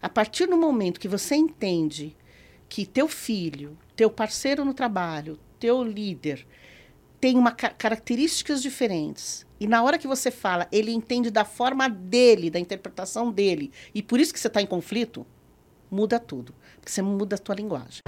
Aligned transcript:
A 0.00 0.08
partir 0.08 0.46
do 0.46 0.56
momento 0.56 1.00
que 1.00 1.08
você 1.08 1.34
entende 1.34 2.16
que 2.68 2.86
teu 2.86 3.08
filho, 3.08 3.76
teu 3.96 4.08
parceiro 4.08 4.64
no 4.64 4.72
trabalho, 4.72 5.38
teu 5.58 5.82
líder 5.82 6.46
tem 7.20 7.36
uma 7.36 7.50
características 7.50 8.62
diferentes 8.62 9.44
e 9.58 9.66
na 9.66 9.82
hora 9.82 9.98
que 9.98 10.06
você 10.06 10.30
fala, 10.30 10.68
ele 10.70 10.92
entende 10.92 11.32
da 11.32 11.44
forma 11.44 11.88
dele, 11.88 12.48
da 12.48 12.60
interpretação 12.60 13.32
dele, 13.32 13.72
e 13.92 14.00
por 14.00 14.20
isso 14.20 14.32
que 14.32 14.38
você 14.38 14.46
está 14.46 14.62
em 14.62 14.66
conflito, 14.66 15.26
muda 15.90 16.20
tudo, 16.20 16.54
porque 16.76 16.92
você 16.92 17.02
muda 17.02 17.34
a 17.34 17.38
tua 17.38 17.56
linguagem. 17.56 18.02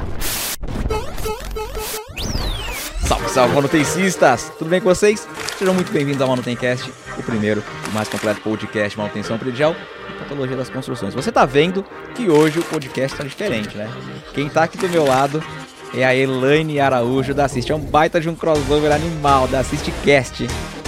Salve, 3.04 3.28
salve, 3.30 3.54
manutencistas! 3.56 4.52
Tudo 4.56 4.70
bem 4.70 4.80
com 4.80 4.88
vocês? 4.88 5.26
Sejam 5.58 5.74
muito 5.74 5.90
bem-vindos 5.90 6.22
ao 6.22 6.28
Manutencast, 6.28 6.88
o 7.18 7.22
primeiro 7.24 7.64
e 7.88 7.92
mais 7.92 8.08
completo 8.08 8.40
podcast 8.42 8.90
de 8.90 8.98
manutenção 8.98 9.36
predial 9.36 9.74
patologia 10.20 10.56
das 10.56 10.68
construções. 10.68 11.14
Você 11.14 11.30
está 11.30 11.44
vendo 11.44 11.84
que 12.14 12.28
hoje 12.28 12.58
o 12.58 12.64
podcast 12.64 13.14
está 13.14 13.24
diferente, 13.24 13.76
né? 13.76 13.90
Quem 14.34 14.46
está 14.46 14.64
aqui 14.64 14.76
do 14.76 14.88
meu 14.88 15.04
lado 15.04 15.42
é 15.94 16.04
a 16.04 16.14
Elaine 16.14 16.78
Araújo 16.80 17.34
da 17.34 17.46
Assist. 17.46 17.70
É 17.70 17.74
um 17.74 17.80
baita 17.80 18.20
de 18.20 18.28
um 18.28 18.34
crossover 18.34 18.92
animal 18.92 19.48
da 19.48 19.60
Assistcast. 19.60 20.46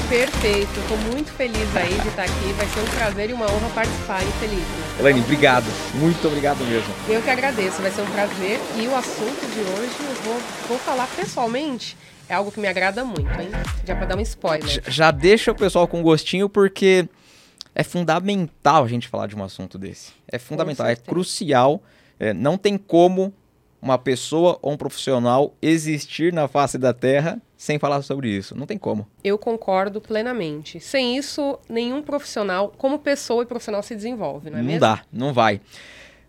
Perfeito, 0.08 0.78
estou 0.78 0.98
muito 1.12 1.32
feliz 1.32 1.74
aí 1.74 1.94
de 1.94 2.08
estar 2.08 2.24
aqui. 2.24 2.52
Vai 2.56 2.66
ser 2.66 2.80
um 2.80 2.96
prazer 2.96 3.30
e 3.30 3.32
uma 3.32 3.46
honra 3.46 3.68
participar, 3.74 4.22
hein, 4.22 4.28
Felipe? 4.38 4.66
Elaine, 5.00 5.20
obrigado. 5.20 5.64
Muito 5.94 6.26
obrigado 6.28 6.58
mesmo. 6.64 6.94
Eu 7.08 7.22
que 7.22 7.30
agradeço, 7.30 7.80
vai 7.80 7.90
ser 7.90 8.02
um 8.02 8.10
prazer. 8.10 8.60
E 8.76 8.86
o 8.86 8.94
assunto 8.94 9.40
de 9.54 9.60
hoje 9.60 9.92
eu 10.00 10.14
vou, 10.22 10.40
vou 10.68 10.78
falar 10.78 11.08
pessoalmente. 11.16 11.96
É 12.28 12.34
algo 12.34 12.52
que 12.52 12.60
me 12.60 12.68
agrada 12.68 13.04
muito, 13.04 13.40
hein? 13.40 13.50
Já 13.86 13.96
para 13.96 14.06
dar 14.06 14.16
um 14.16 14.20
spoiler. 14.20 14.68
Já, 14.68 14.82
já 14.86 15.10
deixa 15.10 15.50
o 15.50 15.54
pessoal 15.54 15.88
com 15.88 16.02
gostinho, 16.02 16.48
porque 16.48 17.08
é 17.74 17.82
fundamental 17.82 18.84
a 18.84 18.88
gente 18.88 19.08
falar 19.08 19.26
de 19.26 19.36
um 19.36 19.42
assunto 19.42 19.78
desse. 19.78 20.12
É 20.28 20.38
fundamental, 20.38 20.86
é 20.86 20.96
crucial. 20.96 21.82
É, 22.18 22.32
não 22.32 22.56
tem 22.56 22.76
como 22.76 23.32
uma 23.80 23.98
pessoa 23.98 24.58
ou 24.62 24.72
um 24.72 24.76
profissional 24.76 25.54
existir 25.60 26.32
na 26.32 26.46
face 26.46 26.78
da 26.78 26.92
Terra 26.92 27.40
sem 27.56 27.78
falar 27.78 28.02
sobre 28.02 28.28
isso. 28.28 28.56
Não 28.56 28.66
tem 28.66 28.78
como. 28.78 29.06
Eu 29.24 29.38
concordo 29.38 30.00
plenamente. 30.00 30.78
Sem 30.80 31.16
isso, 31.16 31.58
nenhum 31.68 32.02
profissional, 32.02 32.72
como 32.76 32.98
pessoa 32.98 33.42
e 33.42 33.46
profissional, 33.46 33.82
se 33.82 33.94
desenvolve, 33.94 34.50
não 34.50 34.58
é 34.58 34.62
não 34.62 34.66
mesmo? 34.66 34.80
Não 34.80 34.94
dá, 34.94 35.02
não 35.12 35.32
vai. 35.32 35.60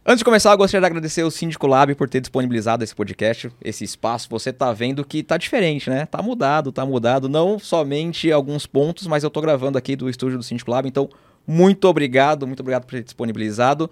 Antes 0.05 0.17
de 0.17 0.25
começar, 0.25 0.51
eu 0.51 0.57
gostaria 0.57 0.81
de 0.81 0.85
agradecer 0.85 1.21
ao 1.21 1.31
Síndico 1.31 1.65
Lab 1.65 1.95
por 1.95 2.09
ter 2.09 2.19
disponibilizado 2.19 2.83
esse 2.83 2.93
podcast, 2.93 3.49
esse 3.63 3.85
espaço. 3.85 4.27
Você 4.29 4.49
está 4.49 4.73
vendo 4.73 5.05
que 5.05 5.19
está 5.19 5.37
diferente, 5.37 5.89
né? 5.89 6.05
Tá 6.05 6.21
mudado, 6.21 6.73
tá 6.73 6.85
mudado. 6.85 7.29
Não 7.29 7.57
somente 7.57 8.29
alguns 8.29 8.65
pontos, 8.65 9.07
mas 9.07 9.23
eu 9.23 9.29
estou 9.29 9.41
gravando 9.41 9.77
aqui 9.77 9.95
do 9.95 10.09
estúdio 10.09 10.37
do 10.37 10.43
Síndico 10.43 10.71
Lab. 10.71 10.87
Então, 10.89 11.09
muito 11.45 11.87
obrigado, 11.87 12.47
muito 12.47 12.61
obrigado 12.61 12.85
por 12.85 12.91
ter 12.91 13.03
disponibilizado. 13.03 13.89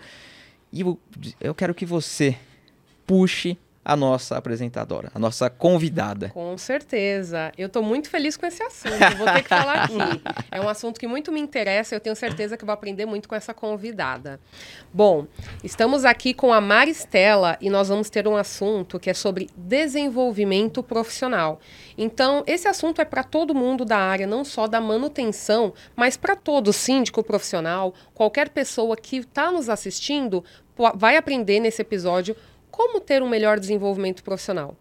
E 0.72 0.82
eu 1.40 1.54
quero 1.54 1.74
que 1.74 1.86
você 1.86 2.38
puxe 3.06 3.58
a 3.84 3.96
nossa 3.96 4.38
apresentadora, 4.38 5.12
a 5.14 5.18
nossa 5.18 5.50
convidada. 5.50 6.30
Com 6.30 6.56
certeza. 6.58 7.52
Eu 7.58 7.68
estou 7.68 7.82
muito 7.82 8.10
feliz 8.10 8.38
com 8.38 8.46
esse 8.46 8.62
assunto, 8.62 9.18
vou 9.18 9.26
ter 9.26 9.44
que 9.44 9.50
falar 9.50 9.84
aqui. 9.84 9.98
É 10.52 10.60
um 10.60 10.68
assunto 10.68 11.00
que 11.00 11.08
muito 11.08 11.32
me 11.32 11.40
interessa, 11.40 11.96
eu 11.96 12.00
tenho 12.00 12.16
certeza 12.16 12.58
que 12.58 12.66
vou 12.66 12.74
aprender 12.74 13.06
muito 13.06 13.28
com 13.28 13.36
essa 13.36 13.54
convidada. 13.54 14.40
Bom, 14.94 15.26
estamos 15.64 16.04
aqui 16.04 16.34
com 16.34 16.52
a 16.52 16.60
Maristela 16.60 17.58
e 17.62 17.70
nós 17.70 17.88
vamos 17.88 18.10
ter 18.10 18.28
um 18.28 18.36
assunto 18.36 19.00
que 19.00 19.10
é 19.10 19.14
sobre 19.14 19.50
desenvolvimento 19.56 20.84
profissional. 20.84 21.60
Então, 21.98 22.44
esse 22.46 22.68
assunto 22.68 23.02
é 23.02 23.06
para 23.06 23.24
todo 23.24 23.56
mundo 23.56 23.86
da 23.86 23.98
área, 23.98 24.28
não 24.28 24.44
só 24.44 24.68
da 24.68 24.82
manutenção, 24.82 25.74
mas 25.96 26.18
para 26.18 26.36
todo 26.36 26.74
síndico 26.74 27.24
profissional, 27.24 27.94
qualquer 28.14 28.50
pessoa 28.50 28.98
que 28.98 29.18
está 29.18 29.52
nos 29.52 29.70
assistindo 29.70 30.44
vai 30.96 31.16
aprender 31.16 31.60
nesse 31.60 31.82
episódio 31.82 32.36
como 32.72 33.00
ter 33.02 33.22
um 33.22 33.30
melhor 33.30 33.60
desenvolvimento 33.60 34.24
profissional. 34.24 34.76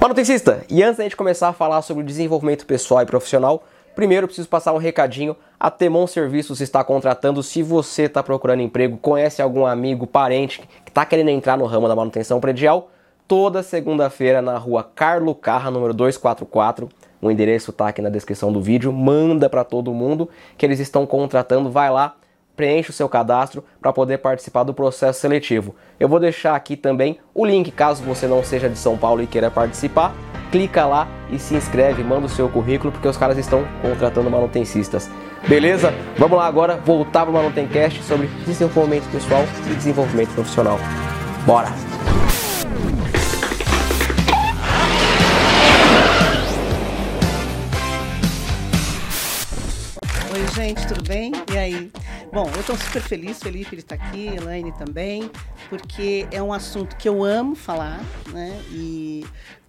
Manutencista, 0.00 0.64
e 0.70 0.82
antes 0.82 0.98
da 0.98 1.02
gente 1.02 1.16
começar 1.16 1.48
a 1.48 1.52
falar 1.52 1.82
sobre 1.82 2.04
desenvolvimento 2.04 2.64
pessoal 2.64 3.02
e 3.02 3.06
profissional, 3.06 3.64
primeiro 3.94 4.26
preciso 4.28 4.48
passar 4.48 4.72
um 4.72 4.78
recadinho. 4.78 5.34
A 5.58 5.70
Temon 5.70 6.06
Serviços 6.06 6.60
está 6.60 6.84
contratando. 6.84 7.42
Se 7.42 7.62
você 7.62 8.02
está 8.02 8.22
procurando 8.22 8.62
emprego, 8.62 8.96
conhece 8.98 9.42
algum 9.42 9.66
amigo, 9.66 10.06
parente 10.06 10.60
que 10.84 10.90
está 10.90 11.04
querendo 11.04 11.30
entrar 11.30 11.58
no 11.58 11.66
ramo 11.66 11.88
da 11.88 11.96
manutenção 11.96 12.40
predial, 12.40 12.90
toda 13.26 13.62
segunda-feira 13.62 14.40
na 14.40 14.56
rua 14.56 14.84
Carlo 14.94 15.34
Carra, 15.34 15.70
número 15.70 15.92
244. 15.92 16.88
O 17.20 17.30
endereço 17.30 17.70
está 17.70 17.88
aqui 17.88 18.00
na 18.00 18.10
descrição 18.10 18.52
do 18.52 18.60
vídeo. 18.60 18.92
Manda 18.92 19.48
para 19.48 19.64
todo 19.64 19.92
mundo 19.92 20.28
que 20.56 20.64
eles 20.64 20.78
estão 20.78 21.06
contratando. 21.06 21.70
Vai 21.70 21.90
lá, 21.90 22.14
preencha 22.56 22.90
o 22.90 22.94
seu 22.94 23.08
cadastro 23.08 23.62
para 23.80 23.92
poder 23.92 24.18
participar 24.18 24.64
do 24.64 24.72
processo 24.72 25.20
seletivo. 25.20 25.74
Eu 26.00 26.08
vou 26.08 26.18
deixar 26.18 26.56
aqui 26.56 26.76
também 26.76 27.18
o 27.34 27.44
link 27.44 27.70
caso 27.70 28.02
você 28.02 28.26
não 28.26 28.42
seja 28.42 28.68
de 28.68 28.78
São 28.78 28.96
Paulo 28.96 29.22
e 29.22 29.26
queira 29.26 29.50
participar. 29.50 30.14
Clica 30.50 30.86
lá 30.86 31.06
e 31.30 31.38
se 31.38 31.54
inscreve, 31.54 32.02
manda 32.02 32.26
o 32.26 32.28
seu 32.30 32.48
currículo 32.48 32.92
porque 32.92 33.08
os 33.08 33.16
caras 33.16 33.36
estão 33.36 33.66
contratando 33.82 34.30
manutencistas. 34.30 35.10
Beleza? 35.46 35.92
Vamos 36.16 36.38
lá 36.38 36.46
agora 36.46 36.76
voltar 36.76 37.22
para 37.22 37.30
o 37.30 37.34
Manutencast 37.34 38.02
sobre 38.02 38.28
desenvolvimento 38.46 39.10
pessoal 39.10 39.42
e 39.70 39.74
desenvolvimento 39.74 40.32
profissional. 40.34 40.78
Bora! 41.44 41.68
Oi, 50.32 50.46
gente, 50.54 50.86
tudo 50.86 51.02
bem? 51.08 51.32
E 51.52 51.58
aí? 51.58 51.92
Bom, 52.32 52.50
eu 52.54 52.60
estou 52.60 52.76
super 52.76 53.00
feliz, 53.00 53.38
Felipe 53.38 53.74
ele 53.74 53.80
está 53.82 53.94
aqui, 53.94 54.26
Elaine 54.26 54.72
também, 54.72 55.30
porque 55.68 56.26
é 56.30 56.42
um 56.42 56.52
assunto 56.52 56.96
que 56.96 57.08
eu 57.08 57.24
amo 57.24 57.54
falar, 57.54 58.00
né? 58.30 58.60
E 58.70 59.24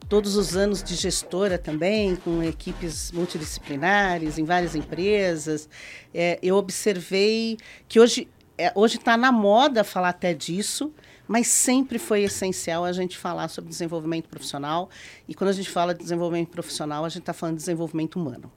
todos 0.09 0.35
os 0.35 0.55
anos 0.55 0.83
de 0.83 0.95
gestora 0.95 1.57
também, 1.57 2.15
com 2.15 2.43
equipes 2.43 3.11
multidisciplinares 3.11 4.37
em 4.37 4.43
várias 4.43 4.75
empresas, 4.75 5.69
é, 6.13 6.39
eu 6.41 6.55
observei 6.55 7.57
que 7.87 7.99
hoje 7.99 8.27
é, 8.57 8.71
hoje 8.73 8.97
está 8.97 9.15
na 9.15 9.31
moda 9.31 9.83
falar 9.83 10.09
até 10.09 10.33
disso, 10.33 10.91
mas 11.27 11.47
sempre 11.47 11.99
foi 11.99 12.23
essencial 12.23 12.83
a 12.83 12.91
gente 12.91 13.17
falar 13.17 13.47
sobre 13.49 13.69
desenvolvimento 13.69 14.27
profissional. 14.27 14.89
E 15.27 15.35
quando 15.35 15.51
a 15.51 15.53
gente 15.53 15.69
fala 15.69 15.93
de 15.93 16.01
desenvolvimento 16.01 16.49
profissional, 16.49 17.05
a 17.05 17.09
gente 17.09 17.21
está 17.21 17.33
falando 17.33 17.55
de 17.55 17.61
desenvolvimento 17.61 18.15
humano. 18.15 18.51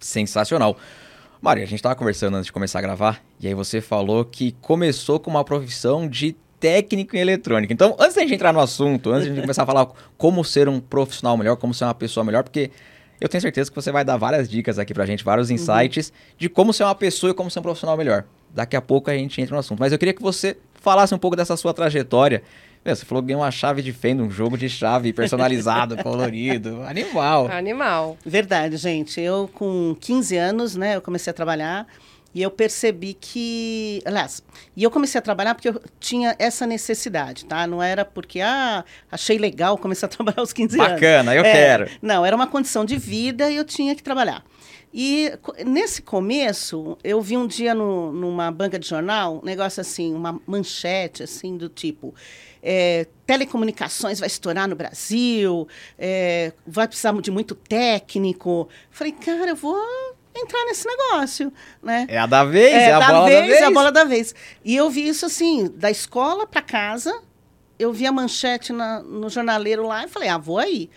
Sensacional. 0.00 0.78
Maria, 1.44 1.62
a 1.62 1.66
gente 1.66 1.80
estava 1.80 1.94
conversando 1.94 2.38
antes 2.38 2.46
de 2.46 2.52
começar 2.52 2.78
a 2.78 2.82
gravar, 2.82 3.22
e 3.38 3.46
aí 3.46 3.52
você 3.52 3.78
falou 3.78 4.24
que 4.24 4.52
começou 4.62 5.20
com 5.20 5.30
uma 5.30 5.44
profissão 5.44 6.08
de 6.08 6.34
técnico 6.58 7.14
em 7.14 7.18
eletrônica. 7.18 7.70
Então, 7.70 7.94
antes 8.00 8.14
da 8.14 8.22
gente 8.22 8.32
entrar 8.32 8.50
no 8.50 8.60
assunto, 8.60 9.10
antes 9.10 9.24
de 9.24 9.30
a 9.30 9.34
gente 9.34 9.42
começar 9.42 9.64
a 9.64 9.66
falar 9.66 9.88
como 10.16 10.42
ser 10.42 10.70
um 10.70 10.80
profissional 10.80 11.36
melhor, 11.36 11.58
como 11.58 11.74
ser 11.74 11.84
uma 11.84 11.92
pessoa 11.92 12.24
melhor, 12.24 12.44
porque 12.44 12.70
eu 13.20 13.28
tenho 13.28 13.42
certeza 13.42 13.70
que 13.70 13.76
você 13.76 13.92
vai 13.92 14.02
dar 14.06 14.16
várias 14.16 14.48
dicas 14.48 14.78
aqui 14.78 14.94
pra 14.94 15.04
gente, 15.04 15.22
vários 15.22 15.50
uhum. 15.50 15.56
insights 15.56 16.08
uhum. 16.08 16.34
de 16.38 16.48
como 16.48 16.72
ser 16.72 16.84
uma 16.84 16.94
pessoa 16.94 17.32
e 17.32 17.34
como 17.34 17.50
ser 17.50 17.58
um 17.58 17.62
profissional 17.62 17.94
melhor. 17.94 18.24
Daqui 18.48 18.74
a 18.74 18.80
pouco 18.80 19.10
a 19.10 19.14
gente 19.14 19.38
entra 19.38 19.52
no 19.52 19.60
assunto. 19.60 19.80
Mas 19.80 19.92
eu 19.92 19.98
queria 19.98 20.14
que 20.14 20.22
você 20.22 20.56
falasse 20.80 21.14
um 21.14 21.18
pouco 21.18 21.36
dessa 21.36 21.58
sua 21.58 21.74
trajetória 21.74 22.42
meu, 22.84 22.94
você 22.94 23.04
falou 23.04 23.22
que 23.22 23.28
ganhou 23.28 23.42
uma 23.42 23.50
chave 23.50 23.80
de 23.80 23.92
fenda, 23.92 24.22
um 24.22 24.30
jogo 24.30 24.58
de 24.58 24.68
chave 24.68 25.12
personalizado, 25.12 25.96
colorido. 26.04 26.82
Animal. 26.82 27.48
Animal. 27.50 28.18
Verdade, 28.26 28.76
gente. 28.76 29.20
Eu, 29.20 29.48
com 29.54 29.96
15 29.98 30.36
anos, 30.36 30.76
né, 30.76 30.96
eu 30.96 31.00
comecei 31.00 31.30
a 31.30 31.34
trabalhar. 31.34 31.86
E 32.34 32.42
eu 32.42 32.50
percebi 32.50 33.14
que, 33.14 34.02
aliás, 34.04 34.42
e 34.76 34.82
eu 34.82 34.90
comecei 34.90 35.20
a 35.20 35.22
trabalhar 35.22 35.54
porque 35.54 35.68
eu 35.68 35.80
tinha 36.00 36.34
essa 36.36 36.66
necessidade, 36.66 37.44
tá? 37.44 37.64
Não 37.64 37.80
era 37.80 38.04
porque, 38.04 38.40
ah, 38.40 38.84
achei 39.10 39.38
legal 39.38 39.78
começar 39.78 40.06
a 40.06 40.08
trabalhar 40.10 40.40
aos 40.40 40.52
15 40.52 40.76
Bacana, 40.76 40.90
anos. 40.90 41.00
Bacana, 41.00 41.34
eu 41.36 41.44
é, 41.44 41.52
quero. 41.52 41.90
Não, 42.02 42.26
era 42.26 42.34
uma 42.34 42.48
condição 42.48 42.84
de 42.84 42.98
vida 42.98 43.48
e 43.48 43.56
eu 43.56 43.64
tinha 43.64 43.94
que 43.94 44.02
trabalhar. 44.02 44.44
E 44.92 45.32
nesse 45.64 46.02
começo, 46.02 46.98
eu 47.02 47.20
vi 47.20 47.36
um 47.36 47.46
dia 47.46 47.74
no, 47.74 48.12
numa 48.12 48.50
banca 48.50 48.78
de 48.78 48.88
jornal, 48.88 49.40
um 49.40 49.44
negócio 49.44 49.80
assim, 49.80 50.12
uma 50.12 50.40
manchete 50.46 51.22
assim 51.22 51.56
do 51.56 51.68
tipo 51.68 52.14
é, 52.66 53.06
telecomunicações 53.26 54.18
vai 54.18 54.26
estourar 54.26 54.66
no 54.66 54.74
Brasil, 54.74 55.68
é, 55.98 56.52
vai 56.66 56.88
precisar 56.88 57.12
de 57.20 57.30
muito 57.30 57.54
técnico. 57.54 58.66
Falei, 58.90 59.12
cara, 59.12 59.50
eu 59.50 59.56
vou 59.56 59.78
entrar 60.34 60.64
nesse 60.64 60.86
negócio, 60.88 61.52
né? 61.82 62.06
É 62.08 62.16
a 62.16 62.24
da 62.24 62.42
vez, 62.42 62.72
é, 62.72 62.88
é 62.88 62.92
a 62.92 62.98
da 62.98 63.06
bola 63.06 63.26
vez, 63.26 63.40
da 63.40 63.46
vez. 63.46 63.60
É 63.60 63.64
a 63.64 63.70
bola 63.70 63.92
da 63.92 64.04
vez. 64.04 64.34
E 64.64 64.74
eu 64.74 64.88
vi 64.88 65.06
isso 65.06 65.26
assim, 65.26 65.70
da 65.76 65.90
escola 65.90 66.46
para 66.46 66.62
casa, 66.62 67.20
eu 67.78 67.92
vi 67.92 68.06
a 68.06 68.12
manchete 68.12 68.72
na, 68.72 69.00
no 69.00 69.28
jornaleiro 69.28 69.86
lá 69.86 70.04
e 70.04 70.08
falei, 70.08 70.30
ah, 70.30 70.38
vou 70.38 70.58
aí. 70.58 70.88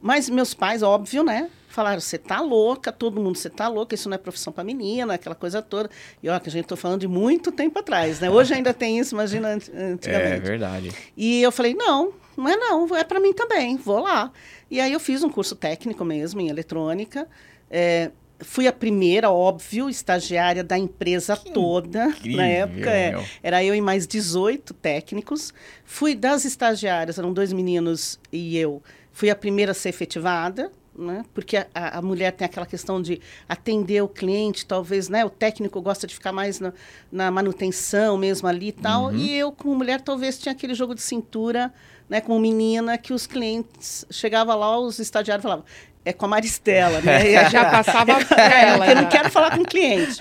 Mas 0.00 0.28
meus 0.28 0.52
pais, 0.52 0.82
óbvio, 0.82 1.22
né? 1.22 1.48
Falaram: 1.72 2.00
você 2.00 2.18
tá 2.18 2.40
louca, 2.40 2.92
todo 2.92 3.20
mundo, 3.20 3.36
você 3.36 3.50
tá 3.50 3.68
louca, 3.68 3.94
isso 3.94 4.08
não 4.08 4.14
é 4.14 4.18
profissão 4.18 4.52
para 4.52 4.62
menina, 4.64 5.14
aquela 5.14 5.34
coisa 5.34 5.60
toda. 5.62 5.90
E 6.22 6.28
olha, 6.28 6.40
que 6.40 6.48
a 6.48 6.52
gente 6.52 6.66
tô 6.66 6.76
falando 6.76 7.00
de 7.00 7.08
muito 7.08 7.50
tempo 7.50 7.78
atrás, 7.78 8.20
né? 8.20 8.30
Hoje 8.30 8.54
ainda 8.54 8.72
tem 8.74 8.98
isso, 8.98 9.14
imagina 9.14 9.48
antigamente. 9.54 10.06
É 10.12 10.40
verdade. 10.40 10.92
E 11.16 11.42
eu 11.42 11.50
falei: 11.50 11.74
não, 11.74 12.12
não 12.36 12.48
é 12.48 12.56
não, 12.56 12.96
é 12.96 13.04
para 13.04 13.20
mim 13.20 13.32
também, 13.32 13.76
vou 13.76 14.00
lá. 14.00 14.30
E 14.70 14.80
aí 14.80 14.92
eu 14.92 15.00
fiz 15.00 15.22
um 15.22 15.28
curso 15.28 15.54
técnico 15.54 16.04
mesmo 16.04 16.40
em 16.40 16.48
eletrônica. 16.48 17.28
É, 17.70 18.10
fui 18.40 18.66
a 18.66 18.72
primeira, 18.72 19.30
óbvio, 19.30 19.88
estagiária 19.88 20.64
da 20.64 20.76
empresa 20.78 21.36
Que 21.36 21.52
toda. 21.52 22.06
incrível, 22.06 22.36
Na 22.38 22.46
época, 22.46 22.90
é, 22.90 23.24
era 23.42 23.64
eu 23.64 23.74
e 23.74 23.80
mais 23.80 24.06
18 24.06 24.74
técnicos. 24.74 25.52
Fui 25.84 26.14
das 26.14 26.44
estagiárias, 26.44 27.18
eram 27.18 27.32
dois 27.32 27.52
meninos 27.52 28.18
e 28.32 28.56
eu. 28.58 28.82
Fui 29.12 29.28
a 29.30 29.36
primeira 29.36 29.72
a 29.72 29.74
ser 29.74 29.90
efetivada, 29.90 30.72
né? 30.96 31.24
porque 31.32 31.56
a, 31.56 31.66
a- 31.98 32.02
mulher 32.02 32.32
tem 32.32 32.44
aquela 32.44 32.66
questão 32.66 33.00
de 33.00 33.20
atender 33.48 34.02
o 34.02 34.08
cliente, 34.08 34.66
talvez, 34.66 35.08
né? 35.08 35.24
O 35.24 35.30
técnico 35.30 35.80
gosta 35.80 36.06
de 36.06 36.14
ficar 36.14 36.32
mais 36.32 36.60
na, 36.60 36.72
na 37.10 37.30
manutenção 37.30 38.16
mesmo 38.16 38.46
ali 38.48 38.68
e 38.68 38.72
tal. 38.72 39.04
Uhum. 39.06 39.16
E 39.16 39.34
eu, 39.34 39.50
como 39.52 39.74
mulher, 39.74 40.00
talvez 40.00 40.38
tinha 40.38 40.52
aquele 40.52 40.74
jogo 40.74 40.94
de 40.94 41.02
cintura, 41.02 41.72
né? 42.08 42.20
Como 42.20 42.38
menina, 42.38 42.98
que 42.98 43.12
os 43.12 43.26
clientes... 43.26 44.04
Chegava 44.10 44.54
lá, 44.54 44.78
os 44.78 44.98
estagiários 44.98 45.42
falavam... 45.42 45.64
É 46.04 46.12
com 46.12 46.24
a 46.24 46.28
Maristela, 46.28 47.00
né? 47.00 47.46
Já 47.48 47.70
passava 47.70 48.16
pra 48.26 48.52
é, 48.52 48.68
ela. 48.70 48.86
eu 48.88 48.96
não 48.96 49.08
quero 49.08 49.30
falar 49.30 49.56
com 49.56 49.62
o 49.62 49.64
cliente. 49.64 50.20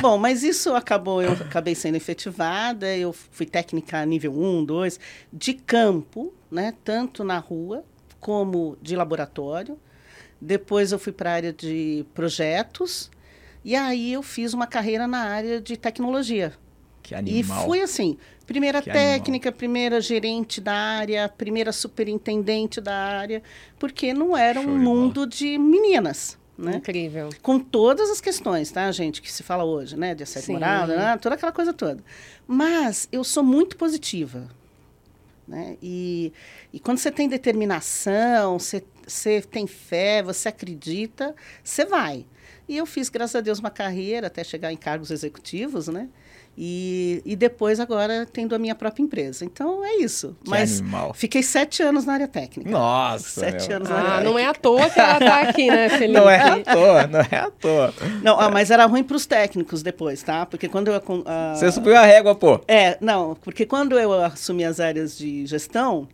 Bom, 0.00 0.18
mas 0.18 0.42
isso 0.42 0.74
acabou, 0.74 1.22
eu 1.22 1.30
acabei 1.34 1.72
sendo 1.76 1.94
efetivada, 1.94 2.96
eu 2.96 3.12
fui 3.12 3.46
técnica 3.46 4.04
nível 4.04 4.32
1, 4.36 4.64
2, 4.64 4.98
de 5.32 5.54
campo, 5.54 6.34
né? 6.50 6.74
Tanto 6.82 7.22
na 7.22 7.38
rua 7.38 7.84
como 8.18 8.76
de 8.82 8.96
laboratório. 8.96 9.78
Depois 10.40 10.92
eu 10.92 10.98
fui 10.98 11.12
para 11.12 11.30
a 11.30 11.34
área 11.34 11.52
de 11.52 12.04
projetos. 12.14 13.10
E 13.64 13.76
aí 13.76 14.12
eu 14.12 14.22
fiz 14.22 14.54
uma 14.54 14.66
carreira 14.66 15.06
na 15.06 15.18
área 15.18 15.60
de 15.60 15.76
tecnologia. 15.76 16.52
Que 17.02 17.14
E 17.14 17.18
animal. 17.18 17.64
fui 17.64 17.80
assim, 17.82 18.16
primeira 18.46 18.80
Que 18.80 18.90
técnica, 18.90 19.52
primeira 19.52 20.00
gerente 20.00 20.60
da 20.60 20.72
área, 20.74 21.28
primeira 21.28 21.72
superintendente 21.72 22.80
da 22.80 22.94
área, 22.94 23.42
porque 23.78 24.14
não 24.14 24.36
era 24.36 24.62
Show 24.62 24.70
um 24.70 24.78
de 24.78 24.84
bola. 24.84 24.96
mundo 24.96 25.26
de 25.26 25.58
meninas, 25.58 26.38
né? 26.56 26.76
Incrível. 26.76 27.30
com 27.42 27.58
todas 27.58 28.10
as 28.10 28.20
questões, 28.20 28.70
tá, 28.70 28.90
gente, 28.92 29.20
que 29.22 29.30
se 29.32 29.42
fala 29.42 29.64
hoje, 29.64 29.96
né, 29.96 30.14
de 30.14 30.22
assédio 30.22 30.52
moral, 30.52 30.86
né, 30.86 31.18
toda 31.18 31.34
aquela 31.34 31.52
coisa 31.52 31.72
toda. 31.72 32.02
Mas 32.46 33.08
eu 33.10 33.24
sou 33.24 33.42
muito 33.42 33.76
positiva, 33.76 34.46
né? 35.48 35.76
E, 35.82 36.32
e 36.72 36.78
quando 36.78 36.98
você 36.98 37.10
tem 37.10 37.28
determinação, 37.28 38.58
você, 38.58 38.84
você 39.10 39.40
tem 39.42 39.66
fé, 39.66 40.22
você 40.22 40.48
acredita, 40.48 41.34
você 41.62 41.84
vai. 41.84 42.24
E 42.68 42.76
eu 42.76 42.86
fiz, 42.86 43.08
graças 43.08 43.34
a 43.36 43.40
Deus, 43.40 43.58
uma 43.58 43.70
carreira 43.70 44.28
até 44.28 44.44
chegar 44.44 44.72
em 44.72 44.76
cargos 44.76 45.10
executivos, 45.10 45.88
né? 45.88 46.08
E, 46.58 47.22
e 47.24 47.36
depois, 47.36 47.80
agora, 47.80 48.26
tendo 48.30 48.54
a 48.54 48.58
minha 48.58 48.74
própria 48.74 49.02
empresa. 49.02 49.44
Então, 49.44 49.84
é 49.84 49.96
isso. 49.96 50.36
Que 50.44 50.50
Mas 50.50 50.80
animal. 50.80 51.14
fiquei 51.14 51.42
sete 51.42 51.82
anos 51.82 52.04
na 52.04 52.12
área 52.14 52.28
técnica. 52.28 52.68
Nossa, 52.70 53.40
Sete 53.40 53.68
meu. 53.68 53.76
anos 53.78 53.88
na 53.88 53.94
Ah, 53.96 54.12
área 54.16 54.24
não 54.28 54.38
é 54.38 54.44
à 54.46 54.52
toa 54.52 54.90
que 54.90 55.00
ela 55.00 55.18
tá 55.18 55.40
aqui, 55.42 55.68
né, 55.70 55.88
Felipe? 55.96 56.12
Não 56.20 56.28
é 56.28 56.38
à 56.40 56.62
toa, 56.62 57.06
não 57.06 57.20
é 57.20 57.36
à 57.36 57.50
toa. 57.50 57.94
Não, 58.22 58.38
ah, 58.38 58.50
mas 58.50 58.70
era 58.70 58.84
ruim 58.84 59.02
para 59.02 59.16
os 59.16 59.26
técnicos 59.26 59.82
depois, 59.82 60.22
tá? 60.22 60.44
Porque 60.44 60.68
quando 60.68 60.88
eu... 60.88 61.02
ah, 61.24 61.54
Você 61.56 61.70
subiu 61.72 61.96
a 61.96 62.02
régua, 62.04 62.34
pô. 62.34 62.60
É, 62.68 62.98
não, 63.00 63.36
porque 63.36 63.64
quando 63.64 63.98
eu 63.98 64.12
assumi 64.12 64.64
as 64.64 64.80
áreas 64.80 65.16
de 65.16 65.46
gestão, 65.46 66.08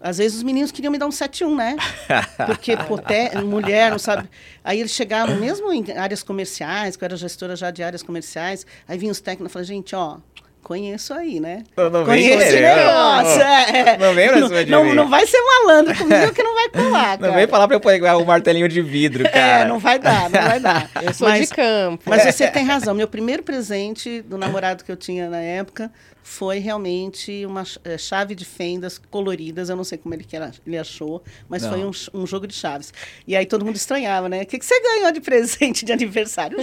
às 0.00 0.18
vezes 0.18 0.38
os 0.38 0.42
meninos 0.42 0.72
queriam 0.72 0.90
me 0.90 0.98
dar 0.98 1.06
um 1.06 1.10
7-1, 1.10 1.54
né? 1.56 1.76
Porque 2.46 2.76
pô, 2.76 2.96
te- 2.98 3.36
mulher, 3.44 3.90
não 3.90 3.98
sabe. 3.98 4.28
Aí 4.64 4.80
eles 4.80 4.92
chegavam, 4.92 5.36
mesmo 5.36 5.72
em 5.72 5.84
áreas 5.96 6.22
comerciais, 6.22 6.96
que 6.96 7.04
eu 7.04 7.06
era 7.06 7.16
gestora 7.16 7.54
já 7.54 7.70
de 7.70 7.82
áreas 7.82 8.02
comerciais, 8.02 8.66
aí 8.88 8.96
vinham 8.98 9.12
os 9.12 9.20
técnicos 9.20 9.50
e 9.50 9.52
falavam, 9.52 9.66
gente, 9.74 9.94
ó, 9.94 10.16
conheço 10.62 11.12
aí, 11.14 11.40
né? 11.40 11.64
Não, 11.76 11.90
não 11.90 12.04
vem 12.04 12.22
conheço 12.22 12.42
esse 12.42 12.52
querer, 12.52 12.76
negócio. 12.76 13.40
ó. 13.40 13.44
é, 13.44 13.78
é. 13.94 13.98
Não 13.98 14.14
vem 14.14 14.28
pra 14.28 14.40
não, 14.40 14.48
cima 14.48 14.64
de 14.64 14.70
não, 14.70 14.84
mim. 14.84 14.94
não 14.94 15.08
vai 15.08 15.26
ser 15.26 15.38
malandro 15.42 15.96
comigo 15.96 16.32
que 16.34 16.42
não 16.42 16.54
vai 16.54 16.68
colar, 16.72 17.18
Não 17.18 17.28
cara. 17.28 17.32
vem 17.32 17.46
falar 17.48 17.66
pra 17.66 17.76
eu 17.76 17.80
pegar 17.80 18.16
o 18.18 18.24
martelinho 18.26 18.68
de 18.68 18.80
vidro, 18.82 19.24
cara. 19.24 19.64
É, 19.64 19.64
não 19.64 19.78
vai 19.78 19.98
dar, 19.98 20.30
não 20.30 20.42
vai 20.42 20.60
dar. 20.60 20.88
Eu 21.02 21.12
sou 21.14 21.28
Mas- 21.28 21.48
de 21.48 21.54
campo. 21.54 22.02
mas 22.06 22.22
você 22.22 22.46
tem 22.48 22.64
razão. 22.64 22.94
Meu 22.94 23.08
primeiro 23.08 23.42
presente 23.42 24.22
do 24.22 24.36
namorado 24.38 24.84
que 24.84 24.92
eu 24.92 24.96
tinha 24.96 25.28
na 25.30 25.40
época 25.40 25.90
foi 26.22 26.58
realmente 26.58 27.44
uma 27.46 27.64
eh, 27.84 27.98
chave 27.98 28.34
de 28.34 28.44
fendas 28.44 28.98
coloridas. 29.10 29.68
Eu 29.68 29.76
não 29.76 29.84
sei 29.84 29.98
como 29.98 30.14
ele, 30.14 30.24
que 30.24 30.36
era- 30.36 30.52
ele 30.66 30.78
achou, 30.78 31.22
mas 31.48 31.62
Não. 31.62 31.70
foi 31.70 31.84
um, 31.84 32.22
um 32.22 32.26
jogo 32.26 32.46
de 32.46 32.54
chaves. 32.54 32.92
E 33.26 33.34
aí 33.36 33.46
todo 33.46 33.64
mundo 33.64 33.76
estranhava, 33.76 34.28
né? 34.28 34.42
O 34.42 34.46
que, 34.46 34.58
que 34.58 34.64
você 34.64 34.80
ganhou 34.80 35.10
de 35.12 35.20
presente 35.20 35.84
de 35.84 35.92
aniversário? 35.92 36.58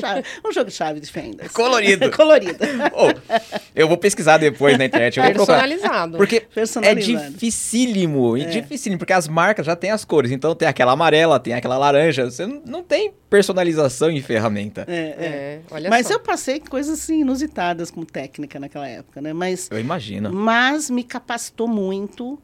Um 0.45 0.51
jogo 0.53 0.69
de 0.69 0.75
chave 0.75 0.99
de 0.99 1.11
fendas. 1.11 1.51
Colorido. 1.51 2.09
Colorido. 2.15 2.57
Ô, 2.93 3.37
eu 3.75 3.87
vou 3.87 3.97
pesquisar 3.97 4.37
depois 4.37 4.77
na 4.77 4.85
internet. 4.85 5.17
Eu 5.17 5.23
vou 5.23 5.33
procurar. 5.33 5.59
Personalizado. 5.67 6.17
Porque 6.17 6.35
é 6.37 6.39
Personalizado. 6.41 7.31
dificílimo, 7.31 8.37
e 8.37 8.45
dificílimo, 8.45 8.99
porque 8.99 9.13
as 9.13 9.27
marcas 9.27 9.65
já 9.65 9.75
têm 9.75 9.91
as 9.91 10.05
cores. 10.05 10.31
Então 10.31 10.53
tem 10.55 10.67
aquela 10.67 10.91
amarela, 10.93 11.39
tem 11.39 11.53
aquela 11.53 11.77
laranja. 11.77 12.25
Você 12.29 12.45
não, 12.45 12.83
tem 12.83 13.11
personalização 13.29 14.09
em 14.09 14.21
ferramenta. 14.21 14.85
É, 14.87 14.93
é. 14.95 15.25
É, 15.27 15.59
olha 15.71 15.89
Mas 15.89 16.07
só. 16.07 16.13
eu 16.13 16.19
passei 16.19 16.59
coisas 16.59 16.99
assim, 16.99 17.21
inusitadas 17.21 17.91
como 17.91 18.05
técnica 18.05 18.59
naquela 18.59 18.87
época, 18.87 19.21
né? 19.21 19.33
Mas 19.33 19.46
Eu 19.71 19.79
imagino. 19.79 20.31
mas 20.33 20.89
me 20.89 21.03
capacitou 21.03 21.67
muito 21.67 22.39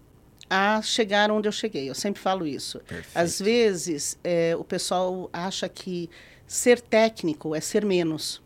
a 0.50 0.82
chegar 0.82 1.32
onde 1.32 1.48
eu 1.48 1.52
cheguei. 1.52 1.90
Eu 1.90 1.96
sempre 1.96 2.22
falo 2.22 2.46
isso. 2.46 2.80
Perfeito. 2.80 3.10
Às 3.16 3.40
vezes, 3.40 4.18
é, 4.24 4.56
o 4.56 4.64
pessoal 4.64 5.30
acha 5.34 5.68
que 5.68 6.10
ser 6.46 6.80
técnico 6.82 7.56
é 7.56 7.60
ser 7.62 7.84
menos. 7.86 8.42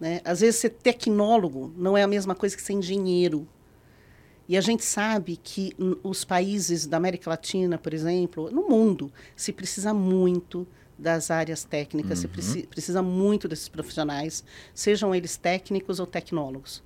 Né? 0.00 0.20
Às 0.24 0.40
vezes, 0.40 0.56
ser 0.60 0.70
tecnólogo 0.70 1.72
não 1.76 1.96
é 1.96 2.02
a 2.02 2.06
mesma 2.08 2.34
coisa 2.34 2.56
que 2.56 2.62
ser 2.62 2.72
engenheiro. 2.72 3.46
E 4.48 4.56
a 4.56 4.60
gente 4.60 4.84
sabe 4.84 5.36
que 5.42 5.72
os 6.02 6.24
países 6.24 6.86
da 6.86 6.96
América 6.96 7.28
Latina, 7.30 7.78
por 7.78 7.92
exemplo, 7.92 8.50
no 8.50 8.68
mundo, 8.68 9.12
se 9.34 9.52
precisa 9.52 9.92
muito 9.92 10.66
das 10.98 11.30
áreas 11.30 11.62
técnicas, 11.64 12.20
se 12.20 12.28
preci- 12.28 12.66
precisa 12.66 13.02
muito 13.02 13.46
desses 13.48 13.68
profissionais, 13.68 14.42
sejam 14.72 15.14
eles 15.14 15.36
técnicos 15.36 15.98
ou 16.00 16.06
tecnólogos. 16.06 16.82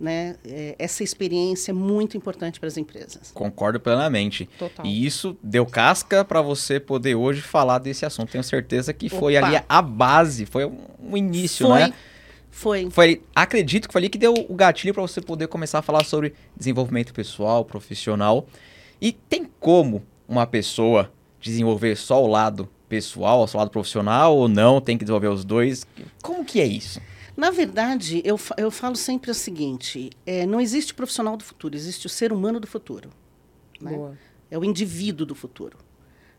Né? 0.00 0.36
É, 0.46 0.74
essa 0.78 1.04
experiência 1.04 1.72
é 1.72 1.74
muito 1.74 2.16
importante 2.16 2.58
para 2.58 2.66
as 2.66 2.78
empresas. 2.78 3.30
Concordo 3.34 3.78
plenamente. 3.78 4.48
Total. 4.58 4.86
E 4.86 5.04
isso 5.04 5.36
deu 5.42 5.66
casca 5.66 6.24
pra 6.24 6.40
você 6.40 6.80
poder 6.80 7.14
hoje 7.14 7.42
falar 7.42 7.78
desse 7.78 8.06
assunto. 8.06 8.32
Tenho 8.32 8.42
certeza 8.42 8.94
que 8.94 9.10
foi 9.10 9.36
Opa. 9.36 9.46
ali 9.46 9.62
a 9.68 9.82
base, 9.82 10.46
foi 10.46 10.64
um 10.64 11.16
início, 11.16 11.66
foi, 11.66 11.78
né? 11.80 11.92
foi. 12.50 12.90
Foi, 12.90 13.22
acredito 13.34 13.88
que 13.88 13.92
foi 13.92 14.00
ali 14.00 14.08
que 14.08 14.16
deu 14.16 14.32
o 14.48 14.54
gatilho 14.54 14.94
pra 14.94 15.02
você 15.02 15.20
poder 15.20 15.48
começar 15.48 15.80
a 15.80 15.82
falar 15.82 16.02
sobre 16.04 16.32
desenvolvimento 16.56 17.12
pessoal, 17.12 17.62
profissional. 17.62 18.46
E 19.02 19.12
tem 19.12 19.46
como 19.60 20.02
uma 20.26 20.46
pessoa 20.46 21.12
desenvolver 21.40 21.94
só 21.96 22.24
o 22.24 22.26
lado 22.26 22.66
pessoal, 22.88 23.46
só 23.46 23.58
o 23.58 23.60
lado 23.60 23.70
profissional 23.70 24.34
ou 24.34 24.48
não? 24.48 24.80
Tem 24.80 24.96
que 24.96 25.04
desenvolver 25.04 25.28
os 25.28 25.44
dois? 25.44 25.86
Como 26.22 26.42
que 26.42 26.58
é 26.58 26.66
isso? 26.66 27.00
Na 27.40 27.50
verdade, 27.50 28.20
eu, 28.24 28.38
eu 28.58 28.70
falo 28.70 28.94
sempre 28.96 29.30
o 29.30 29.34
seguinte: 29.34 30.10
é, 30.26 30.44
não 30.44 30.60
existe 30.60 30.92
profissional 30.92 31.36
do 31.36 31.44
futuro, 31.44 31.74
existe 31.74 32.06
o 32.06 32.08
ser 32.10 32.32
humano 32.32 32.60
do 32.60 32.66
futuro. 32.66 33.08
né? 33.80 33.92
Boa. 33.92 34.18
É 34.50 34.58
o 34.58 34.64
indivíduo 34.64 35.24
do 35.24 35.34
futuro. 35.34 35.78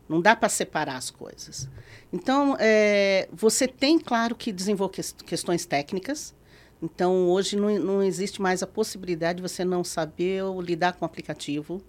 Não 0.08 0.20
dá 0.20 0.36
para 0.36 0.48
separar 0.48 0.96
as 0.96 1.10
coisas. 1.10 1.68
Então, 2.12 2.56
é, 2.60 3.28
você 3.32 3.66
tem, 3.66 3.98
claro, 3.98 4.34
que 4.36 4.52
desenvolver 4.52 4.94
ques- 4.96 5.14
questões 5.26 5.64
técnicas. 5.64 6.34
Então, 6.80 7.28
hoje 7.30 7.56
não, 7.56 7.78
não 7.78 8.02
existe 8.02 8.40
mais 8.42 8.62
a 8.62 8.66
possibilidade 8.66 9.36
de 9.36 9.42
você 9.42 9.64
não 9.64 9.82
saber 9.82 10.44
ou 10.44 10.60
lidar 10.60 10.92
com 10.94 11.04
o 11.04 11.06
aplicativo. 11.06 11.82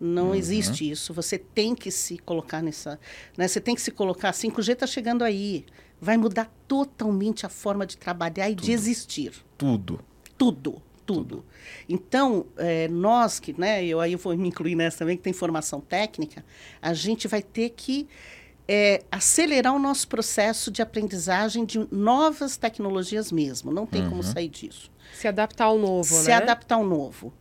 Não 0.00 0.34
existe 0.34 0.90
isso. 0.90 1.14
Você 1.14 1.38
tem 1.38 1.74
que 1.74 1.90
se 1.90 2.18
colocar 2.18 2.60
nessa. 2.62 2.98
Né? 3.36 3.46
Você 3.46 3.60
tem 3.60 3.74
que 3.74 3.80
se 3.80 3.90
colocar. 3.92 4.32
5G 4.32 4.72
está 4.72 4.86
chegando 4.86 5.22
aí. 5.22 5.64
Vai 6.04 6.16
mudar 6.16 6.52
totalmente 6.66 7.46
a 7.46 7.48
forma 7.48 7.86
de 7.86 7.96
trabalhar 7.96 8.50
e 8.50 8.56
de 8.56 8.72
existir 8.72 9.32
Tudo. 9.56 10.00
tudo, 10.36 10.82
tudo. 11.06 11.44
Então, 11.88 12.44
eh, 12.56 12.88
nós 12.88 13.38
que, 13.38 13.58
né, 13.58 13.84
eu 13.84 14.00
aí 14.00 14.12
eu 14.12 14.18
vou 14.18 14.36
me 14.36 14.48
incluir 14.48 14.74
nessa 14.74 14.98
também, 14.98 15.16
que 15.16 15.22
tem 15.22 15.32
formação 15.32 15.80
técnica, 15.80 16.44
a 16.80 16.92
gente 16.92 17.28
vai 17.28 17.40
ter 17.40 17.70
que 17.70 18.08
eh, 18.66 19.04
acelerar 19.12 19.72
o 19.74 19.78
nosso 19.78 20.08
processo 20.08 20.72
de 20.72 20.82
aprendizagem 20.82 21.64
de 21.64 21.86
novas 21.92 22.56
tecnologias 22.56 23.30
mesmo. 23.30 23.70
Não 23.70 23.86
tem 23.86 24.08
como 24.08 24.24
sair 24.24 24.48
disso. 24.48 24.90
Se 25.14 25.28
adaptar 25.28 25.66
ao 25.66 25.78
novo, 25.78 26.12
Se 26.14 26.28
né? 26.28 26.34
adaptar 26.34 26.74
ao 26.74 26.84
novo. 26.84 27.32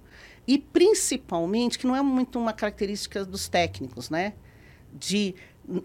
E 0.47 0.59
principalmente, 0.59 1.79
que 1.79 1.87
não 1.87 1.95
é 1.95 2.01
muito 2.03 2.37
uma 2.37 2.53
característica 2.53 3.25
dos 3.25 3.47
técnicos, 3.49 4.09
né? 4.11 4.33
De, 4.93 5.33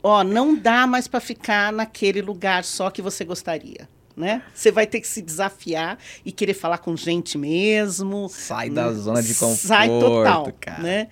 ó, 0.03 0.25
não 0.25 0.55
dá 0.55 0.87
mais 0.87 1.07
para 1.09 1.21
ficar 1.21 1.73
naquele 1.73 2.21
lugar 2.23 2.65
só 2.65 2.91
que 2.91 3.03
você 3.03 3.25
gostaria. 3.25 3.89
Né? 4.17 4.43
Você 4.55 4.73
vai 4.73 4.87
ter 4.87 5.01
que 5.03 5.07
se 5.09 5.21
desafiar 5.21 5.99
e 6.25 6.33
querer 6.33 6.55
falar 6.55 6.79
com 6.79 6.97
gente 6.97 7.37
mesmo. 7.37 8.29
Sai 8.31 8.71
da 8.71 8.91
zona 8.93 9.23
de 9.23 9.35
conforto, 9.35 9.67
Sai 9.67 9.89
total, 9.89 10.53
cara. 10.59 10.83
né? 10.83 11.09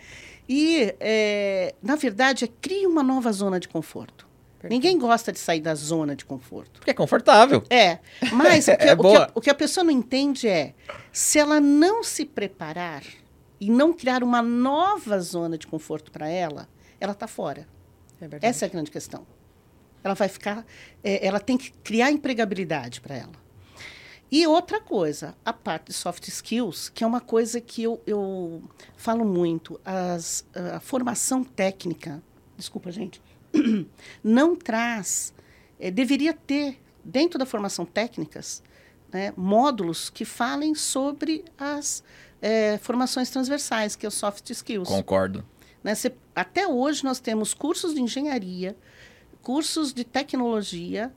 E, 0.49 0.95
é, 0.99 1.75
na 1.83 1.97
verdade, 1.97 2.47
é 2.47 2.49
cria 2.49 2.89
uma 2.89 3.03
nova 3.03 3.31
zona 3.31 3.61
de 3.61 3.69
conforto. 3.69 4.27
Ninguém 4.71 4.99
gosta 4.99 5.31
de 5.31 5.39
sair 5.39 5.61
da 5.61 5.75
zona 5.75 6.17
de 6.17 6.25
conforto. 6.25 6.81
Porque 6.81 6.91
é 6.91 6.95
confortável. 6.95 7.63
É, 7.69 7.99
mas 8.33 8.69
o 8.69 8.77
que, 8.77 8.83
É 8.83 8.93
o 8.95 8.97
que 8.97 9.17
a, 9.17 9.31
o 9.35 9.41
que 9.43 9.51
a 9.51 9.55
pessoa 9.55 9.85
não 9.85 9.91
entende 9.91 10.49
é, 10.49 10.75
se 11.13 11.39
ela 11.39 11.61
não 11.61 12.03
se 12.03 12.25
preparar 12.25 13.03
e 13.61 13.71
não 13.71 13.93
criar 13.93 14.23
uma 14.23 14.41
nova 14.41 15.21
zona 15.21 15.59
de 15.59 15.67
conforto 15.67 16.11
para 16.11 16.29
ela, 16.29 16.69
ela 16.99 17.13
está 17.13 17.27
fora. 17.27 17.67
É. 18.33 18.47
Essa 18.49 18.65
é 18.65 18.69
a 18.69 18.71
grande 18.71 18.91
questão. 18.91 19.27
ela 20.03 20.15
vai 20.15 20.29
ficar, 20.29 20.67
é, 21.03 21.27
ela 21.27 21.41
tem 21.41 21.57
que 21.57 21.73
criar 21.83 22.11
empregabilidade 22.11 23.01
para 23.01 23.17
ela. 23.17 23.45
E 24.31 24.47
outra 24.47 24.81
coisa, 24.81 25.35
a 25.45 25.53
parte 25.53 25.87
de 25.87 25.93
soft 25.93 26.27
skills, 26.27 26.89
que 26.89 27.05
é 27.05 27.07
uma 27.07 27.21
coisa 27.21 27.61
que 27.61 27.83
eu, 27.83 28.03
eu 28.07 28.63
falo 28.97 29.25
muito, 29.25 29.81
as, 29.85 30.45
a 30.75 30.81
formação 30.81 31.45
técnica, 31.45 32.23
desculpa, 32.57 32.91
gente, 32.91 33.23
não 34.25 34.57
traz, 34.57 35.33
é, 35.79 35.91
deveria 35.91 36.35
ter, 36.35 36.81
dentro 37.05 37.39
da 37.39 37.47
formação 37.47 37.85
técnicas, 37.87 38.63
né, 39.13 39.33
módulos 39.37 40.11
que 40.11 40.25
falem 40.25 40.75
sobre 40.75 41.45
as 41.57 42.03
é, 42.43 42.79
formações 42.79 43.31
transversais, 43.31 43.95
que 43.95 44.05
é 44.05 44.09
o 44.09 44.13
soft 44.13 44.51
skills. 44.51 44.89
Concordo. 44.89 45.45
Né, 45.83 45.95
cê, 45.95 46.13
até 46.35 46.67
hoje 46.67 47.05
nós 47.05 47.21
temos 47.21 47.55
cursos 47.55 47.95
de 47.95 48.01
engenharia, 48.01 48.77
cursos 49.43 49.93
de 49.93 50.05
tecnologia, 50.05 51.13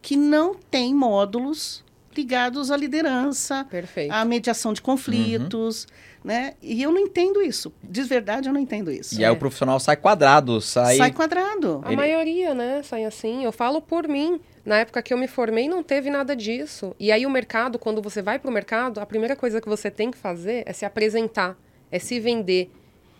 que 0.00 0.16
não 0.16 0.54
têm 0.54 0.94
módulos 0.94 1.84
ligados 2.16 2.70
à 2.70 2.76
liderança, 2.76 3.66
Perfeito. 3.68 4.10
à 4.10 4.24
mediação 4.24 4.72
de 4.72 4.80
conflitos, 4.80 5.84
uhum. 5.84 5.88
né? 6.24 6.54
E 6.62 6.82
eu 6.82 6.90
não 6.90 6.98
entendo 6.98 7.42
isso. 7.42 7.72
De 7.82 8.02
verdade, 8.02 8.48
eu 8.48 8.52
não 8.52 8.60
entendo 8.60 8.90
isso. 8.90 9.20
E 9.20 9.22
é. 9.22 9.26
aí 9.26 9.32
o 9.32 9.36
profissional 9.36 9.78
sai 9.78 9.96
quadrado, 9.96 10.60
sai... 10.60 10.96
Sai 10.96 11.12
quadrado. 11.12 11.82
A 11.84 11.88
Ele... 11.88 11.96
maioria, 11.96 12.54
né, 12.54 12.82
sai 12.82 13.04
assim. 13.04 13.44
Eu 13.44 13.52
falo 13.52 13.82
por 13.82 14.08
mim. 14.08 14.40
Na 14.64 14.78
época 14.78 15.02
que 15.02 15.12
eu 15.12 15.18
me 15.18 15.28
formei, 15.28 15.68
não 15.68 15.82
teve 15.82 16.10
nada 16.10 16.34
disso. 16.34 16.94
E 16.98 17.12
aí 17.12 17.24
o 17.24 17.30
mercado, 17.30 17.78
quando 17.78 18.02
você 18.02 18.22
vai 18.22 18.38
para 18.38 18.50
o 18.50 18.54
mercado, 18.54 18.98
a 18.98 19.06
primeira 19.06 19.36
coisa 19.36 19.60
que 19.60 19.68
você 19.68 19.90
tem 19.90 20.10
que 20.10 20.18
fazer 20.18 20.64
é 20.66 20.72
se 20.72 20.84
apresentar, 20.84 21.56
é 21.90 21.98
se 21.98 22.18
vender. 22.18 22.72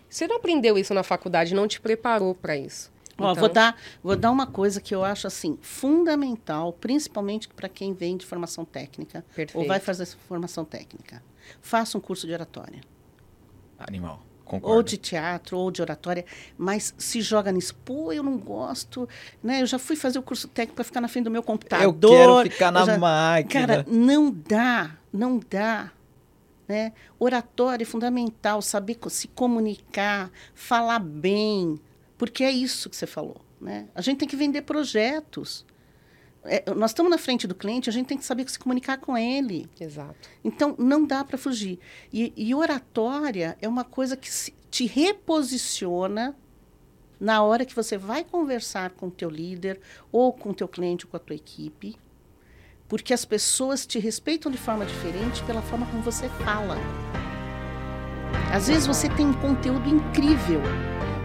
Você 0.09 0.27
não 0.27 0.37
aprendeu 0.37 0.79
isso 0.79 0.95
na 0.95 1.03
faculdade, 1.03 1.55
não 1.55 1.67
te 1.67 1.81
preparou 1.81 2.35
para 2.35 2.57
isso. 2.57 2.93
Ó, 3.19 3.33
então... 3.33 3.41
vou, 3.41 3.49
dar, 3.49 3.77
vou 4.03 4.17
dar 4.17 4.31
uma 4.31 4.47
coisa 4.47 4.81
que 4.81 4.95
eu 4.95 5.03
acho 5.03 5.27
assim 5.27 5.59
fundamental, 5.63 6.73
principalmente 6.73 7.49
para 7.49 7.69
quem 7.69 7.95
vem 7.95 8.17
de 8.17 8.27
formação 8.27 8.65
técnica 8.65 9.25
Perfeito. 9.35 9.59
ou 9.59 9.67
vai 9.67 9.81
fazer 9.81 10.07
formação 10.29 10.65
técnica. 10.65 11.23
Faça 11.61 11.97
um 11.97 12.01
curso 12.01 12.27
de 12.27 12.33
oratória. 12.33 12.81
Animal. 13.79 14.23
Concordo. 14.45 14.77
Ou 14.77 14.83
de 14.83 14.97
teatro, 14.97 15.59
ou 15.59 15.73
de 15.73 15.83
oratória, 15.83 16.25
mas 16.57 16.95
se 16.97 17.21
joga 17.21 17.51
nisso. 17.51 17.75
Pô, 17.85 18.13
eu 18.13 18.23
não 18.23 18.39
gosto, 18.39 19.09
né? 19.43 19.61
Eu 19.63 19.67
já 19.67 19.77
fui 19.77 19.97
fazer 19.97 20.21
o 20.21 20.23
curso 20.23 20.47
técnico 20.47 20.77
para 20.77 20.85
ficar 20.85 21.01
na 21.01 21.09
frente 21.09 21.25
do 21.25 21.33
meu 21.33 21.43
computador. 21.43 21.85
Eu 21.85 21.95
quero 21.95 22.51
ficar 22.53 22.71
na 22.71 22.85
já... 22.85 22.97
máquina. 22.97 23.67
Cara, 23.67 23.87
não 23.89 24.31
dá, 24.31 24.97
não 25.13 25.41
dá. 25.51 25.91
Né? 26.69 26.93
Oratória 27.19 27.85
é 27.85 27.87
fundamental, 27.87 28.61
saber 28.61 28.99
se 29.09 29.29
comunicar, 29.29 30.31
falar 30.55 30.99
bem, 30.99 31.81
porque 32.19 32.43
é 32.43 32.51
isso 32.51 32.91
que 32.91 32.97
você 32.97 33.07
falou. 33.07 33.41
Né? 33.61 33.89
A 33.95 34.01
gente 34.01 34.19
tem 34.19 34.29
que 34.29 34.37
vender 34.37 34.63
projetos. 34.63 35.65
É, 36.45 36.73
nós 36.75 36.91
estamos 36.91 37.11
na 37.11 37.19
frente 37.19 37.47
do 37.47 37.55
cliente, 37.55 37.89
a 37.89 37.93
gente 37.93 38.07
tem 38.07 38.19
que 38.19 38.25
saber 38.25 38.49
se 38.49 38.59
comunicar 38.59 38.99
com 38.99 39.17
ele. 39.17 39.69
Exato. 39.81 40.29
Então, 40.45 40.75
não 40.79 41.05
dá 41.05 41.25
para 41.25 41.39
fugir. 41.39 41.79
E, 42.13 42.33
e, 42.37 42.55
oratória 42.55 43.57
é 43.61 43.69
uma 43.69 43.85
coisa 43.85 44.17
que 44.17 44.31
se, 44.31 44.53
te 44.71 44.87
reposiciona 44.87 46.37
na 47.19 47.43
hora 47.43 47.65
que 47.65 47.75
você 47.75 47.97
vai 47.97 48.23
conversar 48.23 48.91
com 48.91 49.07
o 49.07 49.11
teu 49.11 49.31
líder, 49.31 49.81
ou 50.13 50.33
com 50.33 50.51
o 50.51 50.55
teu 50.55 50.69
cliente, 50.69 51.07
ou 51.07 51.11
com 51.11 51.17
a 51.17 51.21
tua 51.21 51.35
equipe, 51.35 51.97
porque 52.89 53.13
as 53.13 53.25
pessoas 53.25 53.87
te 53.87 53.99
respeitam 53.99 54.51
de 54.51 54.59
forma 54.59 54.85
diferente 54.85 55.43
pela 55.45 55.63
forma 55.63 55.87
como 55.87 56.03
você 56.03 56.29
fala. 56.45 56.77
Às 58.53 58.69
vezes 58.69 58.87
você 58.87 59.09
tem 59.09 59.27
um 59.27 59.33
conteúdo 59.35 59.89
incrível, 59.89 60.61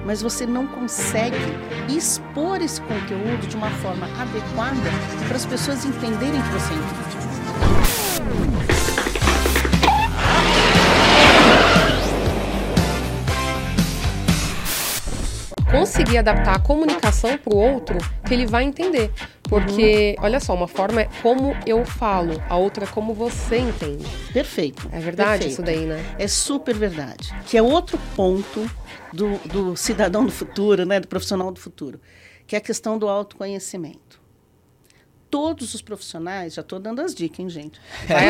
mas 0.06 0.22
você 0.22 0.46
não 0.46 0.66
consegue 0.68 1.38
expor 1.90 2.62
esse 2.62 2.82
conteúdo 2.82 3.48
de 3.48 3.56
uma 3.56 3.70
forma 3.70 4.08
adequada 4.20 4.90
para 5.28 5.38
as 5.38 5.46
pessoas 5.46 5.86
entenderem 5.86 6.42
que 6.42 6.50
você 6.50 6.74
entende. 6.74 7.12
conseguir 15.72 16.18
adaptar 16.18 16.56
a 16.56 16.60
comunicação 16.60 17.38
para 17.38 17.56
o 17.56 17.58
outro 17.58 17.98
que 18.28 18.34
ele 18.34 18.46
vai 18.46 18.64
entender. 18.64 19.10
Porque, 19.52 20.16
uhum. 20.18 20.24
olha 20.24 20.40
só, 20.40 20.54
uma 20.54 20.68
forma 20.68 21.02
é 21.02 21.10
como 21.22 21.54
eu 21.66 21.84
falo, 21.86 22.42
a 22.48 22.56
outra 22.56 22.86
é 22.86 22.88
como 22.88 23.14
você 23.14 23.58
entende. 23.58 24.06
Perfeito. 24.32 24.88
É 24.94 25.00
verdade 25.02 25.44
perfeito. 25.44 25.52
isso 25.52 25.62
daí, 25.62 25.86
né? 25.86 26.16
É 26.18 26.26
super 26.26 26.74
verdade. 26.74 27.36
Que 27.46 27.58
é 27.58 27.62
outro 27.62 28.00
ponto 28.16 28.66
do, 29.12 29.38
do 29.50 29.76
cidadão 29.76 30.26
do 30.26 30.32
futuro, 30.32 30.86
né, 30.86 31.02
do 31.02 31.08
profissional 31.10 31.52
do 31.52 31.60
futuro, 31.60 32.00
que 32.48 32.56
é 32.56 32.60
a 32.60 32.62
questão 32.62 32.98
do 32.98 33.10
autoconhecimento 33.10 34.22
todos 35.30 35.74
os 35.74 35.82
profissionais, 35.82 36.54
já 36.54 36.62
estou 36.62 36.78
dando 36.78 37.00
as 37.00 37.16
dicas, 37.16 37.40
hein, 37.40 37.50
gente? 37.50 37.80
Vai 38.06 38.28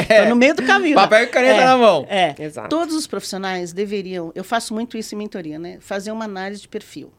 Estou 0.00 0.26
no 0.30 0.36
meio 0.36 0.54
do 0.54 0.62
caminho. 0.62 0.94
Papel 0.94 1.24
e 1.24 1.26
caneta 1.26 1.60
é, 1.60 1.64
na 1.66 1.76
mão. 1.76 2.06
É, 2.08 2.34
Exato. 2.38 2.70
Todos 2.70 2.94
os 2.94 3.06
profissionais 3.06 3.74
deveriam, 3.74 4.32
eu 4.34 4.42
faço 4.42 4.72
muito 4.72 4.96
isso 4.96 5.14
em 5.14 5.18
mentoria, 5.18 5.58
né? 5.58 5.76
Fazer 5.80 6.10
uma 6.10 6.24
análise 6.24 6.62
de 6.62 6.68
perfil. 6.68 7.12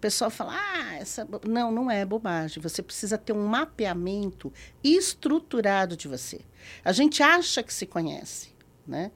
O 0.00 0.06
pessoal 0.08 0.30
fala, 0.30 0.54
ah, 0.54 0.94
essa. 0.94 1.28
Não, 1.46 1.70
não 1.70 1.90
é 1.90 2.06
bobagem. 2.06 2.62
Você 2.62 2.82
precisa 2.82 3.18
ter 3.18 3.34
um 3.34 3.46
mapeamento 3.46 4.50
estruturado 4.82 5.94
de 5.94 6.08
você. 6.08 6.40
A 6.82 6.90
gente 6.90 7.22
acha 7.22 7.62
que 7.62 7.72
se 7.72 7.84
conhece, 7.84 8.48
né? 8.86 9.12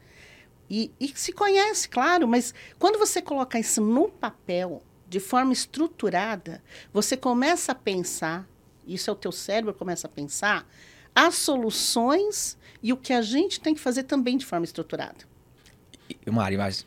E, 0.69 0.93
e 1.01 1.09
se 1.17 1.33
conhece, 1.33 1.89
claro, 1.89 2.29
mas 2.29 2.53
quando 2.79 2.99
você 2.99 3.23
coloca 3.23 3.59
isso 3.59 3.81
no 3.81 4.11
papel, 4.11 4.83
de 5.09 5.21
forma 5.21 5.55
estruturada, 5.55 6.63
você 6.93 7.17
começa 7.17 7.73
a 7.73 7.75
pensar, 7.75 8.47
isso 8.87 9.09
é 9.09 9.13
o 9.15 9.17
teu 9.17 9.33
cérebro 9.33 9.73
começa 9.73 10.07
a 10.07 10.11
pensar, 10.11 10.69
as 11.15 11.35
soluções 11.37 12.59
e 12.83 12.93
o 12.93 12.97
que 12.99 13.15
a 13.15 13.23
gente 13.23 13.59
tem 13.59 13.75
que 13.75 13.81
fazer 13.81 14.03
também 14.03 14.37
de 14.37 14.45
forma 14.45 14.67
estruturada. 14.67 15.25
Mari, 16.27 16.59
mas 16.59 16.85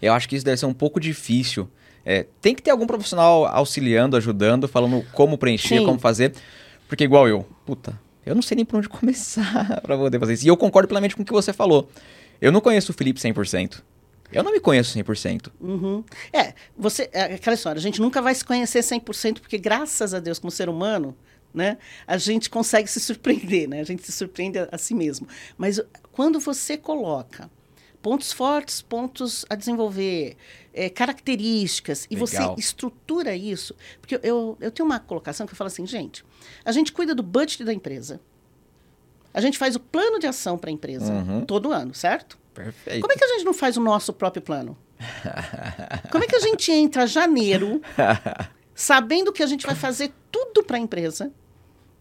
eu 0.00 0.12
acho 0.12 0.28
que 0.28 0.36
isso 0.36 0.44
deve 0.44 0.56
ser 0.56 0.66
um 0.66 0.74
pouco 0.74 1.00
difícil. 1.00 1.68
É, 2.04 2.26
tem 2.40 2.54
que 2.54 2.62
ter 2.62 2.70
algum 2.70 2.86
profissional 2.86 3.46
auxiliando, 3.46 4.16
ajudando, 4.16 4.66
falando 4.66 5.04
como 5.12 5.36
preencher, 5.36 5.78
Sim. 5.78 5.84
como 5.84 5.98
fazer. 5.98 6.34
Porque 6.88 7.04
igual 7.04 7.28
eu, 7.28 7.46
puta, 7.66 7.98
eu 8.24 8.34
não 8.34 8.42
sei 8.42 8.56
nem 8.56 8.64
por 8.64 8.78
onde 8.78 8.88
começar 8.90 9.80
para 9.82 9.96
poder 9.96 10.18
fazer 10.18 10.34
isso. 10.34 10.46
E 10.46 10.48
eu 10.48 10.56
concordo 10.56 10.88
plenamente 10.88 11.14
com 11.14 11.22
o 11.22 11.24
que 11.24 11.32
você 11.32 11.52
falou. 11.52 11.88
Eu 12.40 12.52
não 12.52 12.60
conheço 12.60 12.92
o 12.92 12.94
Felipe 12.94 13.20
100%. 13.20 13.82
Eu 14.32 14.42
não 14.42 14.52
me 14.52 14.60
conheço 14.60 14.96
100%. 14.98 15.50
Uhum. 15.60 16.04
É, 16.32 16.52
você, 16.76 17.08
é 17.12 17.34
aquela 17.34 17.54
história, 17.54 17.78
a 17.78 17.82
gente 17.82 18.00
nunca 18.00 18.20
vai 18.20 18.34
se 18.34 18.44
conhecer 18.44 18.80
100%, 18.80 19.40
porque 19.40 19.56
graças 19.56 20.12
a 20.12 20.20
Deus, 20.20 20.38
como 20.38 20.50
ser 20.50 20.68
humano, 20.68 21.16
né, 21.52 21.78
a 22.06 22.18
gente 22.18 22.50
consegue 22.50 22.88
se 22.88 23.00
surpreender, 23.00 23.66
né? 23.68 23.80
A 23.80 23.84
gente 23.84 24.02
se 24.04 24.12
surpreende 24.12 24.58
a, 24.58 24.68
a 24.70 24.78
si 24.78 24.94
mesmo. 24.94 25.26
Mas 25.56 25.80
quando 26.12 26.38
você 26.38 26.76
coloca 26.76 27.50
pontos 28.02 28.32
fortes, 28.32 28.80
pontos 28.80 29.44
a 29.48 29.54
desenvolver, 29.54 30.36
é, 30.72 30.88
características, 30.88 32.06
e 32.10 32.16
você 32.16 32.38
estrutura 32.56 33.34
isso, 33.34 33.74
porque 34.00 34.20
eu, 34.22 34.56
eu 34.60 34.70
tenho 34.70 34.86
uma 34.86 35.00
colocação 35.00 35.46
que 35.46 35.52
eu 35.52 35.56
falo 35.56 35.68
assim, 35.68 35.86
gente, 35.86 36.24
a 36.64 36.72
gente 36.72 36.92
cuida 36.92 37.14
do 37.14 37.22
budget 37.22 37.64
da 37.64 37.72
empresa, 37.72 38.20
a 39.32 39.40
gente 39.40 39.58
faz 39.58 39.76
o 39.76 39.80
plano 39.80 40.18
de 40.18 40.26
ação 40.26 40.56
para 40.56 40.70
a 40.70 40.72
empresa 40.72 41.12
uhum. 41.12 41.44
todo 41.44 41.72
ano, 41.72 41.94
certo? 41.94 42.38
Perfeito. 42.54 43.00
Como 43.00 43.12
é 43.12 43.16
que 43.16 43.24
a 43.24 43.28
gente 43.28 43.44
não 43.44 43.54
faz 43.54 43.76
o 43.76 43.80
nosso 43.80 44.12
próprio 44.12 44.42
plano? 44.42 44.76
Como 46.10 46.24
é 46.24 46.26
que 46.26 46.34
a 46.34 46.40
gente 46.40 46.72
entra 46.72 47.06
janeiro 47.06 47.80
sabendo 48.74 49.32
que 49.32 49.42
a 49.42 49.46
gente 49.46 49.66
vai 49.66 49.74
fazer 49.74 50.12
tudo 50.30 50.62
para 50.64 50.76
a 50.76 50.80
empresa, 50.80 51.32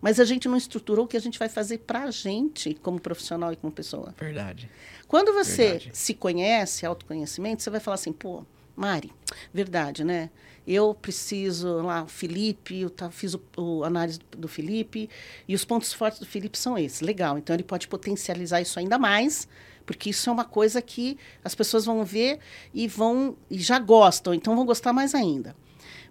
mas 0.01 0.19
a 0.19 0.25
gente 0.25 0.47
não 0.47 0.57
estruturou 0.57 1.05
o 1.05 1.07
que 1.07 1.17
a 1.17 1.19
gente 1.19 1.37
vai 1.37 1.49
fazer 1.49 1.79
para 1.79 2.03
a 2.03 2.11
gente 2.11 2.73
como 2.75 2.99
profissional 2.99 3.51
e 3.51 3.55
como 3.55 3.71
pessoa? 3.71 4.13
Verdade. 4.17 4.69
Quando 5.07 5.33
você 5.33 5.71
Verdade. 5.71 5.91
se 5.93 6.13
conhece, 6.13 6.85
autoconhecimento, 6.85 7.63
você 7.63 7.69
vai 7.69 7.79
falar 7.79 7.95
assim, 7.95 8.11
pô, 8.11 8.43
Mari, 8.75 9.11
verdade, 9.53 10.03
né? 10.03 10.29
Eu 10.67 10.93
preciso 10.93 11.81
lá, 11.81 12.03
o 12.03 12.07
Felipe, 12.07 12.81
eu 12.81 12.89
tá, 12.89 13.09
fiz 13.09 13.33
o, 13.33 13.41
o 13.57 13.83
análise 13.83 14.19
do, 14.19 14.37
do, 14.39 14.47
Felipe, 14.47 15.09
e 15.47 15.55
os 15.55 15.63
pontos 15.63 15.93
fortes 15.93 16.19
do 16.19 16.25
Felipe 16.25 16.57
são 16.59 16.77
esses. 16.77 17.01
Legal, 17.01 17.37
então 17.37 17.55
ele 17.55 17.63
pode 17.63 17.87
potencializar 17.87 18.61
isso 18.61 18.77
ainda 18.77 18.99
mais, 18.99 19.47
porque 19.85 20.09
isso 20.09 20.29
é 20.29 20.33
uma 20.33 20.43
coisa 20.43 20.81
que 20.81 21.17
as 21.43 21.55
pessoas 21.55 21.85
vão 21.85 22.03
ver 22.03 22.39
e 22.73 22.87
vão 22.87 23.35
e 23.49 23.57
já 23.57 23.79
gostam, 23.79 24.33
então 24.33 24.55
vão 24.55 24.65
gostar 24.65 24.91
mais 24.93 25.15
ainda. 25.15 25.55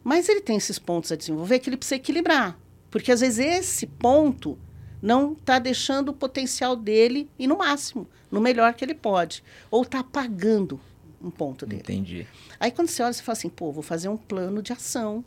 Mas 0.03 0.29
ele 0.29 0.41
tem 0.41 0.57
esses 0.57 0.79
pontos 0.79 1.13
a 1.13 1.17
desenvolver 1.17 1.59
que 1.59 1.69
ele 1.69 1.77
precisa 1.77 1.97
equilibrar, 1.97 2.59
porque 2.91 3.13
às 3.13 3.21
vezes 3.21 3.39
esse 3.39 3.87
ponto 3.87 4.59
não 5.07 5.35
está 5.35 5.61
deixando 5.61 6.09
o 6.09 6.13
potencial 6.13 6.75
dele 6.75 7.31
ir 7.39 7.47
no 7.47 7.57
máximo, 7.57 8.09
no 8.29 8.41
melhor 8.41 8.75
que 8.75 8.85
ele 8.85 8.95
pode, 8.95 9.41
ou 9.71 9.83
está 9.83 10.01
apagando 10.01 10.81
um 11.23 11.31
ponto 11.31 11.65
dele. 11.65 11.83
Entendi. 11.83 12.27
Aí 12.59 12.73
quando 12.73 12.89
você 12.89 13.05
olha, 13.05 13.13
você 13.13 13.23
fala 13.23 13.39
assim, 13.39 13.49
pô, 13.49 13.71
vou 13.71 13.85
fazer 13.85 14.09
um 14.09 14.17
plano 14.17 14.61
de 14.61 14.73
ação 14.73 15.25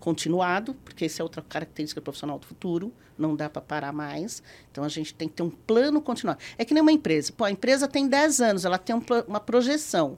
continuado, 0.00 0.72
porque 0.82 1.04
essa 1.04 1.20
é 1.20 1.22
outra 1.22 1.42
característica 1.42 2.00
profissional 2.00 2.38
do 2.38 2.46
futuro, 2.46 2.90
não 3.18 3.36
dá 3.36 3.50
para 3.50 3.60
parar 3.60 3.92
mais. 3.92 4.42
Então 4.72 4.82
a 4.82 4.88
gente 4.88 5.12
tem 5.12 5.28
que 5.28 5.34
ter 5.34 5.42
um 5.42 5.50
plano 5.50 6.00
continuado. 6.00 6.40
É 6.56 6.64
que 6.64 6.72
nem 6.72 6.80
uma 6.80 6.92
empresa. 6.92 7.30
Pô, 7.30 7.44
a 7.44 7.50
empresa 7.50 7.86
tem 7.86 8.08
10 8.08 8.40
anos, 8.40 8.64
ela 8.64 8.78
tem 8.78 8.96
um, 8.96 9.02
uma 9.26 9.40
projeção. 9.40 10.16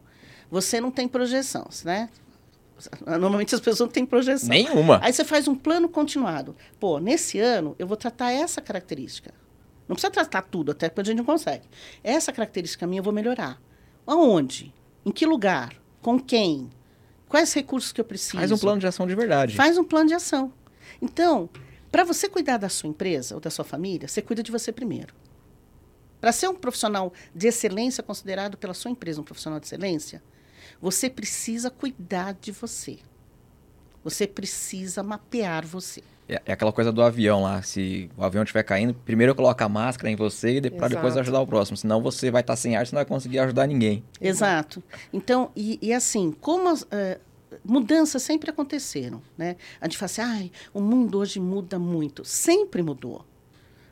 Você 0.52 0.80
não 0.80 0.92
tem 0.92 1.08
projeção, 1.08 1.68
né? 1.84 2.08
Normalmente 3.06 3.54
as 3.54 3.60
pessoas 3.60 3.80
não 3.80 3.88
têm 3.88 4.06
projeção. 4.06 4.48
Nenhuma. 4.48 5.00
Aí 5.02 5.12
você 5.12 5.24
faz 5.24 5.48
um 5.48 5.54
plano 5.54 5.88
continuado. 5.88 6.56
Pô, 6.78 6.98
nesse 6.98 7.38
ano 7.38 7.74
eu 7.78 7.86
vou 7.86 7.96
tratar 7.96 8.32
essa 8.32 8.60
característica. 8.60 9.32
Não 9.88 9.94
precisa 9.94 10.10
tratar 10.10 10.42
tudo, 10.42 10.70
até 10.70 10.88
porque 10.88 11.00
a 11.00 11.04
gente 11.04 11.18
não 11.18 11.24
consegue. 11.24 11.64
Essa 12.04 12.32
característica 12.32 12.86
minha 12.86 13.00
eu 13.00 13.04
vou 13.04 13.12
melhorar. 13.12 13.60
Aonde? 14.06 14.72
Em 15.04 15.10
que 15.10 15.26
lugar? 15.26 15.74
Com 16.00 16.18
quem? 16.18 16.70
Quais 17.28 17.52
recursos 17.52 17.92
que 17.92 18.00
eu 18.00 18.04
preciso? 18.04 18.38
Faz 18.38 18.52
um 18.52 18.58
plano 18.58 18.80
de 18.80 18.86
ação 18.86 19.06
de 19.06 19.14
verdade. 19.14 19.56
Faz 19.56 19.78
um 19.78 19.84
plano 19.84 20.08
de 20.08 20.14
ação. 20.14 20.52
Então, 21.00 21.48
para 21.90 22.04
você 22.04 22.28
cuidar 22.28 22.56
da 22.56 22.68
sua 22.68 22.88
empresa 22.88 23.34
ou 23.34 23.40
da 23.40 23.50
sua 23.50 23.64
família, 23.64 24.08
você 24.08 24.22
cuida 24.22 24.42
de 24.42 24.52
você 24.52 24.72
primeiro. 24.72 25.14
Para 26.20 26.32
ser 26.32 26.48
um 26.48 26.54
profissional 26.54 27.12
de 27.34 27.48
excelência 27.48 28.02
considerado 28.02 28.56
pela 28.58 28.74
sua 28.74 28.90
empresa 28.90 29.20
um 29.20 29.24
profissional 29.24 29.58
de 29.58 29.66
excelência, 29.66 30.22
você 30.80 31.10
precisa 31.10 31.70
cuidar 31.70 32.34
de 32.40 32.52
você. 32.52 32.98
Você 34.02 34.26
precisa 34.26 35.02
mapear 35.02 35.66
você. 35.66 36.02
É, 36.28 36.40
é 36.46 36.52
aquela 36.52 36.72
coisa 36.72 36.90
do 36.90 37.02
avião 37.02 37.42
lá. 37.42 37.60
Se 37.62 38.10
o 38.16 38.24
avião 38.24 38.42
estiver 38.42 38.62
caindo, 38.62 38.94
primeiro 38.94 39.34
coloca 39.34 39.64
a 39.64 39.68
máscara 39.68 40.10
em 40.10 40.16
você 40.16 40.58
e 40.58 40.70
para 40.70 40.88
depois 40.88 41.16
ajudar 41.16 41.40
o 41.40 41.46
próximo. 41.46 41.76
Senão 41.76 42.00
você 42.00 42.30
vai 42.30 42.40
estar 42.40 42.56
sem 42.56 42.76
ar, 42.76 42.86
você 42.86 42.94
não 42.94 43.00
vai 43.00 43.04
conseguir 43.04 43.40
ajudar 43.40 43.66
ninguém. 43.66 44.02
Exato. 44.20 44.82
Então, 45.12 45.50
e, 45.54 45.78
e 45.82 45.92
assim, 45.92 46.32
como 46.40 46.68
as, 46.68 46.86
eh, 46.90 47.18
mudanças 47.64 48.22
sempre 48.22 48.50
aconteceram, 48.50 49.20
né? 49.36 49.56
A 49.80 49.86
gente 49.86 49.98
fala 49.98 50.06
assim, 50.06 50.22
ai, 50.22 50.52
o 50.72 50.80
mundo 50.80 51.18
hoje 51.18 51.40
muda 51.40 51.78
muito. 51.78 52.24
Sempre 52.24 52.82
mudou. 52.82 53.26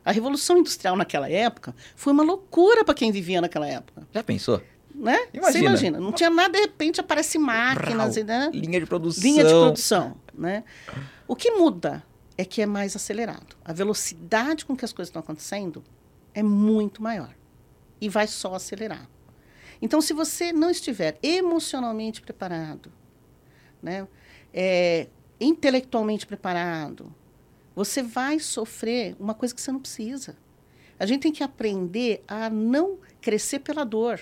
A 0.03 0.11
Revolução 0.11 0.57
Industrial 0.57 0.95
naquela 0.95 1.29
época 1.29 1.75
foi 1.95 2.13
uma 2.13 2.23
loucura 2.23 2.83
para 2.83 2.95
quem 2.95 3.11
vivia 3.11 3.41
naquela 3.41 3.67
época. 3.67 4.07
Já 4.13 4.23
pensou? 4.23 4.61
Né? 4.99 5.17
Você 5.33 5.37
Imagina. 5.37 5.65
imagina. 5.65 5.99
Não 5.99 6.11
tinha 6.11 6.29
nada, 6.29 6.51
de 6.51 6.59
repente 6.59 6.99
aparece 6.99 7.39
máquinas, 7.39 8.15
Brau. 8.15 8.25
né? 8.25 8.51
Linha 8.53 8.81
de 8.81 8.85
produção. 8.85 9.23
linha 9.23 9.43
de 9.45 9.49
produção. 9.49 10.17
Né? 10.33 10.63
O 11.25 11.35
que 11.35 11.51
muda 11.51 12.03
é 12.37 12.43
que 12.43 12.61
é 12.61 12.65
mais 12.65 12.95
acelerado. 12.95 13.55
A 13.63 13.71
velocidade 13.71 14.65
com 14.65 14.75
que 14.75 14.83
as 14.83 14.91
coisas 14.91 15.09
estão 15.09 15.21
acontecendo 15.21 15.83
é 16.33 16.43
muito 16.43 17.01
maior. 17.01 17.33
E 18.01 18.09
vai 18.09 18.27
só 18.27 18.55
acelerar. 18.55 19.09
Então, 19.81 20.01
se 20.01 20.13
você 20.13 20.51
não 20.51 20.69
estiver 20.69 21.17
emocionalmente 21.23 22.21
preparado, 22.21 22.91
né, 23.81 24.05
é, 24.53 25.07
intelectualmente 25.39 26.25
preparado, 26.25 27.13
você 27.73 28.03
vai 28.03 28.39
sofrer 28.39 29.15
uma 29.17 29.33
coisa 29.33 29.55
que 29.55 29.61
você 29.61 29.71
não 29.71 29.79
precisa. 29.79 30.35
A 30.99 31.05
gente 31.05 31.21
tem 31.21 31.31
que 31.31 31.43
aprender 31.43 32.21
a 32.27 32.49
não 32.49 32.97
crescer 33.21 33.59
pela 33.59 33.85
dor. 33.85 34.19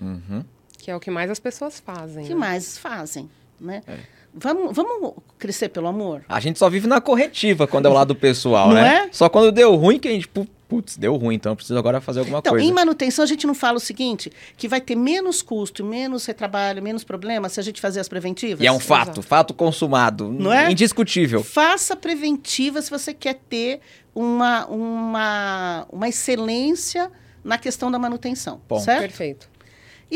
Uhum. 0.00 0.44
Que 0.78 0.90
é 0.90 0.96
o 0.96 1.00
que 1.00 1.10
mais 1.10 1.30
as 1.30 1.38
pessoas 1.38 1.80
fazem. 1.80 2.24
O 2.24 2.26
que 2.26 2.34
né? 2.34 2.40
mais 2.40 2.76
fazem? 2.78 3.28
Né? 3.60 3.82
É. 3.86 3.96
Vamos, 4.36 4.74
vamos 4.74 5.12
crescer 5.38 5.68
pelo 5.68 5.86
amor? 5.86 6.24
A 6.28 6.40
gente 6.40 6.58
só 6.58 6.68
vive 6.68 6.86
na 6.88 7.00
corretiva 7.00 7.66
quando 7.68 7.86
é 7.86 7.88
o 7.88 7.92
lado 7.92 8.14
pessoal, 8.16 8.68
Não 8.68 8.74
né? 8.74 9.04
é? 9.06 9.08
Só 9.12 9.28
quando 9.28 9.52
deu 9.52 9.74
ruim 9.76 9.96
que 9.98 10.08
a 10.08 10.10
gente, 10.10 10.26
pu- 10.26 10.48
putz, 10.68 10.96
deu 10.96 11.14
ruim, 11.14 11.36
então 11.36 11.52
eu 11.52 11.56
preciso 11.56 11.78
agora 11.78 12.00
fazer 12.00 12.18
alguma 12.18 12.38
Então, 12.40 12.50
coisa. 12.52 12.66
em 12.66 12.72
manutenção, 12.72 13.22
a 13.22 13.28
gente 13.28 13.46
não 13.46 13.54
fala 13.54 13.76
o 13.76 13.80
seguinte, 13.80 14.32
que 14.56 14.66
vai 14.66 14.80
ter 14.80 14.96
menos 14.96 15.40
custo, 15.40 15.84
menos 15.84 16.26
retrabalho, 16.26 16.82
menos 16.82 17.04
problema 17.04 17.48
se 17.48 17.60
a 17.60 17.62
gente 17.62 17.80
fazer 17.80 18.00
as 18.00 18.08
preventivas? 18.08 18.60
E 18.62 18.66
é 18.66 18.72
um 18.72 18.80
fato, 18.80 19.04
Exato. 19.20 19.22
fato 19.22 19.54
consumado, 19.54 20.28
Não 20.32 20.52
é? 20.52 20.68
indiscutível. 20.70 21.44
Faça 21.44 21.94
preventiva 21.94 22.82
se 22.82 22.90
você 22.90 23.14
quer 23.14 23.34
ter 23.48 23.80
uma, 24.12 24.66
uma, 24.66 25.86
uma 25.92 26.08
excelência 26.08 27.08
na 27.44 27.56
questão 27.56 27.88
da 27.88 28.00
manutenção, 28.00 28.60
Bom. 28.68 28.80
certo? 28.80 29.00
Perfeito. 29.02 29.53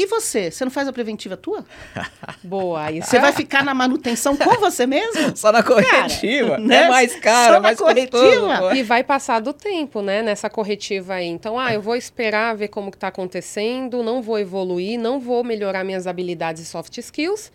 E 0.00 0.06
você, 0.06 0.48
você 0.50 0.64
não 0.64 0.70
faz 0.70 0.86
a 0.86 0.92
preventiva 0.92 1.36
tua? 1.36 1.64
Boa. 2.42 2.90
Isso 2.92 3.10
Você 3.10 3.16
é- 3.16 3.20
vai 3.20 3.32
ficar 3.32 3.64
na 3.64 3.74
manutenção 3.74 4.36
com 4.36 4.50
você 4.60 4.86
mesmo? 4.86 5.34
Só 5.36 5.50
na 5.50 5.62
corretiva. 5.62 6.56
né? 6.58 6.84
É 6.84 6.88
mais 6.88 7.16
caro, 7.16 7.46
Só 7.46 7.50
é 7.50 7.54
na 7.54 7.60
mais 7.60 7.78
corretiva? 7.78 8.48
custoso. 8.58 8.74
E 8.76 8.82
vai 8.84 9.02
passar 9.02 9.40
do 9.40 9.52
tempo, 9.52 10.00
né, 10.00 10.22
nessa 10.22 10.48
corretiva 10.48 11.14
aí. 11.14 11.26
Então, 11.26 11.58
ah, 11.58 11.74
eu 11.74 11.82
vou 11.82 11.96
esperar 11.96 12.54
ver 12.56 12.68
como 12.68 12.90
que 12.92 12.96
tá 12.98 13.08
acontecendo, 13.08 14.02
não 14.02 14.22
vou 14.22 14.38
evoluir, 14.38 14.98
não 15.00 15.18
vou 15.18 15.42
melhorar 15.42 15.82
minhas 15.82 16.06
habilidades 16.06 16.62
e 16.62 16.66
soft 16.66 16.96
skills. 16.98 17.50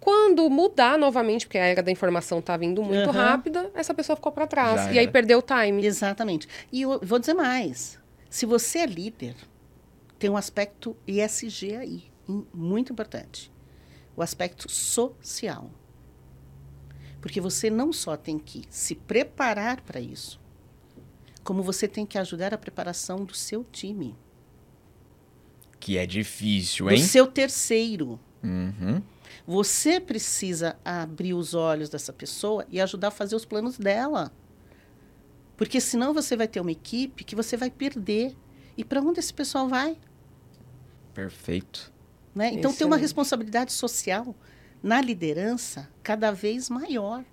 Quando 0.00 0.48
mudar 0.50 0.98
novamente, 0.98 1.46
porque 1.46 1.58
a 1.58 1.64
era 1.66 1.82
da 1.82 1.90
informação 1.90 2.40
tá 2.40 2.56
vindo 2.56 2.82
muito 2.82 3.10
Aham. 3.10 3.12
rápida, 3.30 3.70
essa 3.74 3.92
pessoa 3.94 4.14
ficou 4.16 4.30
para 4.32 4.46
trás. 4.46 4.82
Já 4.84 4.92
e 4.92 4.98
aí 4.98 5.04
era. 5.04 5.12
perdeu 5.12 5.38
o 5.38 5.42
time. 5.42 5.84
Exatamente. 5.84 6.48
E 6.72 6.82
eu 6.82 6.98
vou 7.02 7.18
dizer 7.18 7.34
mais. 7.34 7.98
Se 8.30 8.44
você 8.46 8.80
é 8.80 8.86
líder, 8.86 9.34
tem 10.18 10.30
um 10.30 10.36
aspecto 10.36 10.96
ISG 11.06 11.76
aí, 11.76 12.04
muito 12.52 12.92
importante. 12.92 13.52
O 14.16 14.22
aspecto 14.22 14.70
social. 14.70 15.70
Porque 17.20 17.40
você 17.40 17.68
não 17.68 17.92
só 17.92 18.16
tem 18.16 18.38
que 18.38 18.64
se 18.70 18.94
preparar 18.94 19.80
para 19.80 20.00
isso, 20.00 20.40
como 21.42 21.62
você 21.62 21.86
tem 21.86 22.06
que 22.06 22.18
ajudar 22.18 22.54
a 22.54 22.58
preparação 22.58 23.24
do 23.24 23.34
seu 23.34 23.64
time, 23.64 24.16
Que 25.78 25.98
é 25.98 26.06
difícil, 26.06 26.86
do 26.86 26.92
hein? 26.92 27.02
seu 27.02 27.26
terceiro. 27.26 28.18
Uhum. 28.42 29.02
Você 29.46 30.00
precisa 30.00 30.76
abrir 30.84 31.34
os 31.34 31.54
olhos 31.54 31.88
dessa 31.88 32.12
pessoa 32.12 32.66
e 32.68 32.80
ajudar 32.80 33.08
a 33.08 33.12
fazer 33.12 33.36
os 33.36 33.44
planos 33.44 33.78
dela. 33.78 34.32
Porque 35.56 35.80
senão 35.80 36.12
você 36.12 36.36
vai 36.36 36.48
ter 36.48 36.60
uma 36.60 36.72
equipe 36.72 37.24
que 37.24 37.36
você 37.36 37.56
vai 37.56 37.70
perder. 37.70 38.36
E 38.76 38.84
para 38.84 39.00
onde 39.00 39.20
esse 39.20 39.32
pessoal 39.32 39.68
vai? 39.68 39.96
Perfeito. 41.14 41.92
Né? 42.34 42.50
Então 42.52 42.72
tem 42.72 42.86
uma 42.86 42.96
responsabilidade 42.96 43.72
social 43.72 44.34
na 44.82 45.00
liderança 45.00 45.88
cada 46.02 46.30
vez 46.30 46.68
maior. 46.68 47.24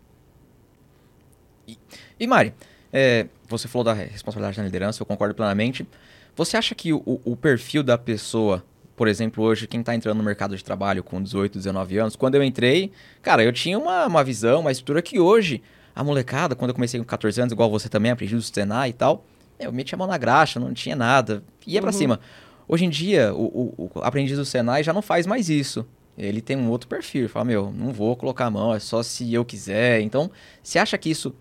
E 2.20 2.28
Mari, 2.28 2.54
é, 2.92 3.28
você 3.48 3.68
falou 3.68 3.84
da 3.84 3.94
responsabilidade 3.94 4.58
na 4.58 4.64
liderança, 4.64 5.02
eu 5.02 5.06
concordo 5.06 5.36
plenamente. 5.36 5.88
Você 6.36 6.58
acha 6.58 6.74
que 6.74 6.94
o, 6.94 7.02
o 7.06 7.36
perfil 7.36 7.84
da 7.84 7.98
pessoa, 7.98 8.64
por 8.96 9.08
exemplo, 9.08 9.44
hoje, 9.44 9.68
quem 9.68 9.82
está 9.82 9.94
entrando 9.94 10.18
no 10.18 10.24
mercado 10.24 10.56
de 10.56 10.64
trabalho 10.64 11.04
com 11.04 11.22
18, 11.22 11.58
19 11.58 11.98
anos, 11.98 12.16
quando 12.16 12.36
eu 12.36 12.44
entrei, 12.44 12.92
cara, 13.22 13.44
eu 13.44 13.52
tinha 13.52 13.78
uma, 13.78 14.08
uma 14.08 14.24
visão, 14.24 14.62
uma 14.62 14.72
estrutura 14.72 15.02
que 15.02 15.20
hoje, 15.20 15.62
a 15.96 16.04
molecada, 16.04 16.56
quando 16.56 16.70
eu 16.70 16.76
comecei 16.76 17.00
com 17.00 17.06
14 17.06 17.42
anos, 17.42 17.52
igual 17.52 17.70
você 17.70 17.90
também, 17.90 18.12
aprendi 18.12 18.36
do 18.36 18.42
Senai 18.42 18.90
e 18.90 18.94
tal, 18.94 19.26
eu 19.60 19.72
metia 19.72 19.96
a 19.96 20.00
mão 20.00 20.08
na 20.08 20.18
graxa, 20.18 20.60
não 20.60 20.74
tinha 20.74 20.96
nada, 20.96 21.44
ia 21.66 21.82
pra 21.82 21.92
cima. 21.92 22.20
Hoje 22.68 22.86
em 22.86 22.90
dia, 22.90 23.34
o, 23.34 23.74
o, 23.78 23.92
o 23.96 24.00
aprendiz 24.02 24.38
do 24.38 24.46
Senai 24.46 24.84
já 24.84 24.94
não 24.94 25.02
faz 25.02 25.28
mais 25.28 25.50
isso. 25.50 25.86
Ele 26.18 26.42
tem 26.42 26.56
um 26.56 26.70
outro 26.70 26.88
perfil, 26.88 27.22
ele 27.22 27.28
fala, 27.28 27.46
meu, 27.46 27.72
não 27.72 27.92
vou 27.92 28.16
colocar 28.16 28.46
a 28.46 28.50
mão, 28.52 28.74
é 28.74 28.80
só 28.80 29.02
se 29.02 29.34
eu 29.34 29.44
quiser. 29.44 30.02
Então, 30.02 30.30
você 30.62 30.78
acha 30.78 30.98
que 30.98 31.10
isso 31.10 31.34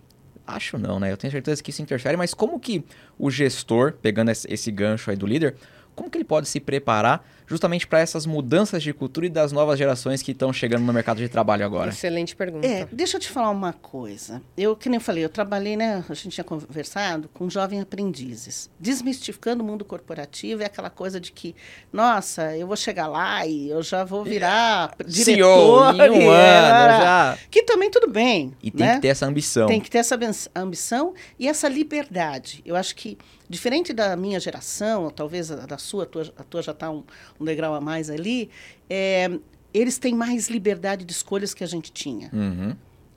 Acho 0.46 0.77
não, 0.77 0.98
né? 0.98 1.12
Eu 1.12 1.16
tenho 1.16 1.31
certeza 1.31 1.62
que 1.62 1.70
isso 1.70 1.83
interfere, 1.83 2.16
mas 2.16 2.35
como 2.35 2.59
que 2.59 2.85
o 3.18 3.31
gestor, 3.31 3.92
pegando 4.03 4.31
esse 4.31 4.70
gancho 4.70 5.11
aí 5.11 5.16
do 5.16 5.27
líder, 5.27 5.55
como 5.94 6.11
que 6.11 6.18
ele 6.18 6.25
pode 6.25 6.48
se 6.48 6.59
preparar 6.59 7.25
justamente 7.46 7.87
para 7.87 8.00
essas 8.00 8.26
mudanças 8.26 8.83
de 8.83 8.92
cultura 8.92 9.26
e 9.26 9.28
das 9.31 9.52
novas 9.52 9.78
gerações 9.78 10.22
que 10.22 10.33
estão 10.33 10.52
chegando 10.52 10.83
no 10.85 10.92
mercado 10.92 11.18
de 11.18 11.28
trabalho 11.28 11.64
agora? 11.64 11.90
Excelente 11.90 12.35
pergunta. 12.37 12.66
É, 12.66 12.87
deixa 12.90 13.16
eu 13.16 13.20
te 13.20 13.28
falar 13.28 13.50
uma 13.50 13.72
coisa. 13.72 14.40
Eu, 14.57 14.74
que 14.76 14.88
nem 14.88 14.96
eu 14.96 15.00
falei, 15.00 15.24
eu 15.24 15.28
trabalhei, 15.28 15.76
né? 15.76 16.05
A 16.09 16.14
gente 16.14 16.31
tinha 16.31 16.44
conversado 16.44 17.28
com 17.33 17.48
jovens 17.50 17.81
aprendizes, 17.83 18.70
desmistificando 18.78 19.62
o 19.62 19.66
mundo 19.66 19.85
corporativo 19.85 20.62
é 20.62 20.66
aquela 20.66 20.90
coisa 20.90 21.20
de 21.20 21.33
que, 21.33 21.55
nossa, 21.92 22.57
eu 22.57 22.66
vou 22.66 22.76
chegar 22.76 23.07
lá 23.07 23.46
e 23.46 23.68
eu 23.70 23.83
já 23.83 24.05
vou 24.05 24.24
virar 24.24 24.94
diretor. 25.07 25.24
CEO, 25.24 25.92
em 26.07 26.11
um 26.11 26.31
ano, 26.31 26.35
é, 26.35 27.00
já. 27.00 27.38
Que 27.50 27.62
também 27.62 27.90
tudo 27.90 28.09
bem. 28.11 28.52
E 28.62 28.70
tem 28.70 28.87
né? 28.87 28.94
que 28.96 29.00
ter 29.02 29.09
essa 29.09 29.26
ambição. 29.26 29.66
Tem 29.66 29.81
que 29.81 29.90
ter 29.90 29.98
essa 29.98 30.14
ambi- 30.14 30.31
ambição 30.55 31.14
e 31.38 31.48
essa 31.48 31.68
liberdade. 31.68 32.62
Eu 32.64 32.76
acho 32.76 32.94
que, 32.94 33.16
diferente 33.48 33.92
da 33.92 34.16
minha 34.16 34.38
geração, 34.40 35.05
ou 35.05 35.11
talvez 35.11 35.50
a 35.50 35.66
da 35.66 35.78
sua, 35.78 36.05
a 36.05 36.07
tua, 36.07 36.33
a 36.37 36.42
tua 36.44 36.62
já 36.62 36.72
está 36.72 36.90
um, 36.90 37.02
um 37.42 37.44
degrau 37.44 37.74
a 37.74 37.81
mais 37.81 38.09
ali, 38.09 38.48
é, 38.88 39.31
eles 39.74 39.98
têm 39.98 40.14
mais 40.14 40.48
liberdade 40.48 41.05
de 41.05 41.12
escolhas 41.12 41.52
que 41.55 41.62
a 41.64 41.66
gente 41.66 41.92
tinha. 41.92 42.31
Uhum. 42.33 42.74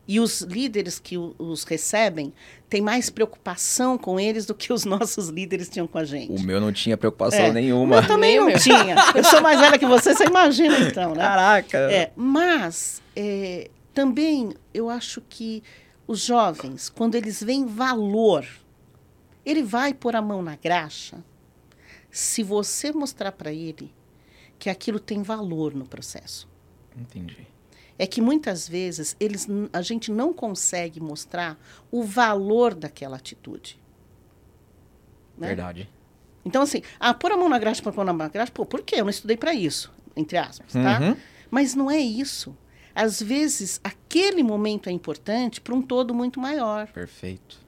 E 0.07 0.19
os 0.19 0.41
líderes 0.41 0.99
que 0.99 1.17
os 1.17 1.63
recebem 1.63 2.31
têm 2.69 2.79
mais 2.79 3.09
preocupação 3.09 3.97
com 3.97 4.19
eles 4.19 4.45
do 4.45 4.53
que 4.53 4.71
os 4.71 4.85
nossos 4.85 5.29
líderes 5.29 5.67
tinham 5.67 5.87
com 5.87 5.97
a 5.97 6.03
gente. 6.05 6.31
O 6.39 6.45
meu 6.45 6.61
não 6.61 6.71
tinha 6.71 6.95
preocupação 6.95 7.39
É. 7.45 7.51
nenhuma. 7.51 7.95
Eu 7.97 8.07
também 8.07 8.31
Nem 8.31 8.39
não 8.39 8.45
meu. 8.47 8.59
tinha. 8.59 8.95
Eu 9.15 9.23
sou 9.23 9.41
mais 9.41 9.59
velha 9.59 9.79
que 9.79 9.85
você, 9.85 10.13
você 10.13 10.25
imagina 10.25 10.77
então, 10.79 11.15
né? 11.15 11.23
Caraca! 11.23 11.77
É, 11.91 12.11
mas 12.15 13.01
é, 13.15 13.69
também 13.95 14.53
eu 14.73 14.91
acho 14.91 15.21
que 15.27 15.63
os 16.07 16.19
jovens, 16.23 16.87
quando 16.87 17.15
eles 17.15 17.41
veem 17.41 17.65
valor, 17.65 18.45
ele 19.43 19.63
vai 19.63 19.91
pôr 19.91 20.15
a 20.15 20.21
mão 20.21 20.43
na 20.43 20.55
graxa 20.55 21.17
se 22.11 22.43
você 22.43 22.91
mostrar 22.91 23.31
para 23.31 23.51
ele 23.51 23.91
que 24.59 24.69
aquilo 24.69 24.99
tem 24.99 25.21
valor 25.21 25.73
no 25.73 25.85
processo. 25.85 26.47
Entendi. 26.97 27.47
É 27.97 28.05
que 28.05 28.21
muitas 28.21 28.67
vezes 28.67 29.15
eles, 29.19 29.47
a 29.71 29.81
gente 29.81 30.11
não 30.11 30.33
consegue 30.33 30.99
mostrar 30.99 31.57
o 31.91 32.03
valor 32.03 32.73
daquela 32.73 33.15
atitude. 33.17 33.79
né? 35.37 35.47
Verdade. 35.47 35.89
Então, 36.43 36.61
assim, 36.61 36.81
ah, 36.99 37.13
pôr 37.13 37.31
a 37.31 37.37
mão 37.37 37.49
na 37.49 37.57
graxa 37.57 37.81
pôr 37.81 38.05
na 38.05 38.27
graxa, 38.27 38.51
pô, 38.51 38.65
por 38.65 38.81
quê? 38.81 38.95
Eu 38.97 39.03
não 39.03 39.09
estudei 39.09 39.35
para 39.37 39.53
isso, 39.53 39.91
entre 40.15 40.37
aspas, 40.37 40.73
tá? 40.73 40.99
Uhum. 41.01 41.15
Mas 41.49 41.73
não 41.73 41.89
é 41.89 41.97
isso. 41.99 42.55
às 42.93 43.21
vezes 43.21 43.79
aquele 43.83 44.43
momento 44.43 44.87
é 44.87 44.91
importante 44.91 45.59
para 45.59 45.73
um 45.73 45.81
todo 45.81 46.13
muito 46.13 46.39
maior. 46.39 46.87
Perfeito. 46.87 47.64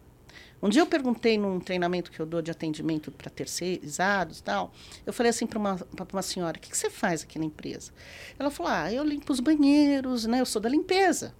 Um 0.61 0.69
dia 0.69 0.81
eu 0.81 0.87
perguntei 0.87 1.37
num 1.37 1.59
treinamento 1.59 2.11
que 2.11 2.19
eu 2.19 2.25
dou 2.25 2.41
de 2.41 2.49
atendimento 2.49 3.11
para 3.11 3.29
terceirizados 3.29 4.41
tal, 4.41 4.71
eu 5.05 5.13
falei 5.13 5.29
assim 5.29 5.45
para 5.45 5.59
uma, 5.59 5.79
uma 6.11 6.21
senhora, 6.21 6.57
o 6.57 6.59
que, 6.59 6.71
que 6.71 6.77
você 6.77 6.89
faz 6.89 7.23
aqui 7.23 7.37
na 7.37 7.45
empresa? 7.45 7.91
Ela 8.39 8.49
falou, 8.49 8.71
ah, 8.71 8.91
eu 8.91 9.03
limpo 9.03 9.31
os 9.31 9.39
banheiros, 9.39 10.25
né? 10.25 10.41
Eu 10.41 10.45
sou 10.45 10.61
da 10.61 10.67
limpeza. 10.67 11.33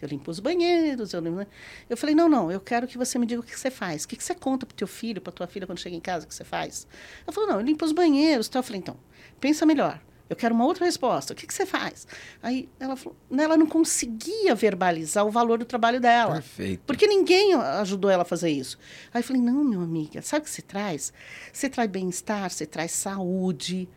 Eu 0.00 0.08
limpo 0.08 0.30
os 0.30 0.40
banheiros, 0.40 1.12
eu 1.12 1.20
limpo... 1.20 1.36
né? 1.36 1.46
Eu 1.88 1.96
falei, 1.96 2.14
não, 2.14 2.28
não, 2.28 2.50
eu 2.50 2.60
quero 2.60 2.88
que 2.88 2.98
você 2.98 3.18
me 3.18 3.26
diga 3.26 3.40
o 3.40 3.44
que, 3.44 3.56
você 3.56 3.70
faz. 3.70 4.02
O 4.02 4.08
que, 4.08 4.16
que 4.16 4.24
você 4.24 4.34
conta 4.34 4.66
para 4.66 4.76
teu 4.76 4.88
filho, 4.88 5.20
para 5.20 5.32
tua 5.32 5.46
filha 5.46 5.64
quando 5.64 5.78
chega 5.78 5.94
em 5.94 6.00
casa, 6.00 6.24
o 6.24 6.28
que 6.28 6.34
você 6.34 6.42
faz? 6.42 6.88
Ela 7.24 7.32
falou, 7.32 7.50
não, 7.50 7.60
eu 7.60 7.64
limpo 7.64 7.84
os 7.84 7.92
banheiros. 7.92 8.48
Então, 8.48 8.58
eu 8.58 8.64
falei, 8.64 8.80
então, 8.80 8.96
pensa 9.38 9.64
melhor. 9.64 10.00
Eu 10.28 10.36
quero 10.36 10.54
uma 10.54 10.64
outra 10.64 10.84
resposta. 10.84 11.32
O 11.32 11.36
que, 11.36 11.46
que 11.46 11.52
você 11.52 11.66
faz? 11.66 12.06
Aí 12.42 12.68
ela 12.80 12.96
falou, 12.96 13.16
ela 13.38 13.56
não 13.56 13.66
conseguia 13.66 14.54
verbalizar 14.54 15.26
o 15.26 15.30
valor 15.30 15.58
do 15.58 15.64
trabalho 15.64 16.00
dela. 16.00 16.34
Perfeito. 16.34 16.82
Porque 16.86 17.06
ninguém 17.06 17.54
ajudou 17.54 18.10
ela 18.10 18.22
a 18.22 18.24
fazer 18.24 18.50
isso. 18.50 18.78
Aí 19.12 19.20
eu 19.20 19.24
falei, 19.24 19.42
não, 19.42 19.62
meu 19.62 19.82
amiga, 19.82 20.22
sabe 20.22 20.42
o 20.42 20.44
que 20.44 20.50
você 20.50 20.62
traz? 20.62 21.12
Você 21.52 21.68
traz 21.68 21.90
bem-estar, 21.90 22.50
você 22.50 22.64
traz 22.64 22.92
saúde. 22.92 23.88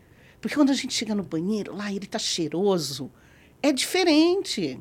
Porque 0.42 0.56
quando 0.56 0.72
a 0.72 0.74
gente 0.74 0.94
chega 0.94 1.16
no 1.16 1.24
banheiro, 1.24 1.76
lá 1.76 1.92
ele 1.92 2.06
tá 2.06 2.20
cheiroso. 2.20 3.12
É 3.64 3.72
diferente, 3.72 4.80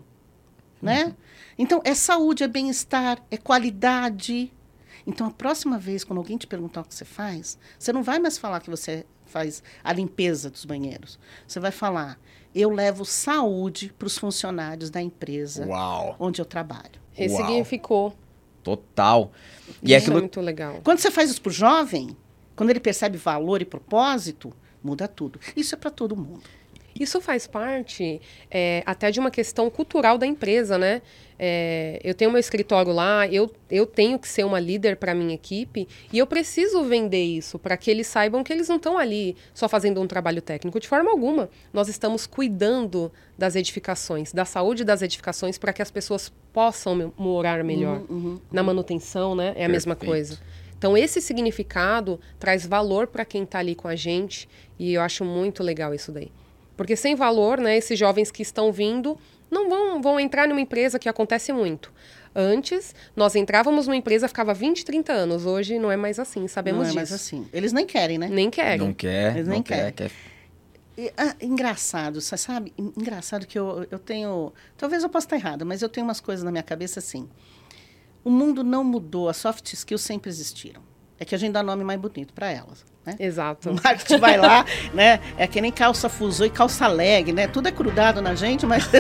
né? 0.83 1.15
Então, 1.57 1.81
é 1.85 1.95
saúde, 1.95 2.43
é 2.43 2.49
bem-estar, 2.49 3.25
é 3.31 3.37
qualidade. 3.37 4.53
Então, 5.07 5.27
a 5.27 5.31
próxima 5.31 5.79
vez, 5.79 6.03
quando 6.03 6.19
alguém 6.19 6.37
te 6.37 6.47
perguntar 6.47 6.81
o 6.81 6.85
que 6.85 6.95
você 6.95 7.05
faz, 7.05 7.59
você 7.79 7.93
não 7.93 8.03
vai 8.03 8.19
mais 8.19 8.37
falar 8.37 8.61
que 8.61 8.71
você 8.71 9.07
faz 9.35 9.65
a 9.83 9.93
limpeza 9.93 10.49
dos 10.49 10.65
banheiros. 10.65 11.19
Você 11.45 11.59
vai 11.59 11.73
falar, 11.73 12.21
eu 12.55 12.71
levo 12.71 13.05
saúde 13.05 13.93
para 13.99 14.07
os 14.07 14.17
funcionários 14.17 14.91
da 14.91 15.03
empresa 15.03 15.67
Uau. 15.67 16.15
onde 16.21 16.41
eu 16.41 16.45
trabalho. 16.45 17.03
Ressignificou. 17.13 18.15
Total. 18.63 19.33
E 19.83 19.93
Isso 19.93 19.97
aquilo 19.97 20.19
é 20.19 20.21
muito 20.21 20.41
legal. 20.41 20.81
Quando 20.85 21.01
você 21.01 21.11
faz 21.11 21.31
isso 21.31 21.43
para 21.43 21.51
o 21.51 21.53
jovem, 21.53 22.17
quando 22.55 22.71
ele 22.71 22.79
percebe 22.79 23.19
valor 23.19 23.61
e 23.61 23.65
propósito, 23.65 24.53
muda 24.81 25.09
tudo. 25.09 25.41
Isso 25.57 25.75
é 25.75 25.79
para 25.79 25.91
todo 25.91 26.17
mundo. 26.17 26.45
Isso 26.99 27.21
faz 27.21 27.47
parte 27.47 28.21
é, 28.51 28.83
até 28.87 29.11
de 29.11 29.19
uma 29.19 29.31
questão 29.31 29.69
cultural 29.69 30.17
da 30.17 30.27
empresa, 30.27 30.79
né? 30.79 31.03
É, 31.37 32.01
eu 32.05 32.15
tenho 32.15 32.31
meu 32.31 32.39
escritório 32.39 32.93
lá, 32.93 33.27
eu, 33.27 33.51
eu 33.69 33.85
tenho 33.85 34.19
que 34.21 34.29
ser 34.29 34.45
uma 34.45 34.61
líder 34.61 34.97
para 34.97 35.13
minha 35.13 35.35
equipe 35.35 35.89
e 36.13 36.19
eu 36.19 36.27
preciso 36.29 36.85
vender 36.85 37.25
isso 37.25 37.59
para 37.59 37.77
que 37.77 37.91
eles 37.91 38.07
saibam 38.07 38.45
que 38.45 38.53
eles 38.53 38.69
não 38.69 38.77
estão 38.77 38.97
ali 38.97 39.37
só 39.53 39.69
fazendo 39.69 40.01
um 40.01 40.07
trabalho 40.07 40.41
técnico. 40.41 40.79
De 40.79 40.87
forma 40.87 41.11
alguma, 41.11 41.51
nós 41.73 41.89
estamos 41.89 42.25
cuidando 42.27 43.11
das 43.37 43.57
edificações, 43.57 44.33
da 44.33 44.45
saúde 44.45 44.85
das 44.85 45.03
edificações 45.03 45.59
para 45.59 45.73
que 45.73 45.83
as 45.83 45.91
pessoas 45.91 46.33
possam 46.53 47.13
morar 47.19 47.65
melhor. 47.65 48.03
Na 48.53 48.63
manutenção, 48.63 49.35
né? 49.35 49.53
É 49.57 49.65
a 49.65 49.69
mesma 49.69 49.97
Perfeito. 49.97 50.13
coisa. 50.13 50.39
Então, 50.79 50.97
esse 50.97 51.21
significado 51.21 52.21
traz 52.39 52.67
valor 52.67 53.07
para 53.07 53.25
quem 53.25 53.43
está 53.43 53.59
ali 53.59 53.75
com 53.75 53.89
a 53.89 53.97
gente 53.97 54.49
e 54.79 54.95
eu 54.95 55.03
acho 55.03 55.25
muito 55.25 55.63
legal 55.63 55.95
isso 55.95 56.13
daí. 56.13 56.31
Porque 56.77 56.97
sem 56.97 57.15
valor, 57.15 57.59
né, 57.61 57.77
esses 57.77 57.99
jovens 57.99 58.31
que 58.31 58.43
estão 58.43 58.73
vindo 58.73 59.17
não 59.51 59.69
vão, 59.69 60.03
vão 60.03 60.19
entrar 60.21 60.49
numa 60.49 60.61
empresa 60.61 60.99
que 60.99 61.09
acontece 61.09 61.53
muito. 61.53 61.93
Antes, 62.35 62.95
nós 63.15 63.37
entrávamos 63.37 63.87
numa 63.87 63.97
empresa, 63.97 64.27
ficava 64.27 64.53
20, 64.53 64.85
30 64.85 65.13
anos. 65.13 65.47
Hoje 65.47 65.79
não 65.79 65.93
é 65.93 65.97
mais 65.97 66.19
assim, 66.19 66.49
sabemos 66.49 66.79
não 66.81 66.85
é 66.87 66.89
disso. 66.89 66.97
mais 66.97 67.13
assim. 67.13 67.47
Eles 67.53 67.73
nem 67.73 67.87
querem, 67.87 68.19
né? 68.19 68.27
Nem 68.29 68.51
querem. 68.51 68.79
não 68.79 68.93
quer, 68.93 69.35
Eles 69.37 69.47
não 69.47 69.55
nem 69.55 69.63
quer, 69.63 69.93
querem. 69.93 70.11
quer. 70.11 70.11
E, 70.97 71.13
ah, 71.17 71.35
engraçado, 71.41 72.21
você 72.21 72.37
sabe? 72.37 72.73
En- 72.79 72.93
Engraçado 72.97 73.47
que 73.47 73.59
eu, 73.59 73.87
eu 73.91 73.99
tenho. 73.99 74.53
Talvez 74.77 75.03
eu 75.05 75.09
possa 75.09 75.27
estar 75.27 75.37
errada, 75.37 75.65
mas 75.65 75.83
eu 75.83 75.89
tenho 75.89 76.07
umas 76.07 76.21
coisas 76.21 76.45
na 76.45 76.51
minha 76.51 76.63
cabeça 76.63 76.99
assim. 76.99 77.29
O 78.25 78.31
mundo 78.31 78.65
não 78.65 78.83
mudou, 78.83 79.29
as 79.29 79.37
soft 79.37 79.73
skills 79.73 80.03
sempre 80.03 80.29
existiram. 80.31 80.83
É 81.19 81.25
que 81.25 81.35
a 81.35 81.39
gente 81.39 81.53
dá 81.53 81.63
nome 81.63 81.85
mais 81.85 82.01
bonito 82.01 82.33
para 82.33 82.51
elas. 82.51 82.85
Né? 83.07 83.15
Exato. 83.19 83.71
O 83.75 83.75
marketing 83.75 84.19
vai 84.19 84.37
lá, 84.37 84.65
né? 84.93 85.21
É 85.37 85.47
que 85.47 85.61
nem 85.61 85.71
calça 85.71 86.09
fusou 86.09 86.47
e 86.47 86.51
calça 86.51 86.87
leg, 86.87 87.33
né? 87.33 87.47
Tudo 87.47 87.69
é 87.69 87.71
grudado 87.71 88.21
na 88.21 88.35
gente, 88.35 88.67
mas 88.67 88.89
é 88.95 88.99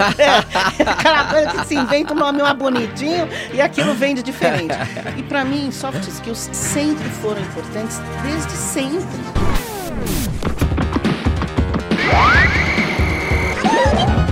aquela 0.88 1.24
coisa 1.30 1.50
que 1.50 1.66
se 1.66 1.74
inventa 1.74 2.12
um 2.12 2.16
nome 2.16 2.42
mais 2.42 2.56
bonitinho 2.56 3.28
e 3.52 3.60
aquilo 3.60 3.94
vende 3.94 4.22
diferente. 4.22 4.74
E 5.16 5.22
para 5.22 5.44
mim, 5.44 5.70
soft 5.72 6.06
skills 6.06 6.50
sempre 6.52 7.08
foram 7.10 7.40
importantes, 7.40 7.98
desde 8.22 8.52
sempre. 8.52 9.04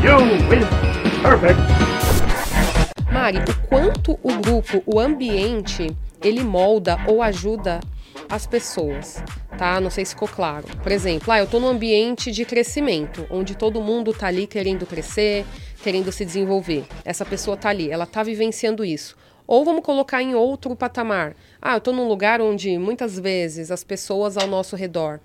You 0.03 0.19
win. 0.49 0.67
Perfect. 1.23 1.61
Mari, 3.13 3.39
o 3.39 3.69
quanto 3.69 4.19
o 4.23 4.33
grupo, 4.41 4.83
o 4.87 4.99
ambiente, 4.99 5.97
ele 6.23 6.43
molda 6.43 6.99
ou 7.07 7.23
ajuda 7.23 7.81
as 8.29 8.47
pessoas, 8.47 9.23
tá? 9.59 9.81
Não 9.81 9.91
sei 9.91 10.05
se 10.05 10.15
ficou 10.15 10.29
claro. 10.29 10.67
Por 10.83 10.93
exemplo, 10.93 11.33
ah, 11.33 11.39
eu 11.39 11.47
tô 11.47 11.61
num 11.61 11.69
ambiente 11.69 12.31
de 12.31 12.45
crescimento, 12.45 13.27
onde 13.31 13.55
todo 13.55 13.81
mundo 13.81 14.13
tá 14.13 14.27
ali 14.27 14.47
querendo 14.47 14.87
crescer, 14.87 15.45
querendo 15.83 16.11
se 16.13 16.25
desenvolver. 16.25 16.85
Essa 17.05 17.25
pessoa 17.25 17.57
tá 17.57 17.69
ali, 17.69 17.91
ela 17.91 18.07
tá 18.07 18.23
vivenciando 18.23 18.85
isso. 18.85 19.17
Ou 19.47 19.65
vamos 19.65 19.85
colocar 19.85 20.23
em 20.23 20.35
outro 20.35 20.75
patamar. 20.77 21.35
Ah, 21.61 21.75
eu 21.75 21.81
tô 21.81 21.93
num 21.93 22.09
lugar 22.09 22.41
onde 22.41 22.79
muitas 22.79 23.19
vezes 23.19 23.71
as 23.71 23.85
pessoas 23.85 24.37
ao 24.37 24.47
nosso 24.47 24.77
redor 24.77 25.21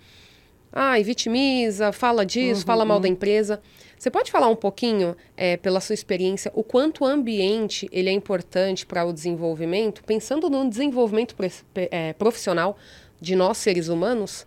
Ai, 0.71 1.03
vitimiza, 1.03 1.91
fala 1.91 2.25
disso, 2.25 2.65
fala 2.65 2.85
mal 2.85 2.99
da 2.99 3.07
empresa. 3.07 3.61
Você 3.97 4.11
pode 4.11 4.31
falar 4.31 4.47
um 4.47 4.55
pouquinho, 4.55 5.15
eh, 5.35 5.57
pela 5.57 5.81
sua 5.81 5.95
experiência, 5.95 6.51
o 6.53 6.63
quanto 6.63 7.03
o 7.03 7.07
ambiente 7.07 7.89
ele 7.91 8.09
é 8.09 8.13
importante 8.13 8.85
para 8.85 9.03
o 9.03 9.11
desenvolvimento, 9.11 10.03
pensando 10.03 10.49
no 10.49 10.69
desenvolvimento 10.69 11.35
eh, 11.75 12.13
profissional 12.13 12.77
de 13.19 13.35
nós, 13.35 13.57
seres 13.57 13.87
humanos? 13.87 14.45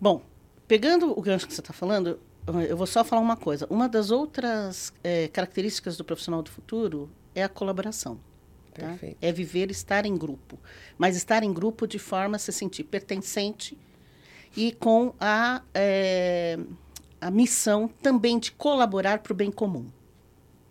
Bom, 0.00 0.22
pegando 0.68 1.10
o 1.18 1.20
gancho 1.20 1.48
que 1.48 1.52
você 1.52 1.60
está 1.60 1.72
falando, 1.72 2.20
eu 2.68 2.76
vou 2.76 2.86
só 2.86 3.04
falar 3.04 3.20
uma 3.20 3.36
coisa. 3.36 3.66
Uma 3.68 3.88
das 3.88 4.10
outras 4.10 4.92
eh, 5.02 5.28
características 5.28 5.96
do 5.96 6.04
profissional 6.04 6.42
do 6.42 6.50
futuro 6.50 7.10
é 7.34 7.42
a 7.42 7.48
colaboração. 7.48 8.18
tá? 8.72 8.96
É 9.20 9.32
viver, 9.32 9.70
estar 9.70 10.06
em 10.06 10.16
grupo. 10.16 10.58
Mas 10.96 11.16
estar 11.16 11.42
em 11.42 11.52
grupo 11.52 11.86
de 11.86 11.98
forma 11.98 12.36
a 12.36 12.38
se 12.38 12.52
sentir 12.52 12.84
pertencente 12.84 13.76
e 14.56 14.72
com 14.72 15.12
a, 15.20 15.62
eh, 15.74 16.58
a 17.20 17.30
missão 17.30 17.88
também 17.88 18.38
de 18.38 18.52
colaborar 18.52 19.18
para 19.18 19.32
o 19.32 19.36
bem 19.36 19.50
comum. 19.50 19.90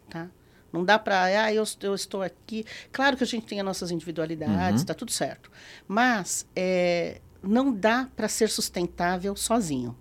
Tá? 0.10 0.30
Não 0.72 0.84
dá 0.84 0.98
para, 0.98 1.24
ah, 1.24 1.54
eu, 1.54 1.64
eu 1.82 1.96
estou 1.96 2.22
aqui. 2.22 2.66
Claro 2.92 3.18
que 3.18 3.24
a 3.24 3.28
gente 3.28 3.46
tem 3.46 3.60
as 3.60 3.66
nossas 3.66 3.92
individualidades, 3.92 4.82
está 4.82 4.94
tudo 4.94 5.12
certo. 5.12 5.52
Mas 5.88 6.48
eh, 6.56 7.22
não 7.42 7.72
dá 7.74 8.10
para 8.16 8.28
ser 8.28 8.50
sustentável 8.50 9.36
sozinho. 9.36 9.98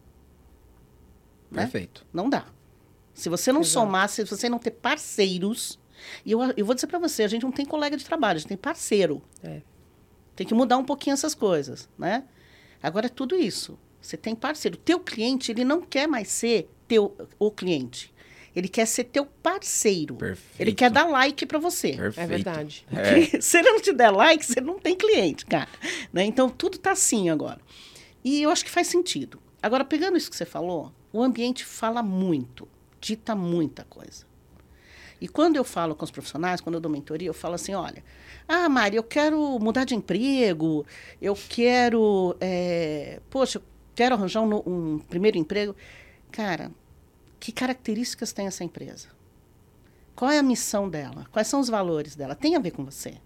Né? 1.51 1.63
Perfeito. 1.63 2.07
Não 2.13 2.29
dá. 2.29 2.47
Se 3.15 3.29
você 3.29 3.53
não 3.53 3.63
Exato. 3.63 3.73
somar, 3.73 4.09
se 4.09 4.25
você 4.25 4.49
não 4.49 4.59
ter 4.59 4.71
parceiros. 4.71 5.79
E 6.25 6.33
eu, 6.33 6.41
eu 6.57 6.65
vou 6.65 6.75
dizer 6.75 6.87
para 6.87 6.99
você, 6.99 7.25
a 7.25 7.29
gente 7.29 7.43
não 7.43 7.51
tem 7.51 7.67
colega 7.67 7.97
de 7.97 8.05
trabalho, 8.05 8.37
a 8.37 8.39
gente 8.39 8.49
tem 8.49 8.57
parceiro. 8.57 9.23
É. 9.43 9.63
Tem 10.37 10.47
que 10.47 10.55
mudar 10.55 10.77
um 10.77 10.85
pouquinho 10.85 11.15
essas 11.15 11.35
coisas, 11.35 11.89
né? 11.99 12.25
Agora 12.81 13.07
é 13.07 13.09
tudo 13.09 13.35
isso. 13.35 13.77
Você 14.01 14.17
tem 14.17 14.35
parceiro. 14.35 14.77
Teu 14.77 15.01
cliente, 15.01 15.51
ele 15.53 15.65
não 15.65 15.81
quer 15.83 16.07
mais 16.07 16.29
ser 16.29 16.71
teu 16.87 17.17
o 17.39 17.51
cliente. 17.51 18.13
Ele 18.55 18.69
quer 18.69 18.87
ser 18.87 19.05
teu 19.05 19.25
parceiro. 19.25 20.17
Perfeito. 20.17 20.61
Ele 20.61 20.73
quer 20.73 20.91
dar 20.91 21.05
like 21.05 21.47
para 21.47 21.59
você. 21.59 21.93
Perfeito. 21.93 22.19
É 22.19 22.27
verdade. 22.27 22.87
É. 22.91 23.15
Porque 23.15 23.43
se 23.43 23.59
ele 23.59 23.71
não 23.71 23.81
te 23.81 23.93
der 23.93 24.11
like, 24.11 24.45
você 24.45 24.61
não 24.61 24.79
tem 24.79 24.97
cliente, 24.97 25.47
cara. 25.47 25.69
Né? 26.13 26.25
Então, 26.25 26.49
tudo 26.49 26.79
tá 26.79 26.93
assim 26.93 27.31
agora. 27.31 27.61
E 28.25 28.43
eu 28.43 28.51
acho 28.51 28.65
que 28.65 28.71
faz 28.71 28.89
sentido. 28.89 29.41
Agora, 29.63 29.85
pegando 29.85 30.17
isso 30.17 30.31
que 30.31 30.37
você 30.37 30.45
falou, 30.45 30.93
o 31.13 31.23
ambiente 31.23 31.65
fala 31.65 32.03
muito, 32.03 32.67
dita 33.01 33.35
muita 33.35 33.85
coisa. 33.85 34.27
E 35.21 35.27
quando 35.29 35.57
eu 35.57 35.65
falo 35.65 35.95
com 35.95 36.05
os 36.05 36.11
profissionais, 36.11 36.61
quando 36.61 36.77
eu 36.77 36.81
dou 36.81 36.91
mentoria, 36.91 37.29
eu 37.29 37.35
falo 37.35 37.55
assim, 37.55 37.75
olha, 37.75 38.05
ah, 38.47 38.69
Mari, 38.69 38.97
eu 38.97 39.03
quero 39.03 39.59
mudar 39.59 39.85
de 39.85 39.95
emprego, 39.95 40.87
eu 41.21 41.37
quero, 41.49 42.37
é, 42.41 43.21
poxa, 43.29 43.59
eu 43.59 43.63
quero 43.99 44.15
arranjar 44.15 44.43
um, 44.43 44.63
um 44.65 44.99
primeiro 45.01 45.37
emprego. 45.37 45.75
Cara, 46.31 46.71
que 47.41 47.51
características 47.51 48.33
tem 48.33 48.47
essa 48.47 48.63
empresa? 48.63 49.09
Qual 50.15 50.31
é 50.31 50.39
a 50.39 50.43
missão 50.43 50.89
dela? 50.89 51.27
Quais 51.33 51.49
são 51.49 51.59
os 51.59 51.69
valores 51.69 52.15
dela? 52.15 52.37
Tem 52.37 52.55
a 52.55 52.61
ver 52.61 52.71
com 52.71 52.85
você? 52.85 53.21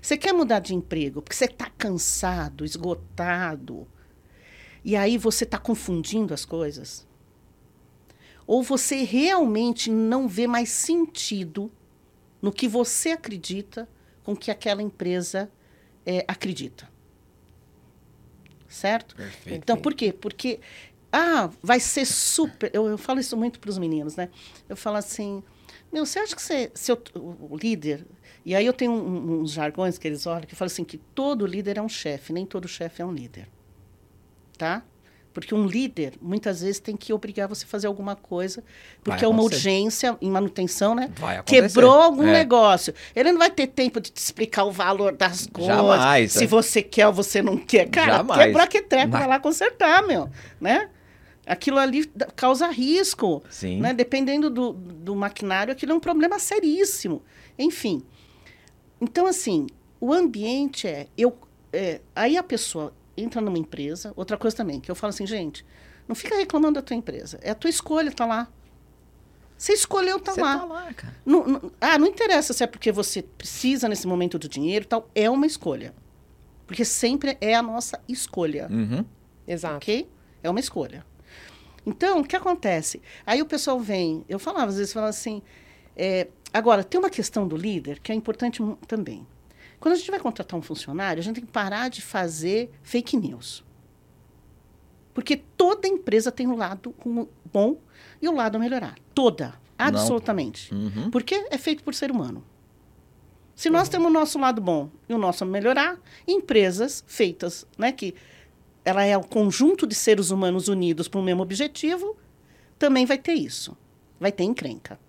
Você 0.00 0.16
quer 0.16 0.32
mudar 0.32 0.60
de 0.60 0.76
emprego 0.76 1.20
porque 1.20 1.34
você 1.34 1.46
está 1.46 1.68
cansado, 1.68 2.64
esgotado, 2.64 3.88
e 4.84 4.94
aí 4.94 5.18
você 5.18 5.42
está 5.42 5.58
confundindo 5.58 6.32
as 6.32 6.44
coisas? 6.44 7.04
Ou 8.46 8.62
você 8.62 9.02
realmente 9.02 9.90
não 9.90 10.28
vê 10.28 10.46
mais 10.46 10.68
sentido 10.68 11.68
no 12.40 12.52
que 12.52 12.68
você 12.68 13.10
acredita 13.10 13.88
com 14.22 14.36
que 14.36 14.52
aquela 14.52 14.82
empresa 14.82 15.50
eh, 16.04 16.24
acredita? 16.28 16.94
Certo? 18.68 19.14
Perfeito. 19.16 19.56
Então, 19.56 19.76
por 19.76 19.94
quê? 19.94 20.12
Porque 20.12 20.60
ah, 21.12 21.50
vai 21.62 21.80
ser 21.80 22.04
super. 22.04 22.70
Eu, 22.74 22.86
eu 22.88 22.98
falo 22.98 23.20
isso 23.20 23.36
muito 23.36 23.58
para 23.60 23.70
os 23.70 23.78
meninos, 23.78 24.16
né? 24.16 24.28
Eu 24.68 24.76
falo 24.76 24.96
assim, 24.96 25.42
meu, 25.92 26.04
você 26.04 26.18
acha 26.18 26.34
que 26.34 26.42
você, 26.42 26.70
seu, 26.74 27.00
o 27.14 27.56
líder. 27.56 28.04
E 28.44 28.54
aí 28.54 28.66
eu 28.66 28.72
tenho 28.72 28.92
um- 28.92 29.40
uns 29.40 29.52
jargões 29.52 29.98
que 29.98 30.06
eles 30.06 30.26
olham 30.26 30.42
que 30.46 30.54
falam 30.54 30.66
assim: 30.72 30.84
que 30.84 30.98
todo 30.98 31.46
líder 31.46 31.78
é 31.78 31.82
um 31.82 31.88
chefe, 31.88 32.32
nem 32.32 32.44
todo 32.46 32.68
chefe 32.68 33.02
é 33.02 33.04
um 33.04 33.12
líder. 33.12 33.48
Tá? 34.58 34.82
Porque 35.36 35.54
um 35.54 35.66
líder, 35.66 36.14
muitas 36.18 36.62
vezes, 36.62 36.80
tem 36.80 36.96
que 36.96 37.12
obrigar 37.12 37.46
você 37.46 37.66
a 37.66 37.68
fazer 37.68 37.86
alguma 37.86 38.16
coisa, 38.16 38.64
porque 39.04 39.22
é 39.22 39.28
uma 39.28 39.42
urgência 39.42 40.16
em 40.22 40.30
manutenção, 40.30 40.94
né? 40.94 41.10
Vai 41.18 41.36
acontecer. 41.36 41.60
Quebrou 41.68 41.92
algum 41.92 42.26
É. 42.26 42.32
negócio. 42.32 42.94
Ele 43.14 43.32
não 43.32 43.38
vai 43.38 43.50
ter 43.50 43.66
tempo 43.66 44.00
de 44.00 44.10
te 44.10 44.16
explicar 44.16 44.64
o 44.64 44.72
valor 44.72 45.12
das 45.14 45.46
coisas. 45.46 45.76
Jamais, 45.76 46.32
Se 46.32 46.44
é. 46.44 46.46
você 46.46 46.80
quer 46.80 47.08
ou 47.08 47.12
você 47.12 47.42
não 47.42 47.58
quer. 47.58 47.86
Cara, 47.90 48.16
Jamais. 48.16 48.68
que 48.68 48.80
treco, 48.80 49.12
vai 49.12 49.28
lá 49.28 49.38
consertar, 49.38 50.02
meu. 50.06 50.30
Né? 50.58 50.88
Aquilo 51.46 51.76
ali 51.78 52.06
causa 52.34 52.68
risco. 52.68 53.42
Sim. 53.50 53.78
Né? 53.78 53.92
Dependendo 53.92 54.48
do, 54.48 54.72
do 54.72 55.14
maquinário, 55.14 55.70
aquilo 55.70 55.92
é 55.92 55.94
um 55.94 56.00
problema 56.00 56.38
seríssimo. 56.38 57.20
Enfim. 57.58 58.02
Então, 58.98 59.26
assim, 59.26 59.66
o 60.00 60.14
ambiente 60.14 60.88
é, 60.88 61.08
eu, 61.14 61.36
é. 61.74 62.00
Aí 62.14 62.38
a 62.38 62.42
pessoa 62.42 62.90
entra 63.16 63.40
numa 63.40 63.58
empresa. 63.58 64.12
Outra 64.16 64.36
coisa 64.36 64.56
também, 64.56 64.80
que 64.80 64.90
eu 64.90 64.94
falo 64.94 65.10
assim, 65.10 65.26
gente, 65.26 65.64
não 66.08 66.14
fica 66.14 66.36
reclamando 66.36 66.74
da 66.74 66.82
tua 66.82 66.96
empresa. 66.96 67.38
É 67.42 67.50
a 67.50 67.54
tua 67.54 67.70
escolha, 67.70 68.10
tá 68.12 68.24
lá. 68.26 68.48
Você 69.56 69.72
escolheu, 69.72 70.20
tá 70.20 70.32
Você 70.32 70.40
lá. 70.42 70.58
tá 70.58 70.64
lá, 70.66 70.92
cara. 70.94 71.14
Não, 71.24 71.46
não- 71.46 71.72
ah, 71.80 71.98
não 71.98 72.06
interessa 72.06 72.52
se 72.52 72.62
é 72.62 72.66
porque 72.66 72.92
você 72.92 73.22
precisa 73.22 73.88
nesse 73.88 74.06
momento 74.06 74.38
do 74.38 74.48
dinheiro 74.48 74.84
e 74.84 74.88
tal. 74.88 75.08
É 75.14 75.30
uma 75.30 75.46
escolha. 75.46 75.94
Porque 76.66 76.84
sempre 76.84 77.38
é 77.40 77.54
a 77.54 77.62
nossa 77.62 77.98
escolha. 78.08 78.68
Uhum. 78.70 79.04
Exato. 79.48 79.76
Ok? 79.76 80.10
É 80.42 80.50
uma 80.50 80.60
escolha. 80.60 81.06
Então, 81.86 82.20
o 82.20 82.24
que 82.24 82.36
acontece? 82.36 83.00
Aí 83.24 83.40
o 83.40 83.46
pessoal 83.46 83.78
vem, 83.80 84.24
eu 84.28 84.38
falava, 84.38 84.66
às 84.70 84.76
vezes, 84.76 84.92
falava 84.92 85.10
assim. 85.10 85.40
é, 85.96 86.26
agora, 86.52 86.82
tem 86.84 86.98
uma 87.00 87.08
questão 87.08 87.46
do 87.48 87.56
líder 87.56 88.00
que 88.00 88.12
é 88.12 88.14
importante 88.14 88.60
também. 88.86 89.26
Quando 89.78 89.94
a 89.94 89.96
gente 89.96 90.10
vai 90.10 90.20
contratar 90.20 90.58
um 90.58 90.62
funcionário, 90.62 91.20
a 91.20 91.22
gente 91.22 91.36
tem 91.36 91.44
que 91.44 91.52
parar 91.52 91.88
de 91.88 92.02
fazer 92.02 92.70
fake 92.82 93.16
news. 93.16 93.64
Porque 95.12 95.36
toda 95.36 95.88
empresa 95.88 96.30
tem 96.30 96.46
um 96.46 96.56
lado 96.56 96.94
um 97.04 97.26
bom 97.52 97.78
e 98.20 98.28
o 98.28 98.34
lado 98.34 98.56
a 98.56 98.58
melhorar. 98.58 98.96
Toda. 99.14 99.54
Absolutamente. 99.78 100.74
Uhum. 100.74 101.10
Porque 101.10 101.46
é 101.50 101.58
feito 101.58 101.82
por 101.82 101.94
ser 101.94 102.10
humano. 102.10 102.44
Se 103.54 103.70
nós 103.70 103.88
temos 103.88 104.08
o 104.08 104.12
nosso 104.12 104.38
lado 104.38 104.60
bom 104.60 104.90
e 105.08 105.14
o 105.14 105.18
nosso 105.18 105.42
a 105.42 105.46
melhorar, 105.46 105.98
empresas 106.28 107.02
feitas, 107.06 107.66
né, 107.78 107.90
que 107.90 108.14
ela 108.84 109.02
é 109.02 109.16
o 109.16 109.22
conjunto 109.22 109.86
de 109.86 109.94
seres 109.94 110.30
humanos 110.30 110.68
unidos 110.68 111.08
para 111.08 111.18
o 111.18 111.24
mesmo 111.24 111.42
objetivo, 111.42 112.16
também 112.78 113.06
vai 113.06 113.16
ter 113.16 113.32
isso. 113.32 113.76
Vai 114.20 114.30
ter 114.30 114.44
encrenca. 114.44 115.00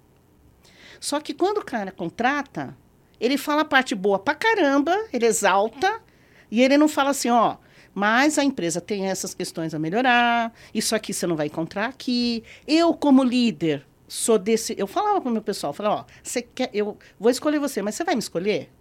Só 0.99 1.19
que 1.19 1.33
quando 1.33 1.57
o 1.57 1.65
cara 1.65 1.91
contrata, 1.91 2.77
ele 3.19 3.37
fala 3.37 3.61
a 3.61 3.65
parte 3.65 3.95
boa 3.95 4.19
pra 4.19 4.35
caramba, 4.35 4.95
ele 5.11 5.25
exalta, 5.25 6.01
e 6.49 6.61
ele 6.61 6.77
não 6.77 6.87
fala 6.87 7.09
assim, 7.09 7.29
ó, 7.29 7.57
mas 7.93 8.37
a 8.37 8.43
empresa 8.43 8.79
tem 8.79 9.07
essas 9.07 9.33
questões 9.33 9.73
a 9.73 9.79
melhorar, 9.79 10.53
isso 10.73 10.95
aqui 10.95 11.13
você 11.13 11.25
não 11.25 11.35
vai 11.35 11.47
encontrar 11.47 11.87
aqui. 11.87 12.43
Eu, 12.67 12.93
como 12.93 13.23
líder, 13.23 13.85
sou 14.07 14.37
desse. 14.37 14.75
Eu 14.77 14.87
falava 14.87 15.19
pro 15.19 15.31
meu 15.31 15.41
pessoal, 15.41 15.73
falava, 15.73 16.01
ó, 16.01 16.05
você 16.21 16.41
quer, 16.41 16.69
eu 16.73 16.97
vou 17.19 17.31
escolher 17.31 17.59
você, 17.59 17.81
mas 17.81 17.95
você 17.95 18.03
vai 18.03 18.15
me 18.15 18.19
escolher? 18.19 18.71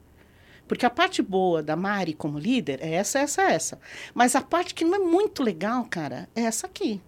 Porque 0.68 0.84
a 0.84 0.90
parte 0.90 1.22
boa 1.22 1.62
da 1.62 1.76
Mari 1.76 2.12
como 2.12 2.38
líder 2.38 2.80
é 2.82 2.94
essa, 2.94 3.20
essa, 3.20 3.42
essa. 3.42 3.78
Mas 4.12 4.34
a 4.34 4.42
parte 4.42 4.74
que 4.74 4.84
não 4.84 4.96
é 4.96 4.98
muito 4.98 5.42
legal, 5.42 5.86
cara, 5.88 6.28
é 6.34 6.42
essa 6.42 6.66
aqui. 6.66 7.00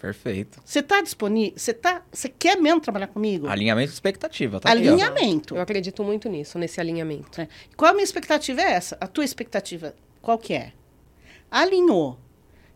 Perfeito. 0.00 0.62
Você 0.64 0.78
está 0.78 1.02
disponível? 1.02 1.52
Você 1.56 1.74
tá, 1.74 2.02
você 2.10 2.28
quer 2.28 2.56
mesmo 2.56 2.80
trabalhar 2.80 3.08
comigo? 3.08 3.46
Alinhamento 3.46 3.88
de 3.88 3.94
expectativa, 3.94 4.58
tá 4.58 4.70
aqui. 4.72 4.88
Alinhamento. 4.88 5.54
Eu 5.54 5.60
acredito 5.60 6.02
muito 6.02 6.26
nisso, 6.26 6.58
nesse 6.58 6.80
alinhamento. 6.80 7.38
É. 7.38 7.46
Qual 7.76 7.90
a 7.90 7.92
minha 7.92 8.04
expectativa 8.04 8.62
é 8.62 8.72
essa? 8.72 8.96
A 8.98 9.06
tua 9.06 9.24
expectativa, 9.24 9.94
qual 10.22 10.38
que 10.38 10.54
é? 10.54 10.72
Alinhou. 11.50 12.18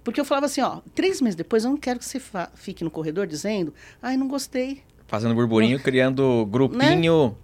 Porque 0.04 0.20
eu 0.20 0.24
falava 0.24 0.44
assim, 0.44 0.60
ó, 0.60 0.82
três 0.94 1.22
meses 1.22 1.34
depois 1.34 1.64
eu 1.64 1.70
não 1.70 1.78
quero 1.78 1.98
que 1.98 2.04
você 2.04 2.20
fique 2.54 2.84
no 2.84 2.90
corredor 2.90 3.26
dizendo, 3.26 3.72
ai, 4.02 4.18
não 4.18 4.28
gostei. 4.28 4.82
Fazendo 5.06 5.34
burburinho, 5.34 5.80
criando 5.80 6.44
grupinho. 6.44 7.38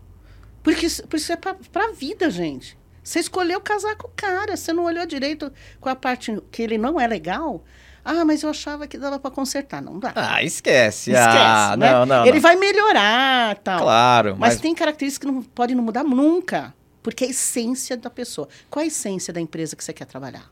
Porque 0.63 0.85
isso, 0.85 1.03
porque 1.03 1.17
isso 1.17 1.33
é 1.33 1.37
pra, 1.37 1.55
pra 1.55 1.93
vida, 1.93 2.29
gente. 2.29 2.77
Você 3.03 3.19
escolheu 3.19 3.59
casar 3.63 3.97
com 3.97 4.09
o 4.09 4.13
cara, 4.15 4.59
você 4.59 4.75
não 4.75 4.85
olhou 4.85 5.07
direito 5.07 5.51
com 5.81 5.89
a 5.89 5.97
parte 5.97 6.39
que 6.51 6.63
ele 6.63 6.77
não 6.77 7.01
é 7.01 7.07
legal. 7.07 7.65
Ah, 8.13 8.25
mas 8.25 8.43
eu 8.43 8.51
achava 8.51 8.87
que 8.89 8.99
dava 8.99 9.19
pra 9.21 9.31
consertar. 9.31 9.81
Não 9.81 9.99
dá. 9.99 10.13
Ah, 10.17 10.43
esquece. 10.43 11.13
Esquece, 11.13 11.29
ah, 11.39 11.77
né? 11.77 11.93
não, 11.93 12.07
não. 12.07 12.23
ele 12.27 12.35
não. 12.35 12.41
vai 12.41 12.57
melhorar, 12.57 13.57
tal. 13.59 13.81
Claro, 13.83 14.31
Mas, 14.37 14.55
mas, 14.55 14.61
tem 14.61 14.75
características 14.75 15.29
que 15.29 15.33
não 15.33 15.43
podem 15.43 15.77
não 15.77 15.85
mudar 15.85 16.03
nunca. 16.03 16.75
Porque 17.03 17.25
é 17.25 17.29
a 17.29 17.31
essência 17.31 17.97
da 17.97 18.11
pessoa. 18.11 18.49
Qual 18.69 18.83
a 18.83 18.87
essência 18.87 19.33
da 19.33 19.41
empresa 19.41 19.77
que 19.77 19.85
você 19.85 19.93
quer 19.93 20.07
trabalhar? 20.07 20.51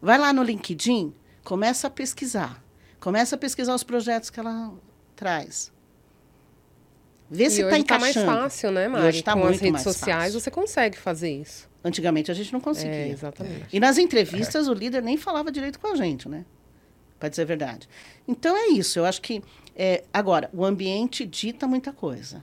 Vai 0.00 0.16
lá 0.18 0.32
no 0.32 0.42
LinkedIn, 0.42 1.14
começa 1.44 1.86
a 1.86 1.90
pesquisar. 1.90 2.62
Começa 2.98 3.36
a 3.36 3.38
pesquisar 3.38 3.74
os 3.74 3.84
projetos 3.84 4.30
que 4.30 4.40
ela 4.40 4.72
traz. 5.14 5.70
Vê 7.30 7.44
e 7.44 7.50
se 7.50 7.62
hoje 7.64 7.76
está 7.80 7.94
tá 7.94 8.00
mais 8.00 8.16
encaixando. 8.16 8.42
fácil, 8.42 8.70
né, 8.72 8.84
E 8.86 8.88
Mari? 8.88 9.06
hoje 9.06 9.22
tá 9.22 9.32
Com 9.34 9.38
as 9.40 9.44
muito 9.44 9.60
redes 9.60 9.72
mais 9.72 9.82
sociais 9.84 10.24
fácil. 10.24 10.40
você 10.40 10.50
consegue 10.50 10.98
fazer 10.98 11.30
isso. 11.30 11.68
Antigamente 11.84 12.30
a 12.30 12.34
gente 12.34 12.52
não 12.52 12.58
É, 12.60 12.62
conseguia. 12.62 13.06
exatamente. 13.08 13.66
E 13.72 13.78
nas 13.78 13.98
entrevistas 13.98 14.66
o 14.66 14.72
líder 14.74 15.02
nem 15.02 15.16
falava 15.16 15.52
direito 15.52 15.78
com 15.78 15.88
a 15.88 15.94
gente, 15.94 16.28
né? 16.28 16.44
Para 17.20 17.28
dizer 17.28 17.42
a 17.42 17.46
verdade. 17.46 17.88
Então 18.26 18.56
é 18.56 18.68
isso. 18.68 18.98
Eu 18.98 19.04
acho 19.04 19.20
que 19.22 19.40
é, 19.76 20.02
agora 20.12 20.50
o 20.52 20.64
ambiente 20.64 21.24
dita 21.24 21.68
muita 21.68 21.92
coisa. 21.92 22.42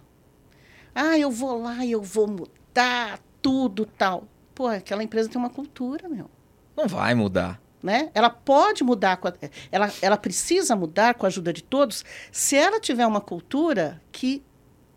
Ah, 0.95 1.17
eu 1.19 1.29
vou 1.29 1.61
lá 1.61 1.85
eu 1.85 2.01
vou 2.01 2.27
mudar 2.27 3.19
tudo 3.41 3.85
tal. 3.85 4.25
Pô, 4.55 4.67
aquela 4.67 5.03
empresa 5.03 5.27
tem 5.29 5.37
uma 5.39 5.49
cultura, 5.49 6.07
meu. 6.07 6.29
não 6.75 6.87
vai 6.87 7.13
mudar. 7.15 7.59
Né? 7.81 8.09
Ela 8.13 8.29
pode 8.29 8.83
mudar, 8.83 9.17
com 9.17 9.27
a- 9.27 9.33
ela, 9.71 9.91
ela 10.01 10.17
precisa 10.17 10.75
mudar 10.75 11.13
com 11.13 11.25
a 11.25 11.29
ajuda 11.29 11.51
de 11.53 11.63
todos, 11.63 12.03
se 12.31 12.55
ela 12.55 12.79
tiver 12.79 13.05
uma 13.05 13.21
cultura 13.21 14.01
que 14.11 14.43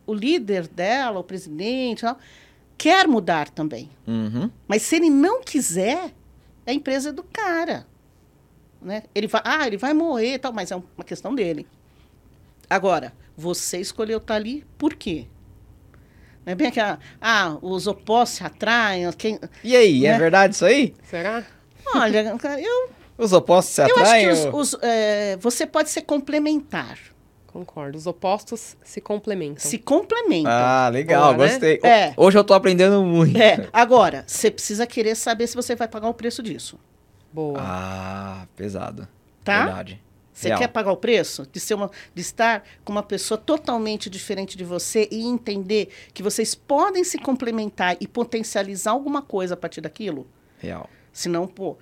o 0.07 0.15
líder 0.15 0.67
dela, 0.67 1.21
o 1.21 1.25
presidente, 1.25 2.01
tal, 2.01 2.19
quer 2.77 3.07
mudar 3.07 3.51
também. 3.51 3.91
Uhum. 4.07 4.51
Mas 4.67 4.83
se 4.83 4.97
ele 4.97 5.11
não 5.11 5.43
quiser, 5.43 6.13
a 6.67 6.73
empresa 6.73 7.11
é 7.11 7.13
do 7.13 7.23
cara. 7.23 7.87
Né? 8.81 9.03
Ele 9.15 9.27
vai, 9.27 9.43
ah, 9.45 9.67
ele 9.67 9.77
vai 9.77 9.93
morrer 9.93 10.35
e 10.35 10.39
tal, 10.39 10.53
mas 10.53 10.71
é 10.71 10.77
um- 10.77 10.83
uma 10.97 11.05
questão 11.05 11.35
dele. 11.35 11.67
Agora, 12.69 13.13
você 13.37 13.79
escolheu 13.79 14.19
estar 14.19 14.35
ali 14.37 14.65
por 14.79 14.95
quê? 14.95 15.27
Não 16.47 16.53
é 16.53 16.55
bem 16.55 16.69
aquela, 16.69 16.99
ah, 17.21 17.59
os 17.61 17.87
opostos 17.87 18.39
se 18.39 18.45
atraem. 18.45 19.11
Quem... 19.13 19.39
E 19.63 19.77
aí, 19.77 20.07
é 20.07 20.13
Né? 20.13 20.19
verdade 20.19 20.55
isso 20.55 20.65
aí? 20.65 20.95
Será? 21.03 21.45
Olha, 21.95 22.35
eu, 22.59 22.91
Os 23.19 23.33
opostos 23.33 23.75
se 23.75 23.81
eu 23.83 23.87
acho 23.87 23.99
atraem? 23.99 24.27
que 24.27 24.33
os- 24.33 24.73
os, 24.75 24.79
é, 24.83 25.37
você 25.39 25.67
pode 25.67 25.91
ser 25.91 26.03
complementar. 26.03 26.99
Concordo. 27.49 27.99
Os 27.99 28.07
opostos 28.07 28.77
se 28.85 29.01
complementam. 29.01 29.59
Se 29.59 29.77
complementa. 29.77 30.49
Ah, 30.51 30.89
legal, 30.89 31.35
Boa, 31.35 31.45
né? 31.47 31.51
gostei. 31.53 31.81
É. 31.83 32.15
Hoje 32.17 32.39
eu 32.39 32.45
tô 32.45 32.55
aprendendo 32.55 33.03
muito. 33.05 33.37
É, 33.37 33.69
agora, 33.73 34.23
você 34.27 34.51
precisa 34.53 34.87
querer 34.87 35.17
saber 35.17 35.49
se 35.49 35.57
você 35.57 35.75
vai 35.75 35.89
pagar 35.89 36.09
o 36.09 36.15
preço 36.15 36.43
disso. 36.45 36.79
Boa. 37.33 37.59
Ah, 37.61 38.47
pesado. 38.57 39.09
Tá? 39.45 39.65
Verdade. 39.65 40.03
Você 40.33 40.49
Real. 40.49 40.61
quer 40.61 40.69
pagar 40.69 40.93
o 40.93 40.97
preço 40.97 41.47
de, 41.53 41.61
ser 41.61 41.75
uma, 41.75 41.91
de 42.15 42.23
estar 42.23 42.65
com 42.85 42.93
uma 42.93 43.03
pessoa 43.03 43.37
totalmente 43.37 44.09
diferente 44.09 44.57
de 44.57 44.65
você 44.65 45.07
e 45.11 45.23
entender 45.23 45.91
que 46.15 46.23
vocês 46.23 46.55
podem 46.55 47.05
se 47.05 47.19
complementar 47.19 47.97
e 48.01 48.09
potencializar 48.09 48.93
alguma 48.93 49.21
coisa 49.21 49.55
a 49.55 49.57
partir 49.57 49.83
daquilo? 49.83 50.27
Real. 50.59 50.89
Senão, 51.13 51.47
pô, 51.47 51.77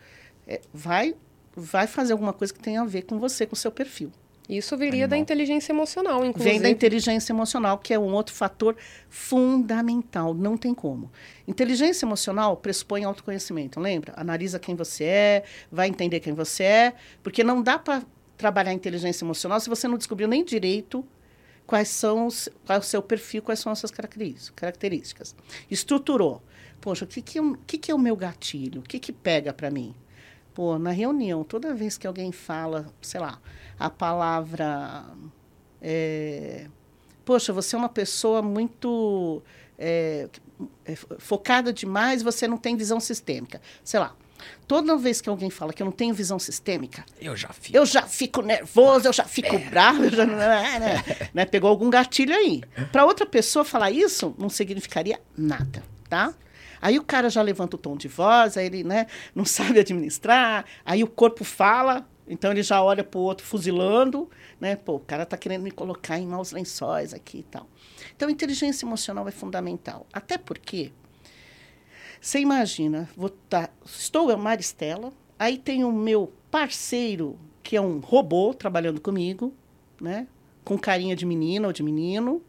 é, 0.47 0.61
vai, 0.73 1.15
vai 1.55 1.87
fazer 1.87 2.13
alguma 2.13 2.33
coisa 2.33 2.53
que 2.53 2.59
tenha 2.59 2.81
a 2.81 2.85
ver 2.85 3.03
com 3.03 3.19
você, 3.19 3.47
com 3.47 3.55
o 3.55 3.59
seu 3.59 3.71
perfil. 3.71 4.11
Isso 4.49 4.77
viria 4.79 5.07
da 5.07 5.15
Animal. 5.15 5.23
inteligência 5.23 5.73
emocional, 5.73 6.25
inclusive. 6.25 6.53
Vem 6.53 6.63
da 6.63 6.71
inteligência 6.71 7.33
emocional, 7.33 7.77
que 7.77 7.93
é 7.93 7.99
um 7.99 8.15
outro 8.15 8.35
fator 8.35 8.75
fundamental, 9.11 10.33
não 10.33 10.57
tem 10.57 10.73
como. 10.73 11.11
Inteligência 11.47 12.07
emocional 12.07 12.57
pressupõe 12.57 13.05
autoconhecimento, 13.05 13.79
lembra? 13.79 14.15
Analisa 14.17 14.59
quem 14.59 14.75
você 14.75 15.05
é, 15.05 15.45
vai 15.71 15.89
entender 15.89 16.21
quem 16.21 16.33
você 16.33 16.63
é, 16.65 16.95
porque 17.23 17.45
não 17.45 17.63
dá 17.63 17.79
para 17.79 18.03
trabalhar 18.39 18.73
inteligência 18.73 19.25
emocional 19.25 19.61
se 19.61 19.69
você 19.69 19.87
não 19.87 19.99
descobriu 19.99 20.29
nem 20.29 20.43
direito 20.43 21.05
quais 21.67 21.89
são 21.89 22.27
os, 22.27 22.49
qual 22.65 22.77
é 22.77 22.81
o 22.81 22.83
seu 22.83 23.03
perfil, 23.03 23.43
quais 23.43 23.61
são 23.61 23.71
as 23.71 23.79
suas 23.79 23.93
características. 23.93 25.37
Estruturou. 25.71 26.43
Poxa, 26.81 27.05
o 27.05 27.09
que, 27.09 27.21
que, 27.21 27.39
é 27.39 27.43
que, 27.67 27.77
que 27.77 27.91
é 27.91 27.95
o 27.95 27.99
meu 27.99 28.17
gatilho? 28.17 28.81
O 28.81 28.85
que, 28.85 28.99
que 28.99 29.13
pega 29.13 29.53
para 29.53 29.71
mim? 29.71 29.95
Pô, 30.59 30.77
na 30.77 30.91
reunião, 30.91 31.45
toda 31.45 31.73
vez 31.73 31.97
que 31.97 32.05
alguém 32.05 32.33
fala, 32.33 32.93
sei 33.01 33.21
lá, 33.21 33.39
a 33.79 33.89
palavra. 33.89 35.05
é, 35.81 36.67
Poxa, 37.25 37.53
você 37.53 37.77
é 37.77 37.79
uma 37.79 37.89
pessoa 37.89 38.43
muito 38.43 39.41
é, 39.79 40.29
é, 40.85 40.97
focada 40.97 41.73
demais, 41.73 42.25
você 42.25 42.49
não 42.49 42.57
tem 42.57 42.77
visão 42.77 42.99
sistêmica. 42.99 43.63
Sei 43.85 44.01
lá. 44.01 44.17
Toda 44.67 44.97
vez 44.97 45.21
que 45.21 45.29
alguém 45.29 45.49
fala 45.49 45.73
que 45.73 45.81
eu 45.81 45.85
não 45.85 45.93
tenho 45.93 46.13
visão 46.13 46.41
sistêmica, 46.41 47.05
Eu 47.21 47.37
já 47.37 47.51
fiz. 47.51 47.73
eu 47.73 47.87
já 47.87 48.03
fico 48.03 48.43
nervoso, 48.43 49.07
eu 49.07 49.13
já 49.13 49.25
fico 49.25 49.57
bravo, 49.71 50.07
eu 50.07 50.11
já, 50.11 50.27
né, 50.27 51.05
né, 51.35 51.45
pegou 51.47 51.71
algum 51.71 51.89
gatilho 51.89 52.35
aí. 52.35 52.65
Para 52.91 53.05
outra 53.05 53.25
pessoa 53.25 53.65
falar 53.65 53.93
isso 53.93 54.35
não 54.37 54.49
significaria 54.49 55.21
nada, 55.37 55.85
tá? 56.09 56.35
Aí 56.81 56.99
o 56.99 57.05
cara 57.05 57.29
já 57.29 57.43
levanta 57.43 57.77
o 57.77 57.79
tom 57.79 57.97
de 57.97 58.09
voz, 58.09 58.57
aí 58.57 58.67
ele 58.67 58.85
né, 58.85 59.07
não 59.35 59.45
sabe 59.47 59.81
administrar, 59.81 60.65
aí 60.85 61.03
o 61.03 61.09
corpo 61.09 61.45
fala, 61.45 62.07
então 62.29 62.51
ele 62.51 62.63
já 62.63 62.83
olha 62.83 63.03
para 63.03 63.19
o 63.19 63.23
outro 63.23 63.47
fuzilando, 63.47 64.29
né? 64.61 64.77
Pô, 64.77 64.97
o 64.97 65.01
cara 65.01 65.23
está 65.23 65.37
querendo 65.37 65.63
me 65.63 65.71
colocar 65.71 66.19
em 66.19 66.27
maus 66.27 66.53
lençóis 66.53 67.15
aqui 67.15 67.39
e 67.39 67.43
tal. 67.43 67.67
Então, 68.15 68.29
inteligência 68.29 68.85
emocional 68.85 69.27
é 69.27 69.31
fundamental. 69.31 70.07
Até 70.13 70.37
porque, 70.37 70.93
você 72.21 72.39
imagina, 72.41 73.09
vou 73.17 73.31
tá, 73.31 73.71
estou 73.85 74.31
eu, 74.31 74.37
Maristela, 74.37 75.13
aí 75.39 75.57
tem 75.57 75.85
o 75.85 75.93
meu 75.93 76.33
parceiro, 76.51 77.39
que 77.63 77.77
é 77.77 77.81
um 77.81 77.99
robô 77.99 78.53
trabalhando 78.53 79.01
comigo, 79.01 79.55
né? 80.01 80.27
Com 80.65 80.79
carinha 80.79 81.17
de 81.17 81.25
menina 81.25 81.67
ou 81.67 81.73
de 81.73 81.83
menino, 81.83 82.43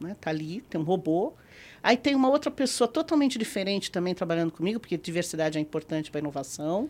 né? 0.00 0.16
Tá 0.20 0.30
ali, 0.30 0.62
tem 0.62 0.80
um 0.80 0.84
robô. 0.84 1.34
Aí 1.82 1.96
tem 1.96 2.14
uma 2.14 2.28
outra 2.28 2.50
pessoa 2.50 2.88
totalmente 2.88 3.38
diferente 3.38 3.90
também 3.90 4.14
trabalhando 4.14 4.50
comigo, 4.50 4.80
porque 4.80 4.96
diversidade 4.96 5.58
é 5.58 5.60
importante 5.60 6.10
para 6.10 6.18
a 6.18 6.22
inovação. 6.22 6.88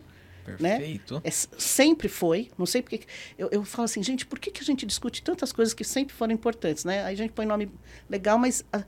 Perfeito. 0.57 1.21
É, 1.23 1.29
sempre 1.29 2.07
foi, 2.07 2.49
não 2.57 2.65
sei 2.65 2.81
porque. 2.81 3.01
Eu, 3.37 3.49
eu 3.51 3.63
falo 3.63 3.85
assim, 3.85 4.01
gente, 4.01 4.25
por 4.25 4.39
que, 4.39 4.49
que 4.49 4.61
a 4.61 4.65
gente 4.65 4.85
discute 4.85 5.21
tantas 5.21 5.51
coisas 5.51 5.73
que 5.73 5.83
sempre 5.83 6.15
foram 6.15 6.33
importantes, 6.33 6.85
né? 6.85 7.03
Aí 7.03 7.13
a 7.13 7.17
gente 7.17 7.31
põe 7.31 7.45
nome 7.45 7.69
legal, 8.09 8.37
mas. 8.37 8.65
ah, 8.73 8.83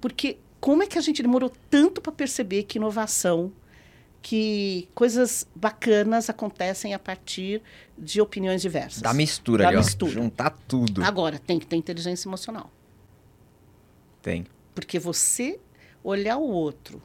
porque 0.00 0.38
como 0.60 0.82
é 0.82 0.86
que 0.86 0.98
a 0.98 1.00
gente 1.00 1.22
demorou 1.22 1.50
tanto 1.70 2.00
para 2.00 2.12
perceber 2.12 2.64
que 2.64 2.78
inovação, 2.78 3.52
que 4.20 4.88
coisas 4.94 5.46
bacanas 5.54 6.28
acontecem 6.28 6.92
a 6.92 6.98
partir 6.98 7.62
de 7.96 8.20
opiniões 8.20 8.60
diversas? 8.60 9.00
Da 9.00 9.14
mistura 9.14 9.62
Da 9.62 9.68
ali, 9.68 9.78
ó. 9.78 9.80
mistura. 9.80 10.12
Juntar 10.12 10.50
tudo. 10.68 11.02
Agora, 11.02 11.38
tem 11.38 11.58
que 11.58 11.66
ter 11.66 11.76
inteligência 11.76 12.28
emocional. 12.28 12.70
Tem. 14.20 14.44
Porque 14.76 14.98
você 14.98 15.58
olhar 16.04 16.36
o 16.36 16.48
outro, 16.48 17.02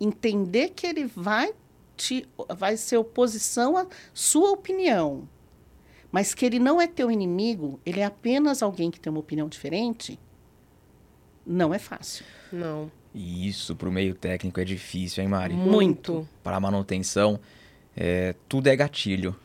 entender 0.00 0.70
que 0.70 0.86
ele 0.86 1.04
vai 1.04 1.52
te 1.94 2.26
vai 2.48 2.78
ser 2.78 2.96
oposição 2.96 3.76
à 3.76 3.86
sua 4.14 4.50
opinião, 4.52 5.28
mas 6.10 6.32
que 6.32 6.46
ele 6.46 6.58
não 6.58 6.80
é 6.80 6.86
teu 6.86 7.10
inimigo, 7.10 7.78
ele 7.84 8.00
é 8.00 8.06
apenas 8.06 8.62
alguém 8.62 8.90
que 8.90 8.98
tem 8.98 9.10
uma 9.10 9.20
opinião 9.20 9.50
diferente, 9.50 10.18
não 11.46 11.74
é 11.74 11.78
fácil. 11.78 12.24
Não. 12.50 12.90
E 13.14 13.46
isso 13.46 13.76
pro 13.76 13.92
meio 13.92 14.14
técnico 14.14 14.58
é 14.58 14.64
difícil, 14.64 15.22
hein, 15.22 15.28
Mari? 15.28 15.52
Muito. 15.52 16.26
Para 16.42 16.58
manutenção, 16.58 17.38
é, 17.94 18.34
tudo 18.48 18.68
é 18.68 18.74
gatilho. 18.74 19.36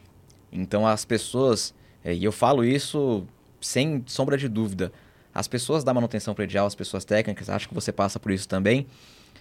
Então 0.50 0.88
as 0.88 1.04
pessoas, 1.04 1.76
é, 2.06 2.14
e 2.14 2.24
eu 2.24 2.32
falo 2.32 2.64
isso 2.64 3.28
sem 3.60 4.02
sombra 4.08 4.38
de 4.38 4.48
dúvida, 4.48 4.94
as 5.36 5.50
pessoas 5.50 5.84
da 5.84 5.94
manutenção 5.94 6.34
predial, 6.34 6.66
as 6.66 6.74
pessoas 6.74 7.04
técnicas, 7.04 7.50
acho 7.50 7.68
que 7.68 7.76
você 7.76 7.92
passa 7.92 8.18
por 8.18 8.32
isso 8.32 8.48
também, 8.48 8.88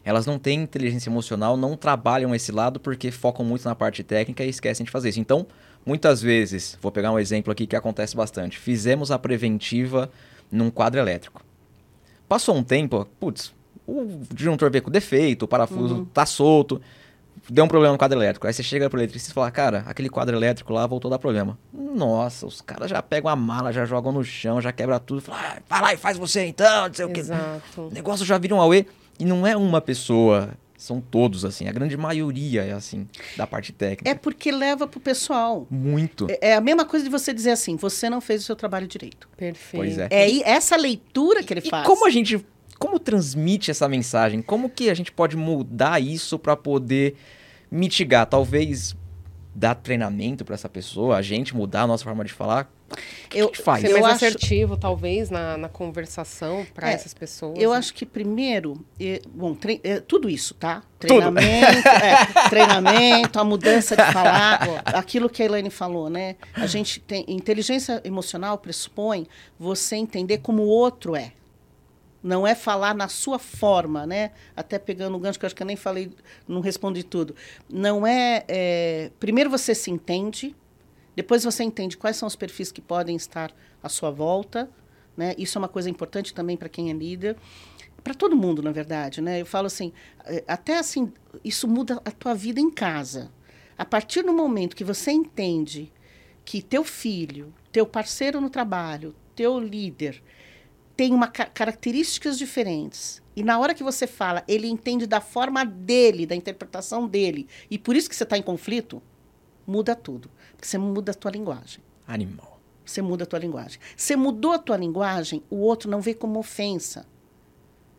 elas 0.04 0.26
não 0.26 0.40
têm 0.40 0.62
inteligência 0.62 1.08
emocional, 1.08 1.56
não 1.56 1.76
trabalham 1.76 2.34
esse 2.34 2.50
lado 2.50 2.80
porque 2.80 3.12
focam 3.12 3.44
muito 3.44 3.64
na 3.64 3.76
parte 3.76 4.02
técnica 4.02 4.44
e 4.44 4.48
esquecem 4.48 4.84
de 4.84 4.90
fazer 4.90 5.10
isso. 5.10 5.20
Então, 5.20 5.46
muitas 5.86 6.20
vezes, 6.20 6.76
vou 6.82 6.90
pegar 6.90 7.12
um 7.12 7.18
exemplo 7.18 7.52
aqui 7.52 7.64
que 7.64 7.76
acontece 7.76 8.16
bastante, 8.16 8.58
fizemos 8.58 9.12
a 9.12 9.18
preventiva 9.18 10.10
num 10.50 10.68
quadro 10.68 10.98
elétrico. 10.98 11.42
Passou 12.28 12.56
um 12.56 12.64
tempo, 12.64 13.06
putz, 13.20 13.54
o 13.86 14.20
disjuntor 14.34 14.70
veio 14.72 14.82
com 14.82 14.90
defeito, 14.90 15.44
o 15.44 15.48
parafuso 15.48 16.08
tá 16.12 16.26
solto, 16.26 16.82
deu 17.48 17.64
um 17.64 17.68
problema 17.68 17.92
no 17.92 17.98
quadro 17.98 18.18
elétrico. 18.18 18.46
Aí 18.46 18.52
você 18.52 18.62
chega 18.62 18.88
pro 18.90 18.98
eletricista 18.98 19.32
e 19.32 19.34
fala, 19.34 19.50
cara, 19.50 19.84
aquele 19.86 20.08
quadro 20.08 20.36
elétrico 20.36 20.72
lá 20.72 20.86
voltou 20.86 21.08
a 21.08 21.12
dar 21.14 21.18
problema. 21.18 21.58
Nossa, 21.72 22.46
os 22.46 22.60
caras 22.60 22.90
já 22.90 23.02
pegam 23.02 23.30
a 23.30 23.36
mala, 23.36 23.72
já 23.72 23.84
jogam 23.84 24.12
no 24.12 24.24
chão, 24.24 24.60
já 24.60 24.72
quebra 24.72 24.98
tudo. 24.98 25.20
Fala, 25.20 25.38
ah, 25.40 25.58
vai 25.68 25.80
lá 25.82 25.94
e 25.94 25.96
faz 25.96 26.18
você 26.18 26.44
então, 26.46 26.88
não 26.88 26.94
sei 26.94 27.04
o 27.04 27.10
quê. 27.10 27.20
Exato. 27.20 27.82
O 27.82 27.90
negócio 27.90 28.24
já 28.26 28.36
vira 28.38 28.54
um 28.54 28.60
auê. 28.60 28.86
E 29.18 29.24
não 29.24 29.46
é 29.46 29.56
uma 29.56 29.80
pessoa, 29.80 30.50
são 30.76 31.00
todos 31.00 31.44
assim. 31.44 31.68
A 31.68 31.72
grande 31.72 31.96
maioria 31.96 32.64
é 32.64 32.72
assim, 32.72 33.06
da 33.36 33.46
parte 33.46 33.72
técnica. 33.72 34.10
É 34.10 34.14
porque 34.14 34.50
leva 34.50 34.88
pro 34.88 34.98
pessoal. 34.98 35.66
Muito. 35.70 36.26
É 36.28 36.50
é 36.50 36.54
a 36.56 36.60
mesma 36.60 36.84
coisa 36.84 37.04
de 37.04 37.10
você 37.10 37.32
dizer 37.32 37.50
assim, 37.52 37.76
você 37.76 38.10
não 38.10 38.20
fez 38.20 38.42
o 38.42 38.44
seu 38.44 38.56
trabalho 38.56 38.88
direito. 38.88 39.28
Perfeito. 39.36 39.76
Pois 39.84 39.98
é. 39.98 40.08
É 40.10 40.22
aí- 40.24 40.42
essa 40.44 40.76
leitura 40.76 41.42
que 41.44 41.52
ele 41.52 41.62
E 41.64 41.70
faz. 41.70 41.86
como 41.86 42.04
a 42.06 42.10
gente. 42.10 42.44
Como 42.84 42.98
transmite 42.98 43.70
essa 43.70 43.88
mensagem? 43.88 44.42
Como 44.42 44.68
que 44.68 44.90
a 44.90 44.94
gente 44.94 45.10
pode 45.10 45.36
mudar 45.38 46.02
isso 46.02 46.38
para 46.38 46.54
poder 46.54 47.16
mitigar? 47.70 48.26
Talvez 48.26 48.94
dar 49.54 49.74
treinamento 49.74 50.44
para 50.44 50.54
essa 50.54 50.68
pessoa, 50.68 51.16
a 51.16 51.22
gente 51.22 51.56
mudar 51.56 51.82
a 51.82 51.86
nossa 51.86 52.04
forma 52.04 52.22
de 52.24 52.32
falar. 52.32 52.70
Que 53.30 53.38
Eu- 53.38 53.44
a 53.44 53.46
gente 53.48 53.62
faz? 53.62 53.80
Ser 53.80 53.88
Eu 53.92 54.00
mais 54.00 54.16
acho- 54.16 54.24
assertivo, 54.26 54.76
talvez, 54.76 55.30
na, 55.30 55.56
na 55.56 55.68
conversação 55.68 56.66
para 56.74 56.90
É, 56.90 56.94
essas 56.94 57.14
pessoas. 57.14 57.58
Eu 57.58 57.70
né? 57.70 57.78
acho 57.78 57.94
que 57.94 58.04
primeiro, 58.04 58.84
eh, 59.00 59.22
bom, 59.32 59.54
tre- 59.54 59.80
eh, 59.82 60.00
tudo 60.00 60.28
isso, 60.28 60.52
tá? 60.54 60.82
Treinamento, 60.98 61.40
é, 61.88 62.48
treinamento, 62.50 63.38
a 63.40 63.44
mudança 63.44 63.96
de 63.96 64.12
falar, 64.12 64.82
aquilo 64.84 65.30
que 65.30 65.42
a 65.42 65.46
Elaine 65.46 65.70
falou, 65.70 66.10
né? 66.10 66.36
A 66.52 66.66
gente 66.66 67.00
tem 67.00 67.24
inteligência 67.28 68.02
emocional 68.04 68.58
pressupõe 68.58 69.26
você 69.58 69.96
entender 69.96 70.38
como 70.38 70.62
o 70.62 70.68
outro 70.68 71.16
é. 71.16 71.32
Não 72.24 72.46
é 72.46 72.54
falar 72.54 72.94
na 72.94 73.06
sua 73.06 73.38
forma, 73.38 74.06
né? 74.06 74.30
Até 74.56 74.78
pegando 74.78 75.14
o 75.14 75.20
gancho 75.20 75.38
que 75.38 75.44
eu 75.44 75.46
acho 75.46 75.54
que 75.54 75.62
eu 75.62 75.66
nem 75.66 75.76
falei, 75.76 76.10
não 76.48 76.62
respondi 76.62 77.02
tudo. 77.02 77.36
Não 77.68 78.06
é, 78.06 78.46
é, 78.48 79.10
primeiro 79.20 79.50
você 79.50 79.74
se 79.74 79.90
entende, 79.90 80.56
depois 81.14 81.44
você 81.44 81.62
entende 81.62 81.98
quais 81.98 82.16
são 82.16 82.26
os 82.26 82.34
perfis 82.34 82.72
que 82.72 82.80
podem 82.80 83.14
estar 83.14 83.52
à 83.82 83.90
sua 83.90 84.10
volta, 84.10 84.70
né? 85.14 85.34
Isso 85.36 85.58
é 85.58 85.60
uma 85.60 85.68
coisa 85.68 85.90
importante 85.90 86.32
também 86.32 86.56
para 86.56 86.70
quem 86.70 86.90
é 86.90 86.94
líder, 86.94 87.36
para 88.02 88.14
todo 88.14 88.34
mundo, 88.34 88.62
na 88.62 88.72
verdade, 88.72 89.20
né? 89.20 89.42
Eu 89.42 89.46
falo 89.46 89.66
assim, 89.66 89.92
eh, 90.24 90.42
até 90.48 90.78
assim, 90.78 91.12
isso 91.44 91.68
muda 91.68 92.00
a 92.06 92.10
tua 92.10 92.34
vida 92.34 92.58
em 92.58 92.70
casa. 92.70 93.30
A 93.76 93.84
partir 93.84 94.22
do 94.22 94.32
momento 94.32 94.74
que 94.74 94.84
você 94.84 95.10
entende 95.10 95.92
que 96.42 96.62
teu 96.62 96.84
filho, 96.84 97.52
teu 97.70 97.86
parceiro 97.86 98.40
no 98.40 98.48
trabalho, 98.48 99.14
teu 99.36 99.58
líder 99.60 100.22
tem 100.96 101.12
uma 101.12 101.28
ca- 101.28 101.46
características 101.46 102.38
diferentes 102.38 103.22
e 103.36 103.42
na 103.42 103.58
hora 103.58 103.74
que 103.74 103.82
você 103.82 104.06
fala, 104.06 104.44
ele 104.46 104.68
entende 104.68 105.06
da 105.06 105.20
forma 105.20 105.64
dele, 105.64 106.26
da 106.26 106.36
interpretação 106.36 107.08
dele, 107.08 107.48
e 107.68 107.78
por 107.78 107.96
isso 107.96 108.08
que 108.08 108.14
você 108.14 108.22
está 108.22 108.38
em 108.38 108.42
conflito, 108.42 109.02
muda 109.66 109.96
tudo, 109.96 110.30
porque 110.52 110.66
você 110.68 110.78
muda 110.78 111.10
a 111.12 111.14
tua 111.14 111.32
linguagem. 111.32 111.82
Animal. 112.06 112.60
Você 112.84 113.00
muda 113.02 113.24
a 113.24 113.26
tua 113.26 113.38
linguagem. 113.38 113.80
Você 113.96 114.14
mudou 114.14 114.52
a 114.52 114.58
tua 114.58 114.76
linguagem, 114.76 115.42
o 115.50 115.56
outro 115.56 115.90
não 115.90 116.00
vê 116.00 116.14
como 116.14 116.38
ofensa. 116.38 117.06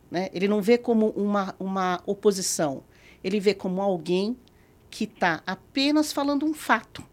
Né? 0.10 0.29
Ele 0.31 0.47
não 0.47 0.62
vê 0.62 0.77
como 0.77 1.10
uma, 1.10 1.55
uma 1.60 2.01
oposição. 2.05 2.84
Ele 3.23 3.39
vê 3.39 3.53
como 3.55 3.81
alguém 3.81 4.38
que 4.89 5.05
está 5.05 5.41
apenas 5.45 6.13
falando 6.13 6.45
um 6.45 6.53
fato. 6.53 7.03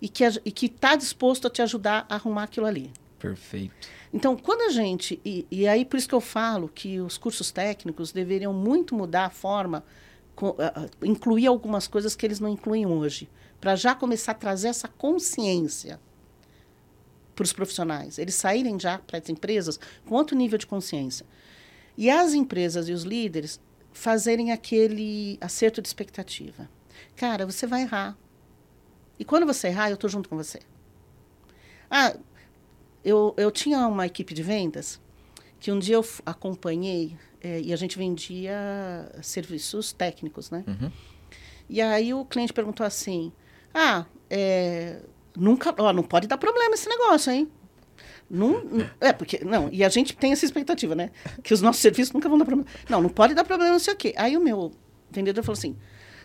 E 0.00 0.10
e 0.44 0.50
que 0.50 0.66
está 0.66 0.96
disposto 0.96 1.46
a 1.46 1.50
te 1.50 1.60
ajudar 1.60 2.06
a 2.08 2.14
arrumar 2.14 2.44
aquilo 2.44 2.66
ali. 2.66 2.90
Perfeito. 3.18 3.88
Então, 4.12 4.36
quando 4.36 4.62
a 4.62 4.70
gente. 4.70 5.20
E, 5.24 5.46
e 5.50 5.66
aí, 5.66 5.84
por 5.84 5.96
isso 5.96 6.08
que 6.08 6.14
eu 6.14 6.20
falo 6.20 6.68
que 6.68 7.00
os 7.00 7.16
cursos 7.16 7.50
técnicos 7.50 8.12
deveriam 8.12 8.52
muito 8.52 8.94
mudar 8.94 9.26
a 9.26 9.30
forma, 9.30 9.84
ah, 10.58 10.86
incluir 11.02 11.46
algumas 11.46 11.88
coisas 11.88 12.14
que 12.14 12.26
eles 12.26 12.40
não 12.40 12.48
incluem 12.48 12.86
hoje, 12.86 13.28
para 13.60 13.74
já 13.74 13.94
começar 13.94 14.32
a 14.32 14.34
trazer 14.34 14.68
essa 14.68 14.88
consciência 14.88 15.98
para 17.34 17.44
os 17.44 17.52
profissionais. 17.52 18.18
Eles 18.18 18.34
saírem 18.34 18.78
já 18.78 18.98
para 18.98 19.18
as 19.18 19.28
empresas 19.28 19.78
com 20.06 20.14
outro 20.14 20.36
nível 20.36 20.58
de 20.58 20.66
consciência. 20.66 21.26
E 21.96 22.10
as 22.10 22.34
empresas 22.34 22.88
e 22.88 22.92
os 22.92 23.02
líderes 23.02 23.60
fazerem 23.92 24.52
aquele 24.52 25.38
acerto 25.40 25.80
de 25.80 25.88
expectativa. 25.88 26.68
Cara, 27.14 27.46
você 27.46 27.66
vai 27.66 27.82
errar. 27.82 28.16
E 29.18 29.24
quando 29.24 29.46
você 29.46 29.68
errar, 29.68 29.88
eu 29.88 29.94
estou 29.94 30.08
junto 30.08 30.28
com 30.28 30.36
você. 30.36 30.60
Ah, 31.90 32.14
eu, 33.06 33.32
eu 33.36 33.52
tinha 33.52 33.86
uma 33.86 34.04
equipe 34.04 34.34
de 34.34 34.42
vendas 34.42 35.00
que 35.60 35.70
um 35.70 35.78
dia 35.78 35.94
eu 35.94 36.04
acompanhei 36.26 37.16
eh, 37.40 37.60
e 37.64 37.72
a 37.72 37.76
gente 37.76 37.96
vendia 37.96 38.52
serviços 39.22 39.92
técnicos, 39.92 40.50
né? 40.50 40.64
Uhum. 40.66 40.90
E 41.70 41.80
aí 41.80 42.12
o 42.12 42.24
cliente 42.24 42.52
perguntou 42.52 42.84
assim: 42.84 43.32
Ah, 43.72 44.06
é, 44.28 45.02
nunca, 45.36 45.72
ó, 45.78 45.92
não 45.92 46.02
pode 46.02 46.26
dar 46.26 46.36
problema 46.36 46.74
esse 46.74 46.88
negócio, 46.88 47.32
hein? 47.32 47.48
Não, 48.28 48.60
é, 49.00 49.12
porque. 49.12 49.44
Não, 49.44 49.68
e 49.70 49.84
a 49.84 49.88
gente 49.88 50.16
tem 50.16 50.32
essa 50.32 50.44
expectativa, 50.44 50.96
né? 50.96 51.12
Que 51.44 51.54
os 51.54 51.62
nossos 51.62 51.80
serviços 51.80 52.12
nunca 52.12 52.28
vão 52.28 52.36
dar 52.36 52.44
problema. 52.44 52.68
Não, 52.88 53.00
não 53.00 53.08
pode 53.08 53.34
dar 53.34 53.44
problema, 53.44 53.70
não 53.70 53.78
sei 53.78 53.94
o 53.94 53.96
quê. 53.96 54.14
Aí 54.16 54.36
o 54.36 54.40
meu 54.40 54.72
vendedor 55.12 55.44
falou 55.44 55.56
assim: 55.56 55.76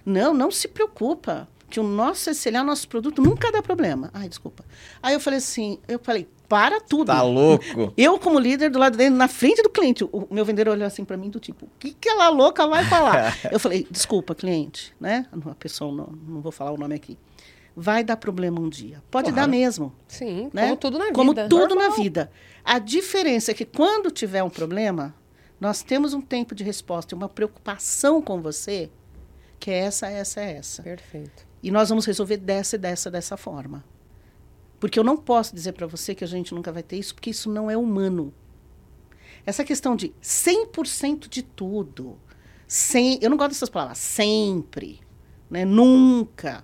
Não, 0.03 0.34
não 0.34 0.49
se 0.49 0.67
preocupa, 0.67 1.47
que 1.69 1.79
o 1.79 1.84
nosso 1.84 2.29
SLA, 2.32 2.61
o 2.61 2.65
nosso 2.65 2.88
produto, 2.88 3.21
nunca 3.21 3.51
dá 3.51 3.61
problema. 3.61 4.09
Ai, 4.13 4.27
desculpa. 4.27 4.65
Aí 5.01 5.13
eu 5.13 5.19
falei 5.19 5.38
assim: 5.38 5.79
Eu 5.88 5.99
falei, 5.99 6.27
para 6.51 6.81
tudo. 6.81 7.07
Tá 7.07 7.21
louco? 7.21 7.93
Eu, 7.95 8.19
como 8.19 8.37
líder, 8.37 8.69
do 8.69 8.77
lado 8.77 8.97
dele, 8.97 9.15
na 9.15 9.29
frente 9.29 9.63
do 9.63 9.69
cliente, 9.69 10.03
o 10.03 10.27
meu 10.29 10.43
vendedor 10.43 10.73
olhou 10.73 10.85
assim 10.85 11.05
para 11.05 11.15
mim, 11.15 11.29
do 11.29 11.39
tipo, 11.39 11.65
o 11.65 11.69
que 11.79 11.95
aquela 11.97 12.27
louca 12.27 12.67
vai 12.67 12.83
falar? 12.83 13.37
eu 13.49 13.57
falei, 13.57 13.87
desculpa, 13.89 14.35
cliente, 14.35 14.93
né? 14.99 15.25
A 15.49 15.55
pessoa, 15.55 15.95
não, 15.95 16.07
não 16.27 16.41
vou 16.41 16.51
falar 16.51 16.71
o 16.71 16.77
nome 16.77 16.93
aqui. 16.93 17.17
Vai 17.73 18.03
dar 18.03 18.17
problema 18.17 18.59
um 18.59 18.67
dia. 18.67 19.01
Pode 19.09 19.31
Claro. 19.31 19.35
dar 19.43 19.47
mesmo. 19.47 19.93
Sim, 20.09 20.49
Né? 20.53 20.63
como 20.63 20.75
tudo 20.75 20.97
na 20.97 21.05
vida. 21.05 21.15
Como 21.15 21.33
tudo 21.33 21.73
na 21.73 21.87
Normal. 21.87 21.91
vida. 22.03 22.29
A 22.65 22.79
diferença 22.79 23.51
é 23.51 23.53
que 23.53 23.63
quando 23.63 24.11
tiver 24.11 24.43
um 24.43 24.49
problema, 24.49 25.15
nós 25.57 25.81
temos 25.81 26.13
um 26.13 26.19
tempo 26.19 26.53
de 26.53 26.65
resposta 26.65 27.15
e 27.15 27.17
uma 27.17 27.29
preocupação 27.29 28.21
com 28.21 28.41
você, 28.41 28.91
que 29.57 29.71
é 29.71 29.77
essa, 29.85 30.07
essa, 30.07 30.41
essa. 30.41 30.83
Perfeito. 30.83 31.47
E 31.63 31.71
nós 31.71 31.87
vamos 31.87 32.05
resolver 32.05 32.35
dessa 32.35 32.75
e 32.75 32.79
dessa, 32.79 33.09
dessa 33.09 33.37
forma. 33.37 33.85
Porque 34.82 34.99
eu 34.99 35.03
não 35.03 35.15
posso 35.15 35.55
dizer 35.55 35.71
para 35.71 35.88
você 35.88 36.13
que 36.13 36.23
a 36.25 36.27
gente 36.27 36.53
nunca 36.53 36.71
vai 36.73 36.84
ter 36.84 36.97
isso, 36.97 37.13
porque 37.15 37.29
isso 37.29 37.49
não 37.49 37.71
é 37.71 37.77
humano. 37.77 38.34
Essa 39.45 39.63
questão 39.63 39.95
de 39.95 40.09
100% 40.21 41.29
de 41.29 41.41
tudo, 41.43 42.17
sem, 42.67 43.17
eu 43.21 43.29
não 43.29 43.38
gosto 43.38 43.51
dessas 43.51 43.69
palavras, 43.69 43.99
sempre, 43.99 44.99
né? 45.49 45.63
nunca. 45.63 46.63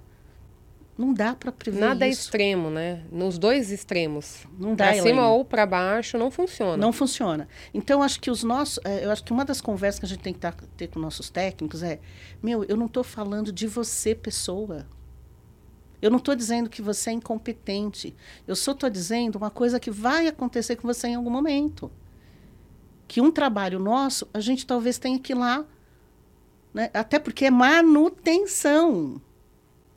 Não 0.97 1.13
dá 1.13 1.36
para 1.36 1.51
prever 1.51 1.80
Nada 1.80 2.07
é 2.07 2.09
isso. 2.09 2.22
extremo, 2.24 2.72
né? 2.72 3.03
Nos 3.11 3.38
dois 3.38 3.72
extremos. 3.72 4.47
Não 4.59 4.74
dá, 4.74 4.86
Pra 4.93 5.03
cima 5.03 5.30
ou 5.30 5.45
pra 5.45 5.63
baixo, 5.63 6.18
não 6.18 6.32
funciona. 6.32 6.76
Não 6.76 6.91
funciona. 6.91 7.47
Então, 7.72 8.01
acho 8.01 8.20
que 8.20 8.32
os 8.32 8.43
nossos. 8.43 8.80
eh, 8.84 9.05
Eu 9.05 9.11
acho 9.11 9.24
que 9.24 9.32
uma 9.32 9.45
das 9.45 9.61
conversas 9.61 9.99
que 9.99 10.07
a 10.07 10.09
gente 10.09 10.22
tem 10.24 10.34
que 10.34 10.39
tá- 10.39 10.55
ter 10.76 10.88
com 10.88 10.99
nossos 10.99 11.30
técnicos 11.30 11.84
é: 11.84 11.99
meu, 12.41 12.63
eu 12.63 12.76
não 12.76 12.88
estou 12.88 13.03
falando 13.03 13.51
de 13.51 13.68
você, 13.68 14.15
pessoa. 14.15 14.88
Eu 16.02 16.12
não 16.12 16.18
estou 16.18 16.36
dizendo 16.36 16.70
que 16.70 16.82
você 16.82 17.10
é 17.10 17.14
incompetente. 17.14 18.16
Eu 18.48 18.56
só 18.56 18.72
estou 18.72 18.89
dizendo 18.89 19.38
uma 19.38 19.50
coisa 19.50 19.80
que 19.80 19.89
vai 19.89 20.28
acontecer 20.28 20.76
com 20.76 20.88
você 20.88 21.08
em 21.08 21.16
algum 21.16 21.30
momento. 21.30 21.91
Que 23.08 23.22
um 23.22 23.32
trabalho 23.32 23.80
nosso, 23.80 24.28
a 24.34 24.39
gente 24.39 24.66
talvez 24.66 24.98
tenha 25.00 25.18
que 25.18 25.34
ir 25.34 25.36
lá. 25.36 25.66
Né? 26.74 26.89
Até 26.93 27.18
porque 27.18 27.45
é 27.45 27.52
manutenção. 27.52 29.22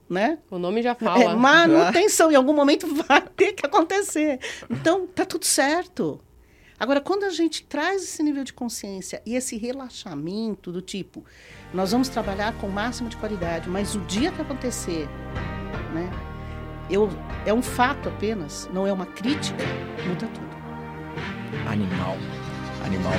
Né? 0.09 0.39
O 0.51 0.59
nome 0.59 0.83
já 0.83 0.95
fala. 0.95 1.23
É 1.23 1.35
manutenção. 1.37 2.33
Em 2.33 2.37
algum 2.37 2.55
momento 2.55 2.87
vai 2.95 3.21
ter 3.21 3.53
que 3.53 3.67
acontecer. 3.67 4.41
Então, 4.71 5.07
tá 5.07 5.27
tudo 5.27 5.45
certo. 5.45 6.21
Agora, 6.81 6.99
quando 6.99 7.25
a 7.25 7.31
gente 7.31 7.63
traz 7.65 8.03
esse 8.03 8.23
nível 8.23 8.43
de 8.43 8.55
consciência 8.55 9.21
e 9.27 9.35
esse 9.35 9.59
relaxamento 9.59 10.73
do 10.73 10.81
tipo, 10.81 11.23
nós 11.75 11.93
vamos 11.93 12.09
trabalhar 12.09 12.59
com 12.59 12.69
o 12.69 12.73
máximo 12.73 13.11
de 13.11 13.19
qualidade, 13.19 13.69
mas 13.69 13.95
o 13.95 14.01
dia 14.01 14.33
que 14.33 14.41
acontecer, 14.41 15.07
né? 15.93 16.11
Eu, 16.89 17.09
é 17.47 17.55
um 17.55 17.62
fato 17.62 18.09
apenas, 18.09 18.68
não 18.73 18.87
é 18.87 18.93
uma 18.93 19.07
crítica, 19.07 19.64
muda 20.07 20.27
tudo. 20.27 20.51
Animal. 21.68 22.16
Animal. 22.85 23.12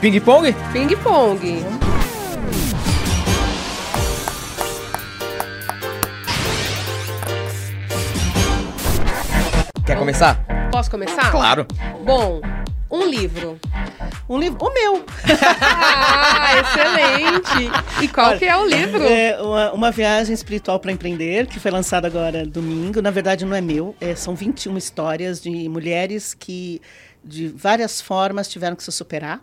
Ping 0.00 0.20
pong? 0.20 0.54
Ping-pong. 0.72 1.64
Quer 9.84 9.98
começar? 9.98 10.44
Posso 10.70 10.90
começar? 10.90 11.30
Claro. 11.30 11.66
Bom, 12.04 12.40
um 12.90 13.04
livro. 13.04 13.58
Um 14.28 14.38
livro, 14.38 14.58
o 14.60 14.72
meu. 14.72 15.04
Ah, 15.60 16.52
excelente! 16.60 18.02
E 18.02 18.08
qual 18.08 18.38
que 18.38 18.44
é 18.44 18.56
o 18.56 18.66
livro? 18.66 19.04
É 19.04 19.40
uma, 19.40 19.72
uma 19.72 19.90
viagem 19.90 20.34
espiritual 20.34 20.80
para 20.80 20.90
empreender, 20.90 21.46
que 21.46 21.60
foi 21.60 21.70
lançado 21.70 22.06
agora 22.06 22.46
domingo. 22.46 23.02
Na 23.02 23.10
verdade, 23.10 23.44
não 23.44 23.54
é 23.54 23.60
meu, 23.60 23.94
é, 24.00 24.14
são 24.14 24.34
21 24.34 24.76
histórias 24.76 25.40
de 25.40 25.68
mulheres 25.68 26.34
que, 26.34 26.80
de 27.24 27.48
várias 27.48 28.00
formas, 28.00 28.48
tiveram 28.48 28.76
que 28.76 28.82
se 28.82 28.92
superar 28.92 29.40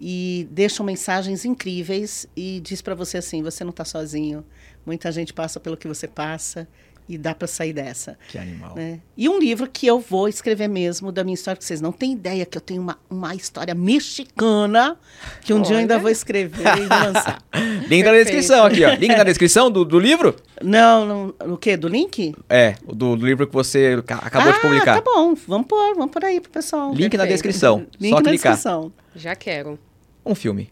e 0.00 0.48
deixam 0.50 0.84
mensagens 0.84 1.44
incríveis 1.44 2.26
e 2.36 2.60
diz 2.60 2.82
para 2.82 2.94
você 2.94 3.18
assim: 3.18 3.42
você 3.42 3.62
não 3.64 3.70
está 3.70 3.84
sozinho. 3.84 4.44
Muita 4.84 5.12
gente 5.12 5.32
passa 5.32 5.60
pelo 5.60 5.76
que 5.76 5.86
você 5.86 6.08
passa 6.08 6.66
e 7.08 7.18
dá 7.18 7.34
para 7.34 7.46
sair 7.48 7.72
dessa. 7.72 8.16
Que 8.28 8.38
animal. 8.38 8.74
né? 8.74 9.00
E 9.16 9.28
um 9.28 9.38
livro 9.38 9.68
que 9.68 9.86
eu 9.86 9.98
vou 10.00 10.28
escrever 10.28 10.68
mesmo 10.68 11.10
da 11.12 11.22
minha 11.24 11.34
história, 11.34 11.58
que 11.58 11.64
vocês 11.64 11.80
não 11.80 11.92
têm 11.92 12.12
ideia 12.12 12.46
que 12.46 12.56
eu 12.56 12.60
tenho 12.60 12.80
uma, 12.80 12.98
uma 13.10 13.34
história 13.34 13.74
mexicana 13.74 14.96
que 15.42 15.52
um 15.52 15.60
dia 15.60 15.74
eu 15.74 15.78
ainda 15.80 15.94
Olha. 15.94 16.02
vou 16.02 16.10
escrever 16.10 16.64
e 16.78 16.86
lançar. 16.86 17.42
Link 17.88 18.04
na 18.04 18.10
Perfeito. 18.10 18.24
descrição 18.24 18.64
aqui, 18.66 18.84
ó. 18.84 18.90
Link 18.94 19.16
na 19.16 19.24
descrição 19.24 19.70
do, 19.70 19.84
do 19.84 19.98
livro? 19.98 20.34
Não, 20.62 21.04
não, 21.38 21.52
o 21.52 21.56
quê? 21.56 21.76
Do 21.76 21.88
link? 21.88 22.34
É, 22.48 22.76
o 22.86 22.94
do, 22.94 23.16
do 23.16 23.26
livro 23.26 23.46
que 23.46 23.52
você 23.52 24.00
ca- 24.06 24.20
acabou 24.22 24.52
de 24.52 24.60
publicar. 24.60 24.98
Ah, 24.98 25.00
tá 25.00 25.10
bom. 25.14 25.34
Vamos 25.46 25.66
pôr, 25.66 25.94
vamos 25.94 26.10
por 26.12 26.24
aí 26.24 26.40
pro 26.40 26.50
pessoal. 26.50 26.90
Link 26.90 27.04
na 27.16 27.24
Perfeito. 27.24 27.28
descrição. 27.32 27.86
Link 28.00 28.10
Só 28.10 28.16
na 28.20 28.22
clicar. 28.30 28.52
descrição. 28.52 28.92
Já 29.16 29.34
quero. 29.34 29.78
Um 30.24 30.34
filme. 30.34 30.70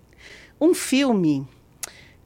Um 0.60 0.74
filme, 0.74 1.46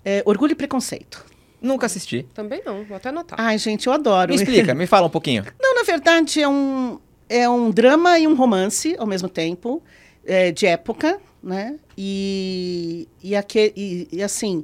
é, 0.05 0.22
Orgulho 0.26 0.52
e 0.52 0.55
Preconceito. 0.55 1.24
Nunca 1.64 1.86
assisti. 1.86 2.26
Também 2.34 2.62
não, 2.64 2.84
vou 2.84 2.94
até 2.94 3.08
anotar. 3.08 3.40
Ai, 3.40 3.56
gente, 3.56 3.86
eu 3.86 3.92
adoro. 3.94 4.28
Me 4.28 4.36
explica, 4.36 4.74
me 4.76 4.86
fala 4.86 5.06
um 5.06 5.10
pouquinho. 5.10 5.46
Não, 5.58 5.74
na 5.74 5.82
verdade, 5.82 6.42
é 6.42 6.46
um, 6.46 7.00
é 7.26 7.48
um 7.48 7.70
drama 7.70 8.18
e 8.18 8.28
um 8.28 8.34
romance 8.34 8.94
ao 8.98 9.06
mesmo 9.06 9.30
tempo, 9.30 9.82
é, 10.26 10.52
de 10.52 10.66
época, 10.66 11.18
né? 11.42 11.78
E, 11.96 13.08
e, 13.22 13.34
aque, 13.34 13.72
e, 13.74 14.08
e, 14.12 14.22
assim, 14.22 14.60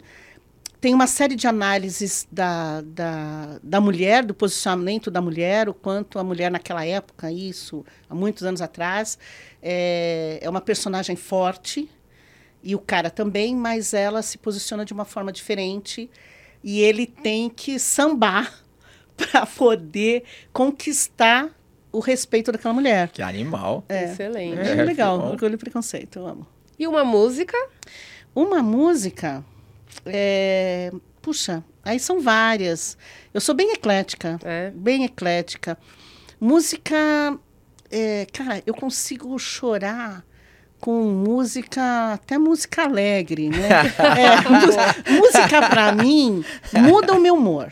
tem 0.79 0.93
uma 0.93 1.07
série 1.07 1.35
de 1.35 1.47
análises 1.47 2.29
da, 2.31 2.83
da, 2.83 3.59
da 3.63 3.81
mulher, 3.81 4.23
do 4.23 4.35
posicionamento 4.35 5.11
da 5.11 5.23
mulher, 5.23 5.71
o 5.71 5.75
quanto 5.75 6.19
a 6.19 6.25
mulher 6.25 6.51
naquela 6.51 6.85
época, 6.85 7.33
isso, 7.33 7.83
há 8.11 8.15
muitos 8.15 8.45
anos 8.45 8.61
atrás, 8.61 9.19
é, 9.63 10.39
é 10.43 10.51
uma 10.51 10.61
personagem 10.61 11.17
forte, 11.17 11.89
e 12.63 12.75
o 12.75 12.79
cara 12.79 13.09
também, 13.09 13.57
mas 13.57 13.95
ela 13.95 14.21
se 14.21 14.37
posiciona 14.37 14.85
de 14.85 14.93
uma 14.93 15.07
forma 15.07 15.33
diferente, 15.33 16.11
e 16.63 16.81
ele 16.81 17.07
tem 17.07 17.49
que 17.49 17.79
sambar 17.79 18.53
para 19.17 19.47
poder 19.47 20.25
conquistar 20.53 21.51
o 21.93 21.99
respeito 22.01 22.53
daquela 22.53 22.73
mulher. 22.75 23.09
Que 23.09 23.23
animal. 23.23 23.85
Excelente. 23.89 24.59
É, 24.61 24.79
É, 24.79 24.85
legal, 24.85 25.19
orgulho 25.19 25.55
e 25.55 25.59
preconceito, 25.59 26.19
eu 26.21 26.27
amo. 26.27 26.47
E 26.79 26.87
uma 26.87 27.05
música? 27.05 27.57
Uma 28.35 28.63
música, 28.63 29.45
é, 30.07 30.93
puxa, 31.21 31.65
aí 31.83 31.99
são 31.99 32.21
várias. 32.21 32.97
Eu 33.35 33.41
sou 33.41 33.55
bem 33.55 33.73
eclética, 33.73 34.39
É. 34.45 34.71
bem 34.71 35.05
eclética. 35.05 35.77
Música, 36.41 36.97
é, 37.91 38.27
cara, 38.33 38.63
eu 38.65 38.73
consigo 38.73 39.37
chorar 39.39 40.25
com 40.81 41.03
música, 41.05 42.15
até 42.15 42.39
música 42.39 42.85
alegre, 42.85 43.49
né? 43.51 43.69
É, 44.19 45.13
música 45.13 45.69
para 45.69 45.93
mim 45.93 46.45
muda 46.73 47.13
o 47.13 47.21
meu 47.21 47.35
humor, 47.35 47.71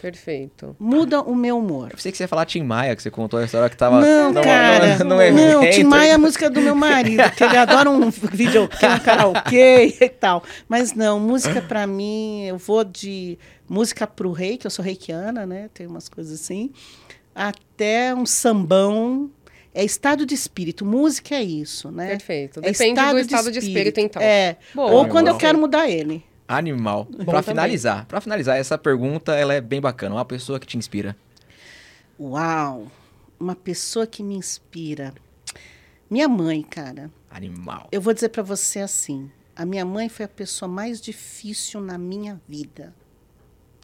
Perfeito. 0.00 0.74
muda 0.78 1.20
o 1.20 1.34
meu 1.34 1.58
humor. 1.58 1.88
Eu 1.90 1.96
pensei 1.96 2.12
que 2.12 2.18
você 2.18 2.24
ia 2.24 2.28
falar 2.28 2.44
Tim 2.46 2.62
Maia, 2.62 2.94
que 2.96 3.02
você 3.02 3.10
contou 3.10 3.38
a 3.40 3.44
história 3.44 3.68
que 3.68 3.76
tava 3.76 4.00
Não, 4.00 4.28
numa- 4.32 4.42
cara. 4.42 4.98
num 5.04 5.04
não, 5.10 5.22
evento. 5.22 5.74
Tim 5.74 5.84
Maia 5.84 6.10
é 6.10 6.14
a 6.14 6.18
música 6.18 6.48
do 6.50 6.60
meu 6.60 6.74
marido, 6.74 7.30
que 7.32 7.44
ele 7.44 7.56
adora 7.56 7.90
um 7.90 8.10
videokê, 8.10 8.86
um 8.86 8.98
karaokê 9.00 9.96
e 10.00 10.08
tal. 10.08 10.42
Mas 10.68 10.92
não, 10.94 11.18
música 11.20 11.60
pra 11.60 11.86
mim, 11.86 12.44
eu 12.46 12.56
vou 12.58 12.84
de 12.84 13.38
música 13.68 14.06
pro 14.06 14.32
rei, 14.32 14.56
que 14.56 14.66
eu 14.66 14.70
sou 14.70 14.84
reikiana, 14.84 15.44
né? 15.46 15.68
Tem 15.74 15.86
umas 15.86 16.08
coisas 16.08 16.40
assim, 16.40 16.70
até 17.34 18.14
um 18.14 18.24
sambão. 18.26 19.30
É 19.76 19.84
estado 19.84 20.24
de 20.24 20.34
espírito. 20.34 20.86
Música 20.86 21.34
é 21.34 21.42
isso, 21.42 21.90
né? 21.90 22.08
Perfeito. 22.08 22.60
É 22.60 22.72
Depende 22.72 22.98
do 22.98 23.18
estado 23.18 23.52
de 23.52 23.58
espírito, 23.58 24.00
então. 24.00 24.22
É. 24.22 24.56
Boa. 24.74 24.90
Ou 24.90 25.06
quando 25.06 25.28
eu 25.28 25.36
quero 25.36 25.58
mudar 25.58 25.86
ele. 25.86 26.24
Animal. 26.48 27.04
Também. 27.04 27.42
finalizar, 27.42 28.06
pra 28.06 28.18
finalizar, 28.18 28.56
essa 28.56 28.78
pergunta 28.78 29.34
ela 29.34 29.52
é 29.52 29.60
bem 29.60 29.78
bacana. 29.78 30.14
Uma 30.14 30.24
pessoa 30.24 30.58
que 30.58 30.66
te 30.66 30.78
inspira. 30.78 31.14
Uau! 32.18 32.90
Uma 33.38 33.54
pessoa 33.54 34.06
que 34.06 34.22
me 34.22 34.34
inspira. 34.34 35.12
Minha 36.08 36.26
mãe, 36.26 36.62
cara. 36.62 37.10
Animal. 37.30 37.88
Eu 37.92 38.00
vou 38.00 38.14
dizer 38.14 38.30
pra 38.30 38.42
você 38.42 38.78
assim: 38.78 39.30
a 39.54 39.66
minha 39.66 39.84
mãe 39.84 40.08
foi 40.08 40.24
a 40.24 40.28
pessoa 40.28 40.70
mais 40.70 41.02
difícil 41.02 41.82
na 41.82 41.98
minha 41.98 42.40
vida, 42.48 42.94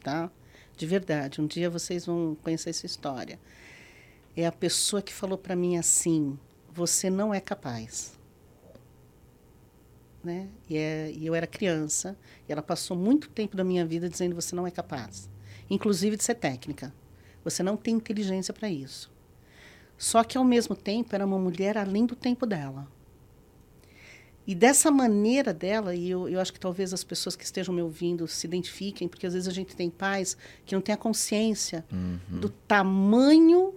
tá? 0.01 0.31
De 0.75 0.87
verdade. 0.87 1.39
Um 1.39 1.45
dia 1.45 1.69
vocês 1.69 2.07
vão 2.07 2.35
conhecer 2.41 2.71
essa 2.71 2.87
história. 2.87 3.37
É 4.35 4.45
a 4.45 4.51
pessoa 4.51 5.01
que 5.01 5.13
falou 5.13 5.37
pra 5.37 5.55
mim 5.55 5.77
assim: 5.77 6.37
você 6.71 7.09
não 7.09 7.33
é 7.33 7.39
capaz. 7.39 8.17
Né? 10.23 10.47
E, 10.69 10.77
é, 10.77 11.11
e 11.11 11.25
eu 11.25 11.35
era 11.35 11.45
criança, 11.45 12.17
e 12.47 12.51
ela 12.51 12.61
passou 12.61 12.95
muito 12.95 13.29
tempo 13.29 13.55
da 13.55 13.63
minha 13.63 13.85
vida 13.85 14.09
dizendo: 14.09 14.35
você 14.35 14.55
não 14.55 14.65
é 14.65 14.71
capaz, 14.71 15.29
inclusive 15.69 16.17
de 16.17 16.23
ser 16.23 16.35
técnica. 16.35 16.93
Você 17.43 17.61
não 17.61 17.75
tem 17.75 17.95
inteligência 17.95 18.53
para 18.53 18.69
isso. 18.69 19.11
Só 19.97 20.23
que, 20.23 20.37
ao 20.37 20.43
mesmo 20.43 20.75
tempo, 20.75 21.13
era 21.13 21.25
uma 21.25 21.37
mulher 21.37 21.77
além 21.77 22.05
do 22.05 22.15
tempo 22.15 22.45
dela. 22.45 22.87
E 24.45 24.53
dessa 24.53 24.91
maneira 24.91 25.53
dela, 25.53 25.95
e 25.95 26.09
eu, 26.09 26.27
eu 26.27 26.39
acho 26.39 26.51
que 26.51 26.59
talvez 26.59 26.93
as 26.93 27.03
pessoas 27.03 27.35
que 27.35 27.45
estejam 27.45 27.73
me 27.73 27.81
ouvindo 27.81 28.27
se 28.27 28.45
identifiquem, 28.45 29.07
porque 29.07 29.25
às 29.25 29.33
vezes 29.33 29.47
a 29.47 29.53
gente 29.53 29.75
tem 29.75 29.89
pais 29.89 30.35
que 30.65 30.75
não 30.75 30.81
têm 30.81 30.93
a 30.93 30.97
consciência 30.97 31.85
do 32.27 32.49
tamanho 32.49 33.73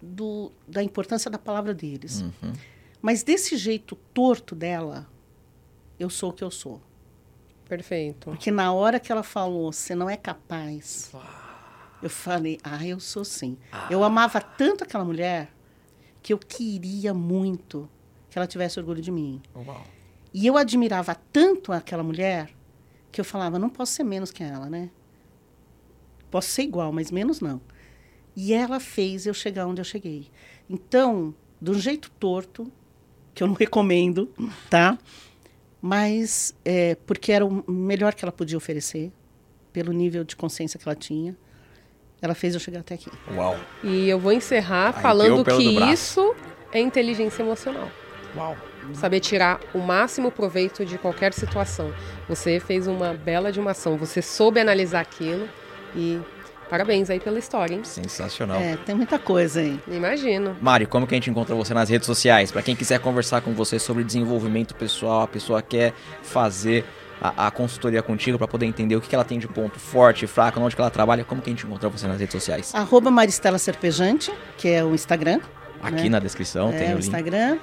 do, 0.00 0.52
da 0.66 0.82
importância 0.82 1.30
da 1.30 1.38
palavra 1.38 1.74
deles. 1.74 2.24
Mas 3.00 3.22
desse 3.22 3.56
jeito 3.56 3.96
torto 4.12 4.54
dela, 4.54 5.06
eu 5.98 6.10
sou 6.10 6.30
o 6.30 6.32
que 6.32 6.44
eu 6.44 6.50
sou. 6.50 6.80
Perfeito. 7.68 8.30
Porque 8.30 8.50
na 8.50 8.72
hora 8.72 8.98
que 8.98 9.12
ela 9.12 9.22
falou, 9.22 9.72
você 9.72 9.94
não 9.94 10.08
é 10.08 10.16
capaz, 10.16 11.12
eu 12.02 12.08
falei, 12.08 12.58
ah, 12.64 12.86
eu 12.86 12.98
sou 12.98 13.24
sim. 13.24 13.56
Eu 13.90 14.02
amava 14.02 14.40
tanto 14.40 14.84
aquela 14.84 15.04
mulher 15.04 15.52
que 16.22 16.32
eu 16.32 16.38
queria 16.38 17.12
muito 17.12 17.88
que 18.30 18.38
ela 18.38 18.46
tivesse 18.46 18.78
orgulho 18.78 19.00
de 19.00 19.10
mim. 19.10 19.40
Uau. 19.54 19.84
E 20.32 20.46
eu 20.46 20.56
admirava 20.56 21.14
tanto 21.32 21.72
aquela 21.72 22.02
mulher 22.02 22.50
que 23.10 23.20
eu 23.20 23.24
falava, 23.24 23.58
não 23.58 23.70
posso 23.70 23.92
ser 23.92 24.04
menos 24.04 24.30
que 24.30 24.42
ela, 24.42 24.68
né? 24.68 24.90
Posso 26.30 26.50
ser 26.50 26.62
igual, 26.62 26.92
mas 26.92 27.10
menos 27.10 27.40
não. 27.40 27.60
E 28.40 28.54
ela 28.54 28.78
fez 28.78 29.26
eu 29.26 29.34
chegar 29.34 29.66
onde 29.66 29.80
eu 29.80 29.84
cheguei. 29.84 30.28
Então, 30.70 31.34
de 31.60 31.72
um 31.72 31.74
jeito 31.74 32.08
torto, 32.20 32.70
que 33.34 33.42
eu 33.42 33.48
não 33.48 33.54
recomendo, 33.58 34.32
tá? 34.70 34.96
Mas 35.82 36.54
é, 36.64 36.94
porque 37.04 37.32
era 37.32 37.44
o 37.44 37.64
melhor 37.68 38.14
que 38.14 38.24
ela 38.24 38.30
podia 38.30 38.56
oferecer, 38.56 39.10
pelo 39.72 39.90
nível 39.90 40.22
de 40.22 40.36
consciência 40.36 40.78
que 40.78 40.88
ela 40.88 40.94
tinha, 40.94 41.36
ela 42.22 42.32
fez 42.32 42.54
eu 42.54 42.60
chegar 42.60 42.78
até 42.78 42.94
aqui. 42.94 43.10
Uau. 43.34 43.58
E 43.82 44.08
eu 44.08 44.20
vou 44.20 44.30
encerrar 44.30 44.90
Arrepiou 44.90 45.02
falando 45.02 45.44
que 45.44 45.92
isso 45.92 46.32
é 46.72 46.78
inteligência 46.78 47.42
emocional. 47.42 47.90
Uau. 48.36 48.56
Saber 48.94 49.18
tirar 49.18 49.60
o 49.74 49.78
máximo 49.78 50.30
proveito 50.30 50.84
de 50.84 50.96
qualquer 50.96 51.32
situação. 51.34 51.92
Você 52.28 52.60
fez 52.60 52.86
uma 52.86 53.14
bela 53.14 53.50
de 53.50 53.58
uma 53.58 53.72
ação, 53.72 53.96
você 53.96 54.22
soube 54.22 54.60
analisar 54.60 55.00
aquilo 55.00 55.48
e 55.94 56.20
parabéns 56.68 57.10
aí 57.10 57.18
pela 57.20 57.38
história, 57.38 57.74
hein? 57.74 57.80
Sensacional. 57.84 58.60
É, 58.60 58.76
tem 58.76 58.94
muita 58.94 59.18
coisa 59.18 59.60
aí. 59.60 59.80
Imagino. 59.88 60.56
Mari, 60.60 60.86
como 60.86 61.06
que 61.06 61.14
a 61.14 61.16
gente 61.16 61.30
encontra 61.30 61.54
você 61.54 61.74
nas 61.74 61.88
redes 61.88 62.06
sociais? 62.06 62.50
Pra 62.50 62.62
quem 62.62 62.76
quiser 62.76 63.00
conversar 63.00 63.40
com 63.40 63.52
você 63.52 63.78
sobre 63.78 64.04
desenvolvimento 64.04 64.74
pessoal, 64.74 65.22
a 65.22 65.28
pessoa 65.28 65.62
quer 65.62 65.92
fazer 66.22 66.84
a, 67.20 67.48
a 67.48 67.50
consultoria 67.50 68.02
contigo 68.02 68.38
pra 68.38 68.46
poder 68.46 68.66
entender 68.66 68.96
o 68.96 69.00
que, 69.00 69.08
que 69.08 69.14
ela 69.14 69.24
tem 69.24 69.38
de 69.38 69.48
ponto 69.48 69.78
forte, 69.78 70.26
fraco, 70.26 70.60
onde 70.60 70.74
que 70.74 70.80
ela 70.80 70.90
trabalha, 70.90 71.24
como 71.24 71.42
que 71.42 71.50
a 71.50 71.52
gente 71.52 71.66
encontra 71.66 71.88
você 71.88 72.06
nas 72.06 72.20
redes 72.20 72.32
sociais? 72.32 72.74
Arroba 72.74 73.10
Maristela 73.10 73.58
Serpejante, 73.58 74.32
que 74.56 74.68
é 74.68 74.84
o 74.84 74.94
Instagram. 74.94 75.40
Aqui 75.82 76.04
né? 76.04 76.08
na 76.10 76.18
descrição 76.18 76.70
tem 76.70 76.88
é, 76.88 76.90
o 76.90 76.94
o 76.94 76.94
link. 76.94 77.04
Instagram. 77.04 77.58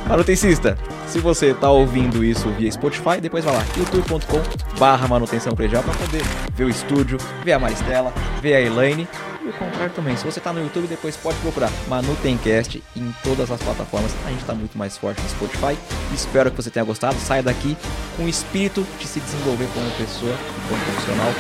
Manutencista, 0.08 0.76
se 1.08 1.20
você 1.20 1.54
tá 1.54 1.70
ouvindo 1.70 2.24
isso 2.24 2.50
via 2.58 2.72
Spotify, 2.72 3.22
depois 3.22 3.46
vai 3.46 3.54
lá, 3.54 3.64
youtube.com 3.78 4.42
barra 4.80 5.08
manutenção 5.08 5.54
predial 5.54 5.84
pra 5.84 5.94
poder 5.94 6.24
ver 6.56 6.64
o 6.64 6.70
estúdio, 6.70 7.18
ver 7.44 7.54
a 7.54 7.60
Maristela, 7.60 8.12
ver 8.42 8.56
a 8.56 8.62
Elaine 8.62 9.08
e 9.50 9.54
contrário 9.54 9.94
também. 9.94 10.16
Se 10.16 10.26
você 10.26 10.40
tá 10.40 10.54
no 10.54 10.62
YouTube, 10.62 10.88
depois 10.88 11.18
pode 11.18 11.38
procurar 11.40 11.72
Manutencast 11.88 12.82
em 12.96 13.14
todas 13.24 13.52
as 13.52 13.62
plataformas. 13.62 14.12
A 14.26 14.30
gente 14.30 14.46
tá 14.46 14.54
muito 14.54 14.78
mais 14.78 14.98
forte 14.98 15.22
no 15.22 15.30
Spotify. 15.30 15.78
Espero 16.14 16.52
que 16.52 16.58
você 16.58 16.70
tenha 16.70 16.86
gostado. 16.86 17.18
Saia 17.20 17.44
daqui 17.44 17.76
com 18.16 18.24
o 18.26 18.30
espírito 18.30 18.86
de 19.00 19.08
se 19.08 19.20
desenvolver 19.20 19.68
como 19.74 19.90
pessoa 19.92 20.36
como 20.70 20.84
profissional. 20.84 21.34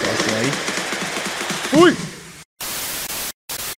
Próximo 0.00 0.36
aí. 0.36 0.50
Fui! 1.70 2.07